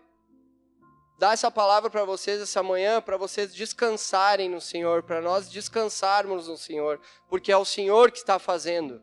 dar 1.18 1.34
essa 1.34 1.52
palavra 1.52 1.90
para 1.90 2.04
vocês 2.04 2.42
essa 2.42 2.64
manhã, 2.64 3.02
para 3.02 3.18
vocês 3.18 3.54
descansarem 3.54 4.50
no 4.50 4.60
Senhor, 4.60 5.04
para 5.04 5.22
nós 5.22 5.50
descansarmos 5.50 6.48
no 6.48 6.58
Senhor, 6.58 7.00
porque 7.30 7.52
é 7.52 7.58
o 7.58 7.66
Senhor 7.66 8.12
que 8.12 8.18
está 8.18 8.40
fazendo. 8.40 9.02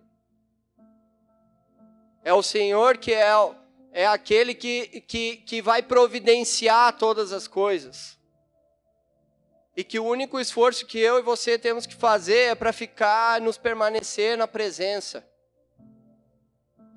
É 2.28 2.34
o 2.34 2.42
Senhor 2.42 2.98
que 2.98 3.14
é, 3.14 3.32
é 3.90 4.06
aquele 4.06 4.54
que, 4.54 5.00
que, 5.00 5.36
que 5.38 5.62
vai 5.62 5.82
providenciar 5.82 6.92
todas 6.98 7.32
as 7.32 7.48
coisas. 7.48 8.18
E 9.74 9.82
que 9.82 9.98
o 9.98 10.04
único 10.04 10.38
esforço 10.38 10.84
que 10.84 10.98
eu 10.98 11.18
e 11.18 11.22
você 11.22 11.58
temos 11.58 11.86
que 11.86 11.94
fazer 11.94 12.50
é 12.50 12.54
para 12.54 12.70
ficar, 12.70 13.40
nos 13.40 13.56
permanecer 13.56 14.36
na 14.36 14.46
presença. 14.46 15.26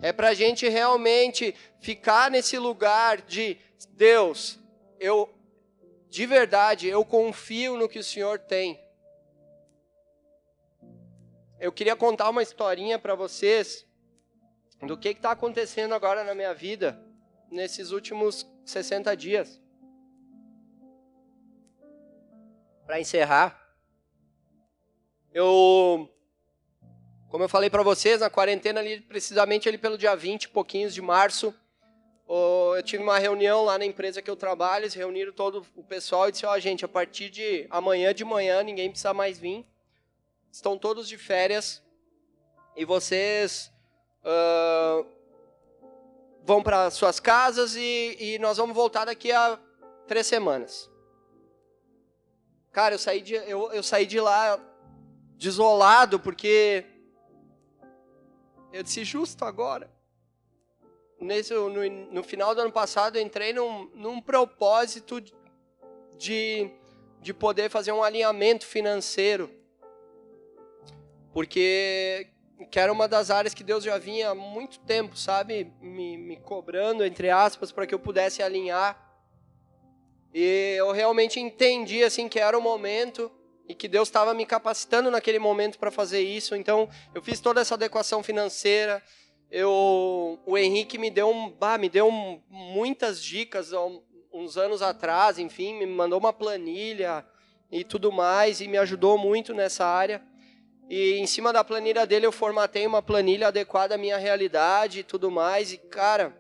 É 0.01 0.11
para 0.11 0.31
a 0.31 0.33
gente 0.33 0.67
realmente 0.67 1.55
ficar 1.79 2.29
nesse 2.29 2.57
lugar 2.57 3.21
de 3.21 3.57
Deus, 3.91 4.59
eu 4.99 5.33
de 6.09 6.25
verdade, 6.25 6.89
eu 6.89 7.05
confio 7.05 7.77
no 7.77 7.87
que 7.87 7.99
o 7.99 8.03
Senhor 8.03 8.37
tem. 8.37 8.77
Eu 11.57 11.71
queria 11.71 11.95
contar 11.95 12.29
uma 12.29 12.43
historinha 12.43 12.99
para 12.99 13.15
vocês 13.15 13.89
do 14.81 14.97
que 14.97 15.09
está 15.09 15.31
acontecendo 15.31 15.93
agora 15.93 16.23
na 16.23 16.33
minha 16.33 16.53
vida 16.53 16.99
nesses 17.49 17.91
últimos 17.91 18.47
60 18.65 19.15
dias. 19.15 19.61
Para 22.85 22.99
encerrar, 22.99 23.75
eu 25.33 26.09
como 27.31 27.45
eu 27.45 27.49
falei 27.49 27.69
para 27.69 27.81
vocês, 27.81 28.19
na 28.19 28.29
quarentena 28.29 28.81
ali, 28.81 28.99
precisamente 28.99 29.69
ali 29.69 29.77
pelo 29.77 29.97
dia 29.97 30.13
20 30.13 30.49
pouquinhos 30.49 30.93
de 30.93 31.01
março, 31.01 31.55
eu 32.27 32.83
tive 32.83 33.01
uma 33.01 33.17
reunião 33.17 33.63
lá 33.63 33.77
na 33.77 33.85
empresa 33.85 34.21
que 34.21 34.29
eu 34.29 34.35
trabalho, 34.35 34.83
eles 34.83 34.93
reuniram 34.93 35.31
todo 35.31 35.65
o 35.73 35.81
pessoal 35.81 36.27
e 36.27 36.33
disseram, 36.33 36.51
ó, 36.51 36.57
oh, 36.57 36.59
gente, 36.59 36.83
a 36.83 36.89
partir 36.89 37.29
de 37.29 37.65
amanhã 37.69 38.13
de 38.13 38.25
manhã 38.25 38.61
ninguém 38.63 38.89
precisa 38.89 39.13
mais 39.13 39.39
vir, 39.39 39.65
estão 40.51 40.77
todos 40.77 41.07
de 41.07 41.17
férias 41.17 41.81
e 42.75 42.83
vocês 42.83 43.71
uh, 44.23 45.05
vão 46.43 46.61
para 46.63 46.89
suas 46.89 47.19
casas 47.19 47.75
e, 47.75 48.17
e 48.19 48.39
nós 48.39 48.57
vamos 48.57 48.75
voltar 48.75 49.05
daqui 49.05 49.31
a 49.31 49.59
três 50.07 50.27
semanas. 50.27 50.89
Cara, 52.71 52.95
eu 52.95 52.99
saí 52.99 53.21
de, 53.21 53.33
eu, 53.35 53.71
eu 53.71 53.83
saí 53.83 54.05
de 54.05 54.19
lá 54.19 54.59
desolado 55.37 56.19
porque 56.19 56.85
eu 58.71 58.83
disse, 58.83 59.03
justo 59.03 59.43
agora. 59.43 59.91
Nesse, 61.19 61.53
no, 61.53 61.69
no 61.69 62.23
final 62.23 62.55
do 62.55 62.61
ano 62.61 62.71
passado, 62.71 63.17
eu 63.17 63.21
entrei 63.21 63.53
num, 63.53 63.85
num 63.93 64.21
propósito 64.21 65.21
de, 66.17 66.71
de 67.19 67.33
poder 67.33 67.69
fazer 67.69 67.91
um 67.91 68.01
alinhamento 68.01 68.65
financeiro. 68.65 69.51
Porque 71.33 72.31
que 72.69 72.79
era 72.79 72.91
uma 72.91 73.07
das 73.07 73.31
áreas 73.31 73.53
que 73.53 73.63
Deus 73.63 73.83
já 73.83 73.97
vinha 73.97 74.29
há 74.29 74.35
muito 74.35 74.79
tempo, 74.79 75.17
sabe, 75.17 75.71
me, 75.81 76.17
me 76.17 76.37
cobrando, 76.37 77.03
entre 77.03 77.29
aspas, 77.29 77.71
para 77.71 77.87
que 77.87 77.93
eu 77.93 77.99
pudesse 77.99 78.43
alinhar. 78.43 79.09
E 80.33 80.75
eu 80.77 80.91
realmente 80.91 81.39
entendi, 81.39 82.03
assim, 82.03 82.29
que 82.29 82.39
era 82.39 82.57
o 82.57 82.61
momento 82.61 83.31
e 83.67 83.73
que 83.73 83.87
Deus 83.87 84.07
estava 84.07 84.33
me 84.33 84.45
capacitando 84.45 85.11
naquele 85.11 85.39
momento 85.39 85.79
para 85.79 85.91
fazer 85.91 86.21
isso. 86.21 86.55
Então, 86.55 86.89
eu 87.13 87.21
fiz 87.21 87.39
toda 87.39 87.61
essa 87.61 87.75
adequação 87.75 88.21
financeira. 88.21 89.01
Eu, 89.49 90.39
o 90.45 90.57
Henrique 90.57 90.97
me 90.97 91.09
deu, 91.09 91.29
um, 91.29 91.49
bah, 91.49 91.77
me 91.77 91.89
deu 91.89 92.07
um, 92.07 92.41
muitas 92.49 93.21
dicas 93.21 93.71
uns 94.33 94.55
anos 94.57 94.81
atrás, 94.81 95.37
enfim, 95.37 95.73
me 95.73 95.85
mandou 95.85 96.19
uma 96.19 96.31
planilha 96.31 97.25
e 97.69 97.83
tudo 97.83 98.11
mais 98.11 98.61
e 98.61 98.67
me 98.67 98.77
ajudou 98.77 99.17
muito 99.17 99.53
nessa 99.53 99.85
área. 99.85 100.21
E 100.93 101.13
em 101.13 101.25
cima 101.25 101.53
da 101.53 101.63
planilha 101.63 102.05
dele 102.05 102.25
eu 102.25 102.33
formatei 102.33 102.85
uma 102.85 103.01
planilha 103.01 103.47
adequada 103.47 103.95
à 103.95 103.97
minha 103.97 104.17
realidade 104.17 104.99
e 104.99 105.03
tudo 105.03 105.31
mais. 105.31 105.71
E 105.71 105.77
cara, 105.77 106.37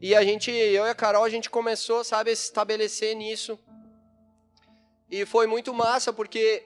e 0.00 0.14
a 0.14 0.24
gente, 0.24 0.50
eu 0.50 0.86
e 0.86 0.88
a 0.88 0.94
Carol, 0.94 1.22
a 1.22 1.28
gente 1.28 1.50
começou, 1.50 2.02
sabe, 2.02 2.30
a 2.30 2.36
se 2.36 2.44
estabelecer 2.44 3.14
nisso. 3.14 3.58
E 5.10 5.26
foi 5.26 5.46
muito 5.46 5.74
massa, 5.74 6.10
porque 6.10 6.64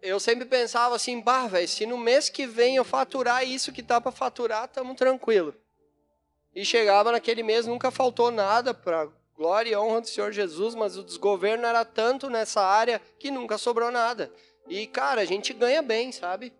eu 0.00 0.20
sempre 0.20 0.44
pensava 0.44 0.94
assim, 0.94 1.20
bah, 1.20 1.48
velho, 1.48 1.66
se 1.66 1.84
no 1.86 1.98
mês 1.98 2.28
que 2.28 2.46
vem 2.46 2.76
eu 2.76 2.84
faturar 2.84 3.44
isso 3.44 3.72
que 3.72 3.82
tá 3.82 4.00
para 4.00 4.12
faturar, 4.12 4.68
tamo 4.68 4.94
tranquilo. 4.94 5.52
E 6.54 6.64
chegava 6.64 7.10
naquele 7.10 7.42
mês, 7.42 7.66
nunca 7.66 7.90
faltou 7.90 8.30
nada 8.30 8.72
para 8.72 9.08
glória 9.36 9.70
e 9.72 9.76
honra 9.76 10.02
do 10.02 10.06
Senhor 10.06 10.30
Jesus, 10.30 10.76
mas 10.76 10.96
o 10.96 11.02
desgoverno 11.02 11.66
era 11.66 11.84
tanto 11.84 12.30
nessa 12.30 12.62
área 12.62 13.02
que 13.18 13.28
nunca 13.28 13.58
sobrou 13.58 13.90
nada. 13.90 14.32
E, 14.68 14.86
cara, 14.86 15.20
a 15.20 15.24
gente 15.24 15.52
ganha 15.52 15.82
bem, 15.82 16.10
sabe? 16.12 16.52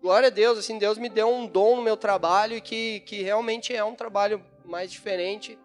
Glória 0.00 0.28
a 0.28 0.30
Deus, 0.30 0.58
assim, 0.58 0.78
Deus 0.78 0.96
me 0.98 1.08
deu 1.08 1.28
um 1.28 1.46
dom 1.46 1.76
no 1.76 1.82
meu 1.82 1.96
trabalho 1.96 2.60
que, 2.62 3.00
que 3.00 3.22
realmente 3.22 3.74
é 3.74 3.82
um 3.82 3.94
trabalho 3.94 4.44
mais 4.64 4.92
diferente 4.92 5.58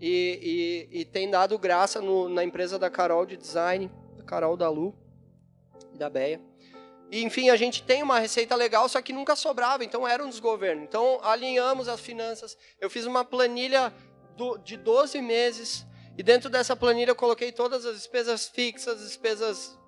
e, 0.00 0.88
e, 0.90 1.00
e 1.00 1.04
tem 1.04 1.30
dado 1.30 1.56
graça 1.56 2.00
no, 2.00 2.28
na 2.28 2.42
empresa 2.42 2.76
da 2.76 2.90
Carol 2.90 3.24
de 3.24 3.36
design, 3.36 3.88
da 4.16 4.24
Carol 4.24 4.56
da 4.56 4.68
Lu 4.68 4.92
e 5.94 5.98
da 5.98 6.10
Beia. 6.10 6.40
E, 7.08 7.22
enfim, 7.22 7.50
a 7.50 7.56
gente 7.56 7.82
tem 7.82 8.02
uma 8.02 8.18
receita 8.18 8.56
legal, 8.56 8.88
só 8.88 9.00
que 9.00 9.12
nunca 9.12 9.36
sobrava, 9.36 9.84
então 9.84 10.08
era 10.08 10.24
um 10.24 10.28
desgoverno. 10.28 10.82
Então, 10.82 11.20
alinhamos 11.22 11.86
as 11.86 12.00
finanças. 12.00 12.56
Eu 12.80 12.90
fiz 12.90 13.06
uma 13.06 13.24
planilha 13.24 13.94
do, 14.36 14.56
de 14.56 14.76
12 14.76 15.20
meses, 15.20 15.86
e 16.16 16.22
dentro 16.22 16.50
dessa 16.50 16.74
planilha 16.74 17.10
eu 17.10 17.16
coloquei 17.16 17.52
todas 17.52 17.86
as 17.86 17.96
despesas 17.96 18.48
fixas, 18.48 19.00
despesas 19.00 19.78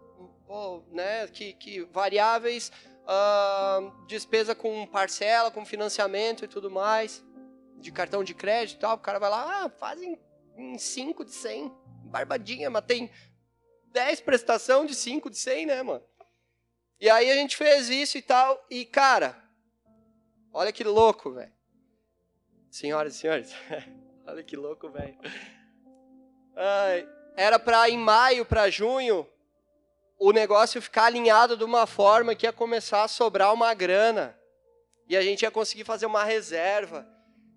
né, 0.90 1.26
que, 1.28 1.53
que 1.55 1.82
variáveis, 1.84 2.70
uh, 3.05 4.07
despesa 4.07 4.55
com 4.55 4.86
parcela, 4.86 5.51
com 5.51 5.64
financiamento 5.64 6.45
e 6.45 6.49
tudo 6.49 6.70
mais 6.70 7.24
de 7.84 7.92
cartão 7.92 8.24
de 8.24 8.34
crédito 8.34 8.78
e 8.78 8.80
tal, 8.80 8.97
o 8.97 9.01
cara 9.01 9.18
vai 9.18 9.28
lá, 9.28 9.64
ah, 9.64 9.68
fazem 9.68 10.18
em 10.57 10.78
5 10.78 11.22
de 11.22 11.32
100, 11.32 11.70
barbadinha, 12.05 12.70
mas 12.70 12.84
tem 12.86 13.11
10 13.92 14.22
prestação 14.22 14.86
de 14.86 14.95
5 14.95 15.28
de 15.28 15.36
100, 15.36 15.66
né, 15.66 15.82
mano? 15.82 16.03
E 16.99 17.11
aí 17.11 17.30
a 17.30 17.34
gente 17.34 17.57
fez 17.57 17.90
isso 17.90 18.16
e 18.16 18.22
tal, 18.22 18.64
e 18.70 18.86
cara, 18.86 19.36
olha 20.51 20.72
que 20.72 20.82
louco, 20.82 21.32
velho. 21.32 21.53
Senhoras 22.70 23.16
e 23.16 23.18
senhores, 23.18 23.53
olha 24.26 24.42
que 24.42 24.57
louco, 24.57 24.88
velho. 24.90 25.18
Era 27.36 27.59
para 27.59 27.90
em 27.90 27.99
maio, 27.99 28.47
para 28.47 28.70
junho, 28.70 29.28
o 30.18 30.32
negócio 30.32 30.80
ficar 30.80 31.04
alinhado 31.04 31.56
de 31.56 31.64
uma 31.64 31.86
forma 31.86 32.34
que 32.34 32.46
ia 32.46 32.52
começar 32.52 33.04
a 33.04 33.08
sobrar 33.08 33.52
uma 33.52 33.72
grana. 33.74 34.38
E 35.08 35.16
a 35.16 35.22
gente 35.22 35.42
ia 35.42 35.50
conseguir 35.50 35.84
fazer 35.84 36.06
uma 36.06 36.24
reserva. 36.24 37.06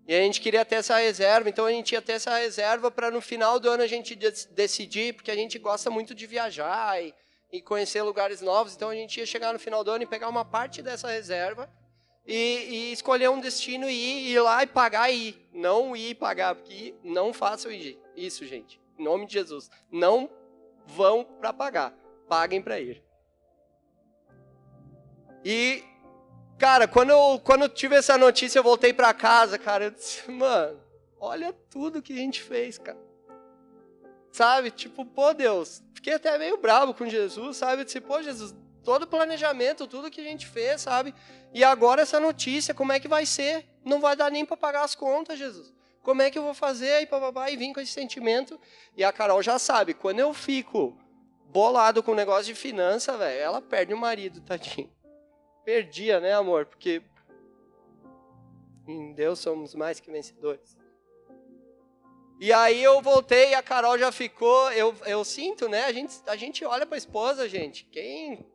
E 0.08 0.16
a 0.16 0.20
gente 0.22 0.40
queria 0.40 0.64
ter 0.64 0.76
essa 0.76 0.98
reserva, 0.98 1.50
então 1.50 1.66
a 1.66 1.72
gente 1.72 1.92
ia 1.92 2.02
ter 2.02 2.14
essa 2.14 2.38
reserva 2.38 2.90
para 2.90 3.12
no 3.12 3.20
final 3.20 3.60
do 3.60 3.70
ano 3.70 3.84
a 3.84 3.88
gente 3.88 4.16
decidir, 4.16 5.14
porque 5.14 5.30
a 5.30 5.36
gente 5.36 5.60
gosta 5.60 5.90
muito 5.90 6.16
de 6.16 6.26
viajar 6.26 7.04
e, 7.04 7.14
e, 7.52 7.62
conhecer 7.62 8.02
lugares 8.04 8.40
novos, 8.40 8.74
então 8.74 8.90
a 8.90 8.96
gente 8.96 9.20
ia 9.20 9.26
chegar 9.26 9.52
no 9.52 9.60
final 9.60 9.84
do 9.84 9.92
ano 9.92 10.04
e 10.04 10.08
pegar 10.08 10.30
uma 10.30 10.46
parte 10.46 10.82
dessa 10.82 11.10
reserva 11.10 11.70
e, 12.26 12.34
e 12.70 12.92
escolher 12.94 13.30
um 13.30 13.42
destino 13.42 13.90
e 13.90 13.94
ir, 13.94 14.32
ir, 14.32 14.40
lá 14.40 14.64
e 14.64 14.68
pagar 14.68 15.10
e 15.10 15.30
ir. 15.30 15.50
Não 15.52 15.94
ir 15.94 16.12
e 16.12 16.16
pagar, 16.16 16.56
porque 16.56 16.96
não 17.04 17.34
façam 17.34 17.70
isso, 18.16 18.46
gente. 18.46 18.80
Em 18.98 19.04
nome 19.04 19.26
de 19.26 19.34
Jesus. 19.34 19.70
Não 19.92 20.30
vão 20.86 21.26
para 21.26 21.52
pagar, 21.52 21.94
paguem 22.28 22.62
para 22.62 22.80
ir. 22.80 23.04
E 25.44 25.84
Cara, 26.58 26.88
quando 26.88 27.12
eu, 27.12 27.40
quando 27.44 27.64
eu 27.64 27.70
tive 27.70 27.96
essa 27.96 28.18
notícia, 28.18 28.58
eu 28.58 28.64
voltei 28.64 28.92
para 28.92 29.14
casa, 29.14 29.60
cara. 29.60 29.86
Eu 29.86 29.92
disse, 29.92 30.30
mano, 30.32 30.80
olha 31.20 31.54
tudo 31.70 32.02
que 32.02 32.14
a 32.14 32.16
gente 32.16 32.42
fez, 32.42 32.80
cara. 32.80 32.98
Sabe? 34.32 34.72
Tipo, 34.72 35.06
pô, 35.06 35.34
Deus. 35.34 35.84
Fiquei 35.94 36.14
até 36.14 36.36
meio 36.38 36.58
bravo 36.58 36.96
com 36.96 37.08
Jesus, 37.08 37.58
sabe? 37.58 37.82
Eu 37.82 37.86
disse, 37.86 38.02
pô, 38.02 38.22
Jesus, 38.24 38.56
todo 38.84 39.04
o 39.04 39.08
planejamento, 39.08 39.86
tudo 39.86 40.10
que 40.10 40.20
a 40.20 40.24
gente 40.24 40.48
fez, 40.48 40.82
sabe? 40.82 41.14
E 41.54 41.64
agora 41.64 42.02
essa 42.02 42.20
notícia, 42.20 42.74
como 42.74 42.92
é 42.92 43.00
que 43.00 43.08
vai 43.08 43.26
ser? 43.26 43.68
Não 43.86 44.00
vai 44.00 44.16
dar 44.16 44.32
nem 44.32 44.44
para 44.44 44.58
pagar 44.58 44.84
as 44.84 44.96
contas, 44.96 45.38
Jesus. 45.38 45.72
Como 46.02 46.24
é 46.24 46.32
que 46.32 46.40
eu 46.40 46.44
vou 46.44 46.56
fazer? 46.56 47.02
E 47.02 47.06
papapá, 47.06 47.52
e 47.52 47.58
vim 47.58 47.72
com 47.72 47.80
esse 47.80 47.92
sentimento. 47.92 48.60
E 48.96 49.04
a 49.04 49.12
Carol 49.12 49.44
já 49.44 49.60
sabe, 49.60 49.94
quando 49.94 50.20
eu 50.20 50.34
fico 50.34 50.98
bolado 51.48 52.04
com 52.04 52.12
o 52.12 52.16
negócio 52.16 52.46
de 52.46 52.56
finança, 52.56 53.18
velho, 53.18 53.40
ela 53.40 53.62
perde 53.62 53.94
o 53.94 53.98
marido, 53.98 54.42
tadinho 54.42 54.96
perdia, 55.68 56.22
né, 56.22 56.32
amor? 56.32 56.66
Porque 56.66 57.02
em 58.88 59.12
Deus 59.12 59.40
somos 59.40 59.76
mais 59.76 60.00
que 60.00 60.10
vencedores. 60.10 60.78
E 62.40 62.54
aí 62.54 62.82
eu 62.82 63.02
voltei 63.02 63.54
a 63.54 63.62
Carol 63.62 63.98
já 63.98 64.10
ficou, 64.10 64.72
eu, 64.72 64.96
eu 65.06 65.26
sinto, 65.26 65.68
né? 65.68 65.84
A 65.84 65.92
gente, 65.92 66.16
a 66.26 66.38
gente 66.38 66.64
olha 66.64 66.86
para 66.86 66.96
a 66.96 66.98
esposa, 66.98 67.50
gente. 67.50 67.84
Quem, 67.92 68.46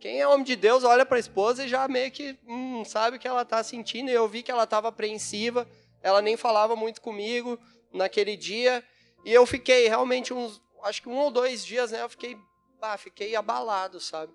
quem 0.00 0.18
é 0.18 0.26
homem 0.26 0.46
de 0.46 0.56
Deus 0.56 0.82
olha 0.82 1.04
para 1.04 1.18
a 1.18 1.20
esposa 1.20 1.62
e 1.62 1.68
já 1.68 1.86
meio 1.88 2.10
que 2.10 2.38
hum, 2.48 2.82
sabe 2.86 3.18
o 3.18 3.20
que 3.20 3.28
ela 3.28 3.42
está 3.42 3.62
sentindo. 3.62 4.10
E 4.10 4.14
eu 4.14 4.26
vi 4.26 4.42
que 4.42 4.50
ela 4.50 4.64
estava 4.64 4.88
apreensiva, 4.88 5.68
ela 6.00 6.22
nem 6.22 6.38
falava 6.38 6.74
muito 6.74 7.02
comigo 7.02 7.58
naquele 7.92 8.34
dia. 8.34 8.82
E 9.26 9.30
eu 9.30 9.44
fiquei 9.44 9.88
realmente 9.88 10.32
uns, 10.32 10.62
acho 10.86 11.02
que 11.02 11.08
um 11.08 11.16
ou 11.16 11.30
dois 11.30 11.64
dias, 11.64 11.90
né? 11.90 12.02
Eu 12.02 12.08
fiquei, 12.08 12.38
ah, 12.80 12.96
fiquei 12.96 13.34
abalado, 13.36 14.00
sabe? 14.00 14.32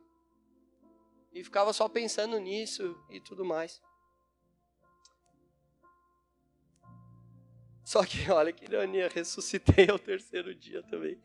E 1.34 1.43
ficava 1.43 1.72
só 1.72 1.88
pensando 1.88 2.38
nisso 2.39 2.97
e 3.10 3.20
tudo 3.20 3.45
mais. 3.45 3.82
Só 7.84 8.06
que, 8.06 8.30
olha 8.32 8.52
que 8.52 8.66
ironia, 8.66 9.10
ressuscitei 9.10 9.89
ao 9.89 9.99
terceiro 9.99 10.54
dia 10.54 10.84
também. 10.84 11.20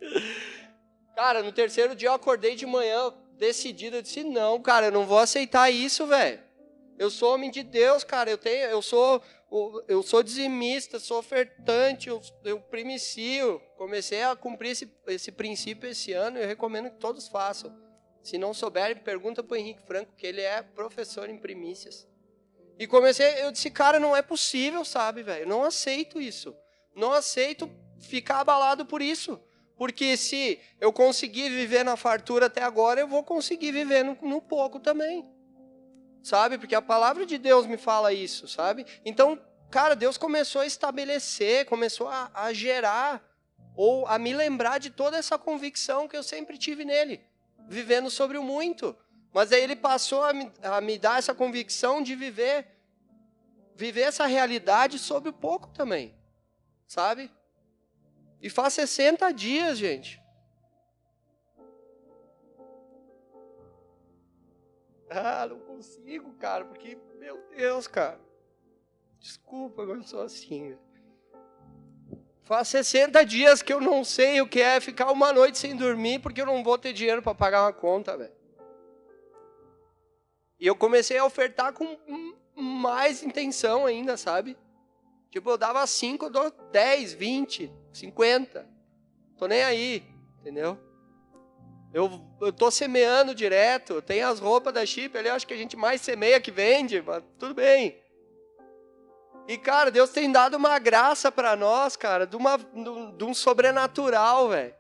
Cara, 1.15 1.43
no 1.43 1.53
terceiro 1.53 1.95
dia 1.95 2.09
eu 2.09 2.15
acordei 2.15 2.55
de 2.55 2.67
manhã 2.67 3.13
decidido, 3.33 3.97
eu 3.97 4.03
disse, 4.03 4.23
não, 4.25 4.61
cara, 4.61 4.87
eu 4.87 4.93
não 4.93 5.07
vou 5.07 5.19
aceitar 5.19 5.71
isso, 5.71 6.07
velho. 6.07 6.46
Eu 6.99 7.11
sou 7.11 7.35
homem 7.35 7.51
de 7.51 7.63
Deus, 7.63 8.03
cara. 8.03 8.31
Eu 8.31 8.39
tenho, 8.39 8.65
eu 8.67 8.81
sou, 8.81 9.23
eu 9.87 10.03
sou 10.03 10.23
dizimista, 10.23 10.99
sou 10.99 11.19
ofertante, 11.19 12.09
eu, 12.09 12.21
eu 12.45 12.59
primicio. 12.61 13.61
Comecei 13.77 14.23
a 14.23 14.35
cumprir 14.35 14.71
esse, 14.71 14.91
esse 15.07 15.31
princípio 15.31 15.89
esse 15.89 16.13
ano 16.13 16.39
e 16.39 16.43
eu 16.43 16.47
recomendo 16.47 16.91
que 16.91 16.99
todos 16.99 17.29
façam. 17.29 17.75
Se 18.23 18.39
não 18.39 18.55
souberem, 18.55 18.97
pergunta 18.97 19.43
para 19.43 19.55
o 19.55 19.57
Henrique 19.57 19.83
Franco, 19.83 20.13
que 20.17 20.27
ele 20.27 20.41
é 20.41 20.63
professor 20.63 21.29
em 21.29 21.39
primícias. 21.39 22.09
E 22.79 22.87
comecei, 22.87 23.43
eu 23.43 23.53
disse, 23.53 23.71
cara, 23.71 24.01
não 24.01 24.17
é 24.17 24.23
possível, 24.23 24.85
sabe, 24.85 25.23
velho? 25.23 25.47
Não 25.47 25.63
aceito 25.63 26.21
isso. 26.21 26.55
Não 26.95 27.13
aceito 27.13 27.71
ficar 28.01 28.41
abalado 28.41 28.85
por 28.85 29.01
isso. 29.01 29.41
Porque 29.77 30.17
se 30.17 30.59
eu 30.81 30.93
conseguir 30.93 31.51
viver 31.51 31.85
na 31.85 31.97
fartura 31.97 32.47
até 32.47 32.63
agora, 32.63 33.01
eu 33.01 33.07
vou 33.07 33.23
conseguir 33.23 33.73
viver 33.73 34.03
no, 34.03 34.17
no 34.23 34.41
pouco 34.41 34.81
também 34.81 35.36
sabe? 36.27 36.59
Porque 36.59 36.75
a 36.75 36.83
palavra 36.83 37.25
de 37.25 37.39
Deus 37.39 37.67
me 37.67 37.77
fala 37.77 38.13
isso, 38.13 38.49
sabe? 38.49 38.85
Então, 39.05 39.41
cara, 39.71 39.95
Deus 39.95 40.19
começou 40.19 40.63
a 40.63 40.67
estabelecer, 40.67 41.67
começou 41.67 42.09
a, 42.09 42.29
a 42.35 42.53
gerar 42.53 43.23
ou 43.77 44.05
a 44.09 44.19
me 44.19 44.35
lembrar 44.35 44.79
de 44.79 44.91
toda 44.91 45.17
essa 45.17 45.39
convicção 45.39 46.09
que 46.09 46.17
eu 46.17 46.25
sempre 46.25 46.59
tive 46.59 46.85
nele, 46.85 47.21
vivendo 47.69 48.11
sobre 48.11 48.37
o 48.37 48.43
muito. 48.43 48.97
Mas 49.33 49.53
aí 49.53 49.63
ele 49.63 49.77
passou 49.77 50.25
a 50.25 50.33
me, 50.33 50.51
a 50.65 50.81
me 50.81 50.99
dar 50.99 51.21
essa 51.21 51.33
convicção 51.33 52.03
de 52.03 52.17
viver, 52.17 52.67
viver 53.77 54.01
essa 54.01 54.27
realidade 54.27 54.99
sobre 54.99 55.29
o 55.29 55.33
pouco 55.33 55.69
também, 55.69 56.13
sabe? 56.89 57.31
E 58.43 58.51
faz 58.51 58.75
60 58.75 59.33
dias, 59.33 59.79
gente. 59.79 60.21
Ah, 65.11 65.47
não 65.47 65.61
consigo, 65.61 66.33
cara, 66.35 66.65
porque, 66.65 66.99
meu 67.19 67.41
Deus, 67.57 67.87
cara. 67.87 68.21
Desculpa, 69.19 69.83
eu 69.83 70.03
sou 70.03 70.23
assim. 70.23 70.77
Faz 72.43 72.69
60 72.69 73.25
dias 73.25 73.61
que 73.61 73.73
eu 73.73 73.81
não 73.81 74.05
sei 74.05 74.41
o 74.41 74.49
que 74.49 74.61
é 74.61 74.81
ficar 74.81 75.11
uma 75.11 75.33
noite 75.33 75.59
sem 75.59 75.75
dormir 75.75 76.21
porque 76.21 76.41
eu 76.41 76.47
não 76.47 76.63
vou 76.63 76.79
ter 76.79 76.93
dinheiro 76.93 77.21
para 77.21 77.35
pagar 77.35 77.63
uma 77.65 77.73
conta, 77.73 78.17
velho. 78.17 78.33
E 80.59 80.67
eu 80.67 80.77
comecei 80.77 81.19
a 81.19 81.25
ofertar 81.25 81.73
com 81.73 81.99
mais 82.55 83.23
intenção 83.23 83.85
ainda, 83.85 84.17
sabe? 84.17 84.57
Tipo, 85.31 85.51
eu 85.51 85.59
dava 85.59 85.87
5, 85.87 86.27
eu 86.27 86.31
dou 86.31 86.51
10, 86.71 87.13
20, 87.15 87.73
50. 87.93 88.67
Tô 89.37 89.47
nem 89.47 89.63
aí, 89.63 90.03
entendeu? 90.41 90.79
Eu, 91.95 92.21
eu 92.41 92.71
semeando 92.71 93.35
direto, 93.35 94.03
tem 94.03 94.23
as 94.23 94.39
roupas 94.39 94.75
da 94.75 94.85
Chip 94.85 95.17
ali, 95.17 95.29
acho 95.29 95.47
que 95.47 95.55
a 95.55 95.57
gente 95.57 95.77
mais 95.77 96.01
semeia 96.01 96.41
que 96.41 96.51
vende, 96.51 97.01
mas 97.01 97.23
tudo 97.39 97.55
bem. 97.55 97.99
E, 99.49 99.57
cara, 99.57 99.91
Deus 99.91 100.11
tem 100.11 100.31
dado 100.31 100.57
uma 100.57 100.79
graça 100.79 101.31
para 101.31 101.55
nós, 101.55 101.97
cara, 101.97 102.27
de, 102.27 102.35
uma, 102.35 102.59
de 102.59 103.25
um 103.25 103.33
sobrenatural, 103.33 104.49
velho. 104.49 104.75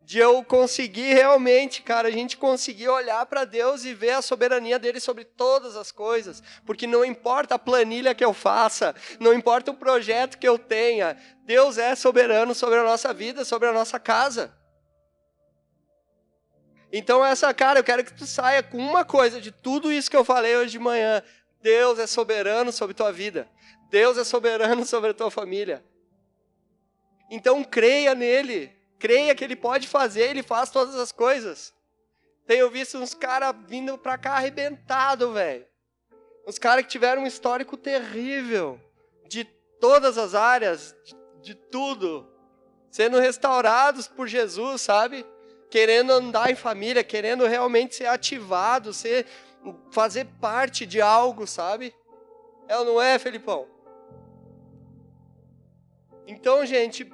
De 0.00 0.18
eu 0.18 0.42
conseguir 0.42 1.12
realmente, 1.12 1.82
cara, 1.82 2.08
a 2.08 2.10
gente 2.10 2.36
conseguir 2.36 2.88
olhar 2.88 3.26
para 3.26 3.44
Deus 3.44 3.84
e 3.84 3.92
ver 3.92 4.12
a 4.12 4.22
soberania 4.22 4.78
dele 4.78 5.00
sobre 5.00 5.24
todas 5.24 5.76
as 5.76 5.92
coisas. 5.92 6.42
Porque 6.64 6.86
não 6.86 7.04
importa 7.04 7.56
a 7.56 7.58
planilha 7.58 8.14
que 8.14 8.24
eu 8.24 8.32
faça, 8.32 8.94
não 9.20 9.34
importa 9.34 9.72
o 9.72 9.76
projeto 9.76 10.38
que 10.38 10.48
eu 10.48 10.58
tenha, 10.58 11.18
Deus 11.44 11.76
é 11.76 11.94
soberano 11.94 12.54
sobre 12.54 12.78
a 12.78 12.84
nossa 12.84 13.12
vida, 13.12 13.44
sobre 13.44 13.68
a 13.68 13.72
nossa 13.72 13.98
casa. 13.98 14.57
Então, 16.92 17.24
essa, 17.24 17.52
cara, 17.52 17.78
eu 17.78 17.84
quero 17.84 18.04
que 18.04 18.14
tu 18.14 18.26
saia 18.26 18.62
com 18.62 18.78
uma 18.78 19.04
coisa 19.04 19.40
de 19.40 19.52
tudo 19.52 19.92
isso 19.92 20.10
que 20.10 20.16
eu 20.16 20.24
falei 20.24 20.56
hoje 20.56 20.72
de 20.72 20.78
manhã. 20.78 21.22
Deus 21.60 21.98
é 21.98 22.06
soberano 22.06 22.72
sobre 22.72 22.94
tua 22.94 23.12
vida. 23.12 23.48
Deus 23.90 24.16
é 24.16 24.24
soberano 24.24 24.84
sobre 24.86 25.10
a 25.10 25.14
tua 25.14 25.30
família. 25.30 25.84
Então, 27.30 27.62
creia 27.62 28.14
nele. 28.14 28.72
Creia 28.98 29.34
que 29.34 29.44
ele 29.44 29.54
pode 29.54 29.86
fazer, 29.86 30.22
ele 30.22 30.42
faz 30.42 30.70
todas 30.70 30.96
as 30.96 31.12
coisas. 31.12 31.72
Tenho 32.46 32.70
visto 32.70 32.98
uns 32.98 33.14
caras 33.14 33.54
vindo 33.66 33.96
pra 33.98 34.18
cá 34.18 34.32
arrebentado, 34.32 35.32
velho. 35.32 35.66
Uns 36.46 36.58
caras 36.58 36.84
que 36.84 36.90
tiveram 36.90 37.22
um 37.22 37.26
histórico 37.26 37.76
terrível. 37.76 38.80
De 39.28 39.44
todas 39.78 40.16
as 40.16 40.34
áreas, 40.34 40.96
de, 41.04 41.14
de 41.42 41.54
tudo. 41.54 42.26
Sendo 42.90 43.20
restaurados 43.20 44.08
por 44.08 44.26
Jesus, 44.26 44.80
sabe? 44.80 45.26
Querendo 45.70 46.12
andar 46.12 46.50
em 46.50 46.56
família, 46.56 47.04
querendo 47.04 47.46
realmente 47.46 47.94
ser 47.94 48.06
ativado, 48.06 48.92
ser, 48.92 49.26
fazer 49.90 50.26
parte 50.40 50.86
de 50.86 51.00
algo, 51.00 51.46
sabe? 51.46 51.94
É 52.66 52.76
ou 52.78 52.84
não 52.84 53.00
é, 53.00 53.18
Felipão? 53.18 53.66
Então, 56.26 56.64
gente, 56.66 57.10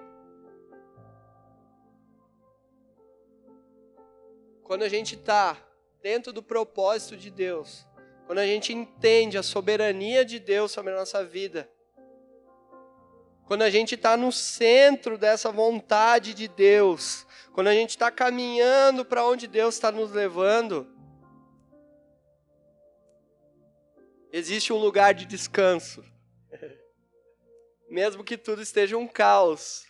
quando 4.63 4.83
a 4.83 4.89
gente 4.89 5.15
está 5.15 5.57
dentro 6.03 6.33
do 6.33 6.43
propósito 6.43 7.17
de 7.17 7.31
Deus, 7.31 7.87
quando 8.27 8.39
a 8.39 8.47
gente 8.47 8.73
entende 8.73 9.39
a 9.39 9.43
soberania 9.43 10.25
de 10.25 10.39
Deus 10.39 10.73
sobre 10.73 10.93
a 10.93 10.97
nossa 10.97 11.25
vida, 11.25 11.71
quando 13.47 13.63
a 13.63 13.71
gente 13.71 13.95
está 13.95 14.17
no 14.17 14.33
centro 14.33 15.19
dessa 15.19 15.53
vontade 15.53 16.33
de 16.33 16.49
Deus, 16.49 17.24
quando 17.55 17.69
a 17.69 17.75
gente 17.75 17.91
está 17.91 18.11
caminhando 18.11 19.05
para 19.05 19.25
onde 19.25 19.47
Deus 19.47 19.77
está 19.77 19.93
nos 19.93 20.11
levando, 20.11 20.87
existe 24.33 24.73
um 24.73 24.77
lugar 24.77 25.15
de 25.15 25.25
descanso. 25.25 26.05
Mesmo 27.89 28.25
que 28.25 28.37
tudo 28.37 28.61
esteja 28.61 28.99
um 28.99 29.07
caos. 29.07 29.87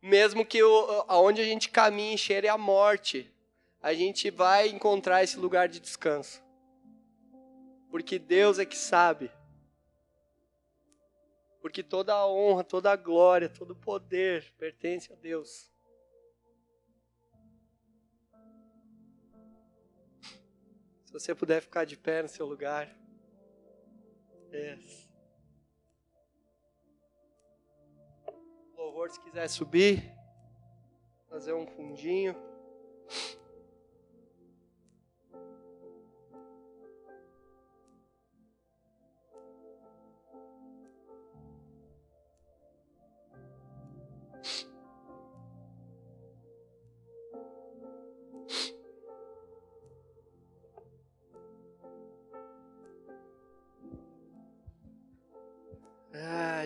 Mesmo 0.00 0.46
que 0.46 0.62
o, 0.62 1.04
aonde 1.08 1.42
a 1.42 1.44
gente 1.44 1.68
caminhe 1.68 2.16
cheire 2.16 2.46
a 2.46 2.56
morte, 2.56 3.28
a 3.82 3.92
gente 3.92 4.30
vai 4.30 4.68
encontrar 4.68 5.24
esse 5.24 5.36
lugar 5.36 5.68
de 5.68 5.80
descanso. 5.80 6.40
Porque 7.90 8.16
Deus 8.16 8.60
é 8.60 8.64
que 8.64 8.78
sabe 8.78 9.28
porque 11.60 11.82
toda 11.82 12.14
a 12.14 12.26
honra, 12.26 12.64
toda 12.64 12.90
a 12.90 12.96
glória, 12.96 13.48
todo 13.48 13.72
o 13.72 13.76
poder 13.76 14.50
pertence 14.58 15.12
a 15.12 15.16
Deus. 15.16 15.70
Se 21.10 21.14
você 21.14 21.34
puder 21.34 21.60
ficar 21.60 21.84
de 21.84 21.96
pé 21.96 22.22
no 22.22 22.28
seu 22.28 22.46
lugar. 22.46 22.88
Yes. 24.52 25.10
O 28.28 28.76
louvor, 28.76 29.10
se 29.10 29.20
quiser 29.20 29.48
subir, 29.48 30.08
fazer 31.28 31.52
um 31.52 31.66
fundinho. 31.66 32.36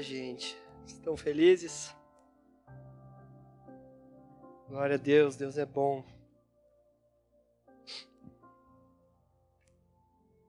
Gente. 0.05 0.57
Estão 0.87 1.17
felizes? 1.17 1.95
Glória 4.69 4.97
a 4.97 4.99
Deus, 4.99 5.35
Deus 5.35 5.57
é 5.57 5.65
bom. 5.65 6.05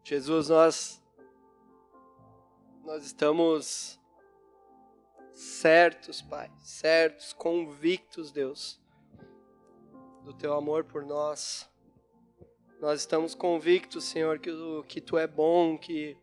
Jesus, 0.03 0.49
nós 0.49 1.01
nós 2.83 3.03
estamos 3.03 3.99
certos, 5.33 6.21
Pai, 6.21 6.51
certos, 6.59 7.33
convictos, 7.33 8.31
Deus, 8.31 8.79
do 10.23 10.33
teu 10.33 10.53
amor 10.53 10.83
por 10.83 11.03
nós. 11.03 11.67
Nós 12.79 12.99
estamos 12.99 13.33
convictos, 13.33 14.03
Senhor, 14.03 14.37
que, 14.37 14.51
que 14.87 15.01
tu 15.01 15.17
é 15.17 15.25
bom, 15.25 15.77
que 15.77 16.15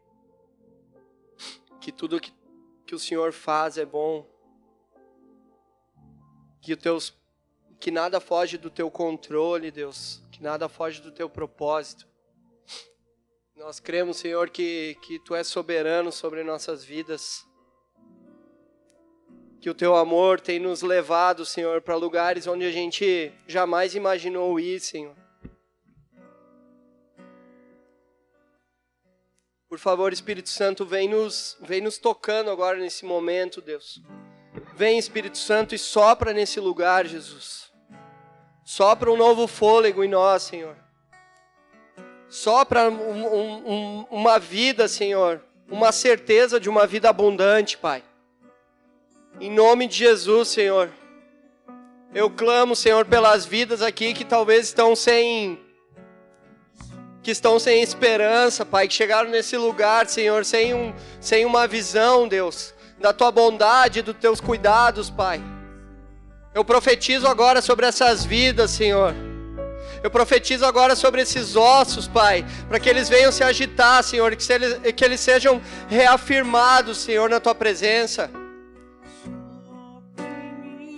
que 1.80 1.91
tudo 1.91 2.20
que 2.20 2.33
que 2.93 2.97
o 2.97 2.99
Senhor 2.99 3.32
faz 3.32 3.78
é 3.78 3.86
bom. 3.86 4.28
Que, 6.61 6.76
teus, 6.76 7.16
que 7.80 7.90
nada 7.90 8.20
foge 8.20 8.59
do 8.59 8.68
teu 8.68 8.90
controle, 8.90 9.70
Deus. 9.70 10.22
Que 10.30 10.43
nada 10.43 10.68
foge 10.68 11.01
do 11.01 11.11
teu 11.11 11.26
propósito. 11.26 12.07
Nós 13.57 13.80
cremos, 13.80 14.18
Senhor, 14.18 14.51
que, 14.51 14.95
que 15.01 15.18
Tu 15.20 15.34
és 15.34 15.47
soberano 15.47 16.12
sobre 16.12 16.45
nossas 16.45 16.84
vidas. 16.84 17.49
Que 19.59 19.70
o 19.70 19.74
Teu 19.74 19.97
amor 19.97 20.38
tem 20.38 20.59
nos 20.59 20.82
levado, 20.82 21.47
Senhor, 21.47 21.80
para 21.80 21.97
lugares 21.97 22.47
onde 22.47 22.66
a 22.66 22.70
gente 22.70 23.32
jamais 23.47 23.95
imaginou 23.95 24.61
ir, 24.61 24.80
Senhor. 24.80 25.16
Por 29.72 29.78
favor, 29.78 30.12
Espírito 30.12 30.50
Santo, 30.50 30.84
vem 30.84 31.08
nos, 31.08 31.56
vem 31.58 31.80
nos 31.80 31.96
tocando 31.96 32.50
agora 32.50 32.76
nesse 32.76 33.06
momento, 33.06 33.62
Deus. 33.62 34.02
Vem, 34.74 34.98
Espírito 34.98 35.38
Santo, 35.38 35.74
e 35.74 35.78
sopra 35.78 36.34
nesse 36.34 36.60
lugar, 36.60 37.06
Jesus. 37.06 37.72
Sopra 38.62 39.10
um 39.10 39.16
novo 39.16 39.46
fôlego 39.46 40.04
em 40.04 40.08
nós, 40.08 40.42
Senhor. 40.42 40.76
Sopra 42.28 42.90
um, 42.90 43.64
um, 43.66 44.06
uma 44.10 44.38
vida, 44.38 44.86
Senhor. 44.88 45.42
Uma 45.66 45.90
certeza 45.90 46.60
de 46.60 46.68
uma 46.68 46.86
vida 46.86 47.08
abundante, 47.08 47.78
Pai. 47.78 48.04
Em 49.40 49.50
nome 49.50 49.86
de 49.86 49.96
Jesus, 49.96 50.48
Senhor. 50.48 50.92
Eu 52.12 52.28
clamo, 52.28 52.76
Senhor, 52.76 53.06
pelas 53.06 53.46
vidas 53.46 53.80
aqui 53.80 54.12
que 54.12 54.22
talvez 54.26 54.66
estão 54.66 54.94
sem 54.94 55.58
que 57.22 57.30
estão 57.30 57.58
sem 57.58 57.82
esperança, 57.82 58.66
Pai, 58.66 58.88
que 58.88 58.94
chegaram 58.94 59.30
nesse 59.30 59.56
lugar, 59.56 60.08
Senhor, 60.08 60.44
sem, 60.44 60.74
um, 60.74 60.92
sem 61.20 61.44
uma 61.44 61.68
visão, 61.68 62.26
Deus, 62.26 62.74
da 62.98 63.12
tua 63.12 63.30
bondade, 63.30 64.02
dos 64.02 64.16
teus 64.16 64.40
cuidados, 64.40 65.08
Pai. 65.08 65.40
Eu 66.52 66.64
profetizo 66.64 67.28
agora 67.28 67.62
sobre 67.62 67.86
essas 67.86 68.24
vidas, 68.24 68.72
Senhor. 68.72 69.14
Eu 70.02 70.10
profetizo 70.10 70.66
agora 70.66 70.96
sobre 70.96 71.22
esses 71.22 71.54
ossos, 71.54 72.08
Pai, 72.08 72.44
para 72.68 72.80
que 72.80 72.90
eles 72.90 73.08
venham 73.08 73.30
se 73.30 73.44
agitar, 73.44 74.02
Senhor, 74.02 74.34
que, 74.34 74.42
se 74.42 74.52
eles, 74.52 74.78
que 74.92 75.04
eles 75.04 75.20
sejam 75.20 75.62
reafirmados, 75.88 76.98
Senhor, 76.98 77.30
na 77.30 77.38
tua 77.38 77.54
presença. 77.54 78.28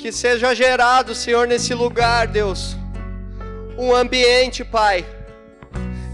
Que 0.01 0.11
seja 0.11 0.55
gerado, 0.55 1.15
Senhor, 1.15 1.47
nesse 1.47 1.75
lugar, 1.75 2.27
Deus, 2.27 2.77
um 3.77 3.95
ambiente, 3.95 4.65
Pai, 4.65 5.05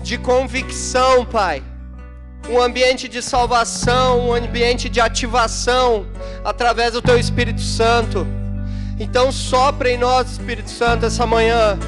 de 0.02 0.18
convicção, 0.18 1.24
Pai. 1.24 1.62
Um 2.48 2.60
ambiente 2.60 3.06
de 3.06 3.22
salvação, 3.22 4.28
um 4.28 4.32
ambiente 4.32 4.88
de 4.88 5.00
ativação 5.00 6.06
através 6.44 6.92
do 6.92 7.02
Teu 7.02 7.18
Espírito 7.18 7.60
Santo. 7.60 8.26
Então 8.98 9.30
sopra 9.30 9.90
em 9.90 9.98
nós, 9.98 10.32
Espírito 10.32 10.70
Santo, 10.70 11.06
essa 11.06 11.26
manhã. 11.26 11.78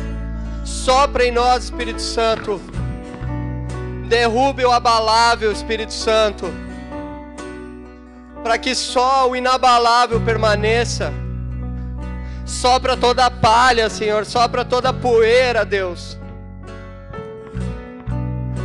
Sopra 0.65 1.25
em 1.25 1.33
nós, 1.33 1.65
Espírito 1.65 2.01
Santo. 2.01 2.61
Derrube 4.09 4.65
o 4.65 4.71
abalável, 4.71 5.51
Espírito 5.51 5.93
Santo. 5.93 6.53
Para 8.43 8.59
que 8.59 8.75
só 8.75 9.29
o 9.29 9.35
inabalável 9.35 10.21
permaneça. 10.21 11.13
Sopra 12.45 12.97
toda 12.97 13.27
a 13.27 13.31
palha, 13.31 13.89
Senhor. 13.89 14.27
Sopra 14.27 14.65
toda 14.65 14.91
a 14.91 14.93
poeira, 14.93 15.65
Deus 15.65 16.22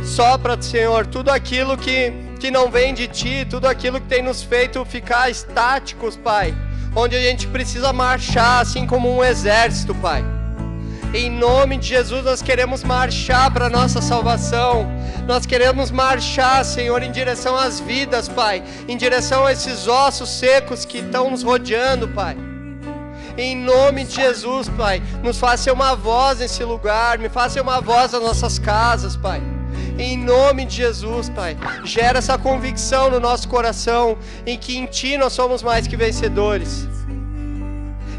Sopra, 0.08 0.60
Senhor, 0.60 1.06
tudo 1.06 1.30
aquilo 1.30 1.76
que, 1.76 2.12
que 2.40 2.50
não 2.50 2.70
vem 2.70 2.94
de 2.94 3.06
Ti, 3.06 3.46
tudo 3.48 3.66
aquilo 3.66 4.00
que 4.00 4.06
tem 4.08 4.22
nos 4.22 4.42
feito 4.42 4.84
ficar 4.84 5.30
estáticos, 5.30 6.16
Pai. 6.16 6.54
Onde 6.96 7.14
a 7.14 7.20
gente 7.20 7.46
precisa 7.46 7.92
marchar 7.92 8.62
assim 8.62 8.86
como 8.86 9.14
um 9.14 9.22
exército, 9.22 9.94
Pai. 9.94 10.24
Em 11.14 11.30
nome 11.30 11.76
de 11.76 11.88
Jesus, 11.88 12.24
nós 12.24 12.42
queremos 12.42 12.82
marchar 12.82 13.52
para 13.52 13.68
nossa 13.68 14.00
salvação. 14.00 14.88
Nós 15.26 15.44
queremos 15.44 15.90
marchar, 15.90 16.64
Senhor, 16.64 17.02
em 17.02 17.12
direção 17.12 17.54
às 17.54 17.78
vidas, 17.78 18.28
Pai. 18.28 18.64
Em 18.88 18.96
direção 18.96 19.46
a 19.46 19.52
esses 19.52 19.86
ossos 19.86 20.30
secos 20.30 20.84
que 20.86 20.98
estão 20.98 21.30
nos 21.30 21.42
rodeando, 21.42 22.08
Pai. 22.08 22.36
Em 23.36 23.54
nome 23.54 24.04
de 24.04 24.16
Jesus, 24.16 24.68
Pai, 24.70 25.02
nos 25.22 25.38
faça 25.38 25.72
uma 25.72 25.94
voz 25.94 26.40
nesse 26.40 26.64
lugar, 26.64 27.18
me 27.18 27.28
faça 27.28 27.62
uma 27.62 27.80
voz 27.80 28.12
nas 28.12 28.22
nossas 28.22 28.58
casas, 28.58 29.14
Pai. 29.16 29.57
Em 29.98 30.16
nome 30.16 30.64
de 30.64 30.76
Jesus, 30.76 31.28
Pai, 31.28 31.56
gera 31.82 32.18
essa 32.18 32.38
convicção 32.38 33.10
no 33.10 33.18
nosso 33.18 33.48
coração 33.48 34.16
em 34.46 34.56
que 34.56 34.78
em 34.78 34.86
Ti 34.86 35.18
nós 35.18 35.32
somos 35.32 35.60
mais 35.60 35.88
que 35.88 35.96
vencedores. 35.96 36.86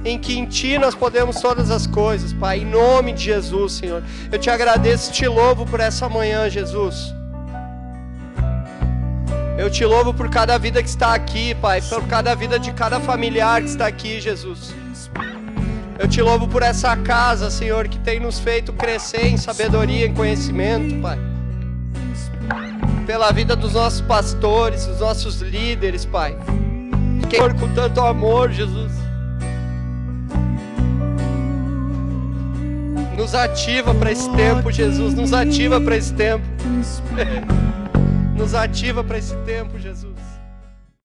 Em 0.03 0.19
que 0.19 0.37
em 0.37 0.45
Ti 0.45 0.77
nós 0.77 0.93
podemos 0.93 1.39
todas 1.39 1.71
as 1.71 1.87
coisas, 1.87 2.33
Pai. 2.33 2.59
Em 2.59 2.65
nome 2.65 3.13
de 3.13 3.23
Jesus, 3.23 3.73
Senhor. 3.73 4.03
Eu 4.29 4.37
te 4.37 4.49
agradeço, 4.49 5.13
te 5.13 5.25
louvo 5.25 5.65
por 5.65 5.79
essa 5.79 6.09
manhã, 6.09 6.49
Jesus. 6.49 7.13
Eu 9.57 9.69
te 9.69 9.85
louvo 9.85 10.13
por 10.13 10.29
cada 10.29 10.57
vida 10.57 10.83
que 10.83 10.89
está 10.89 11.13
aqui, 11.13 11.55
Pai, 11.55 11.81
por 11.81 12.05
cada 12.07 12.35
vida 12.35 12.59
de 12.59 12.73
cada 12.73 12.99
familiar 12.99 13.61
que 13.61 13.69
está 13.69 13.87
aqui, 13.87 14.19
Jesus. 14.19 14.75
Eu 15.97 16.09
te 16.09 16.21
louvo 16.21 16.45
por 16.45 16.61
essa 16.61 16.95
casa, 16.97 17.49
Senhor, 17.49 17.87
que 17.87 17.99
tem 17.99 18.19
nos 18.19 18.37
feito 18.37 18.73
crescer 18.73 19.27
em 19.27 19.37
sabedoria, 19.37 20.05
em 20.05 20.13
conhecimento, 20.13 21.01
Pai 21.01 21.38
pela 23.09 23.31
vida 23.31 23.55
dos 23.55 23.73
nossos 23.73 24.01
pastores, 24.01 24.85
dos 24.85 24.99
nossos 24.99 25.41
líderes, 25.41 26.05
Pai. 26.05 26.37
Que 27.27 27.39
com 27.55 27.73
tanto 27.73 28.01
amor, 28.01 28.51
Jesus. 28.51 28.91
Nos 33.17 33.33
ativa 33.33 33.95
para 33.95 34.11
esse 34.11 34.29
tempo, 34.35 34.71
Jesus. 34.71 35.15
Nos 35.15 35.33
ativa 35.33 35.81
para 35.81 35.97
esse 35.97 36.13
tempo. 36.13 36.45
Nos 38.37 38.53
ativa 38.53 39.03
para 39.03 39.17
esse 39.17 39.35
tempo, 39.37 39.79
Jesus. 39.79 40.08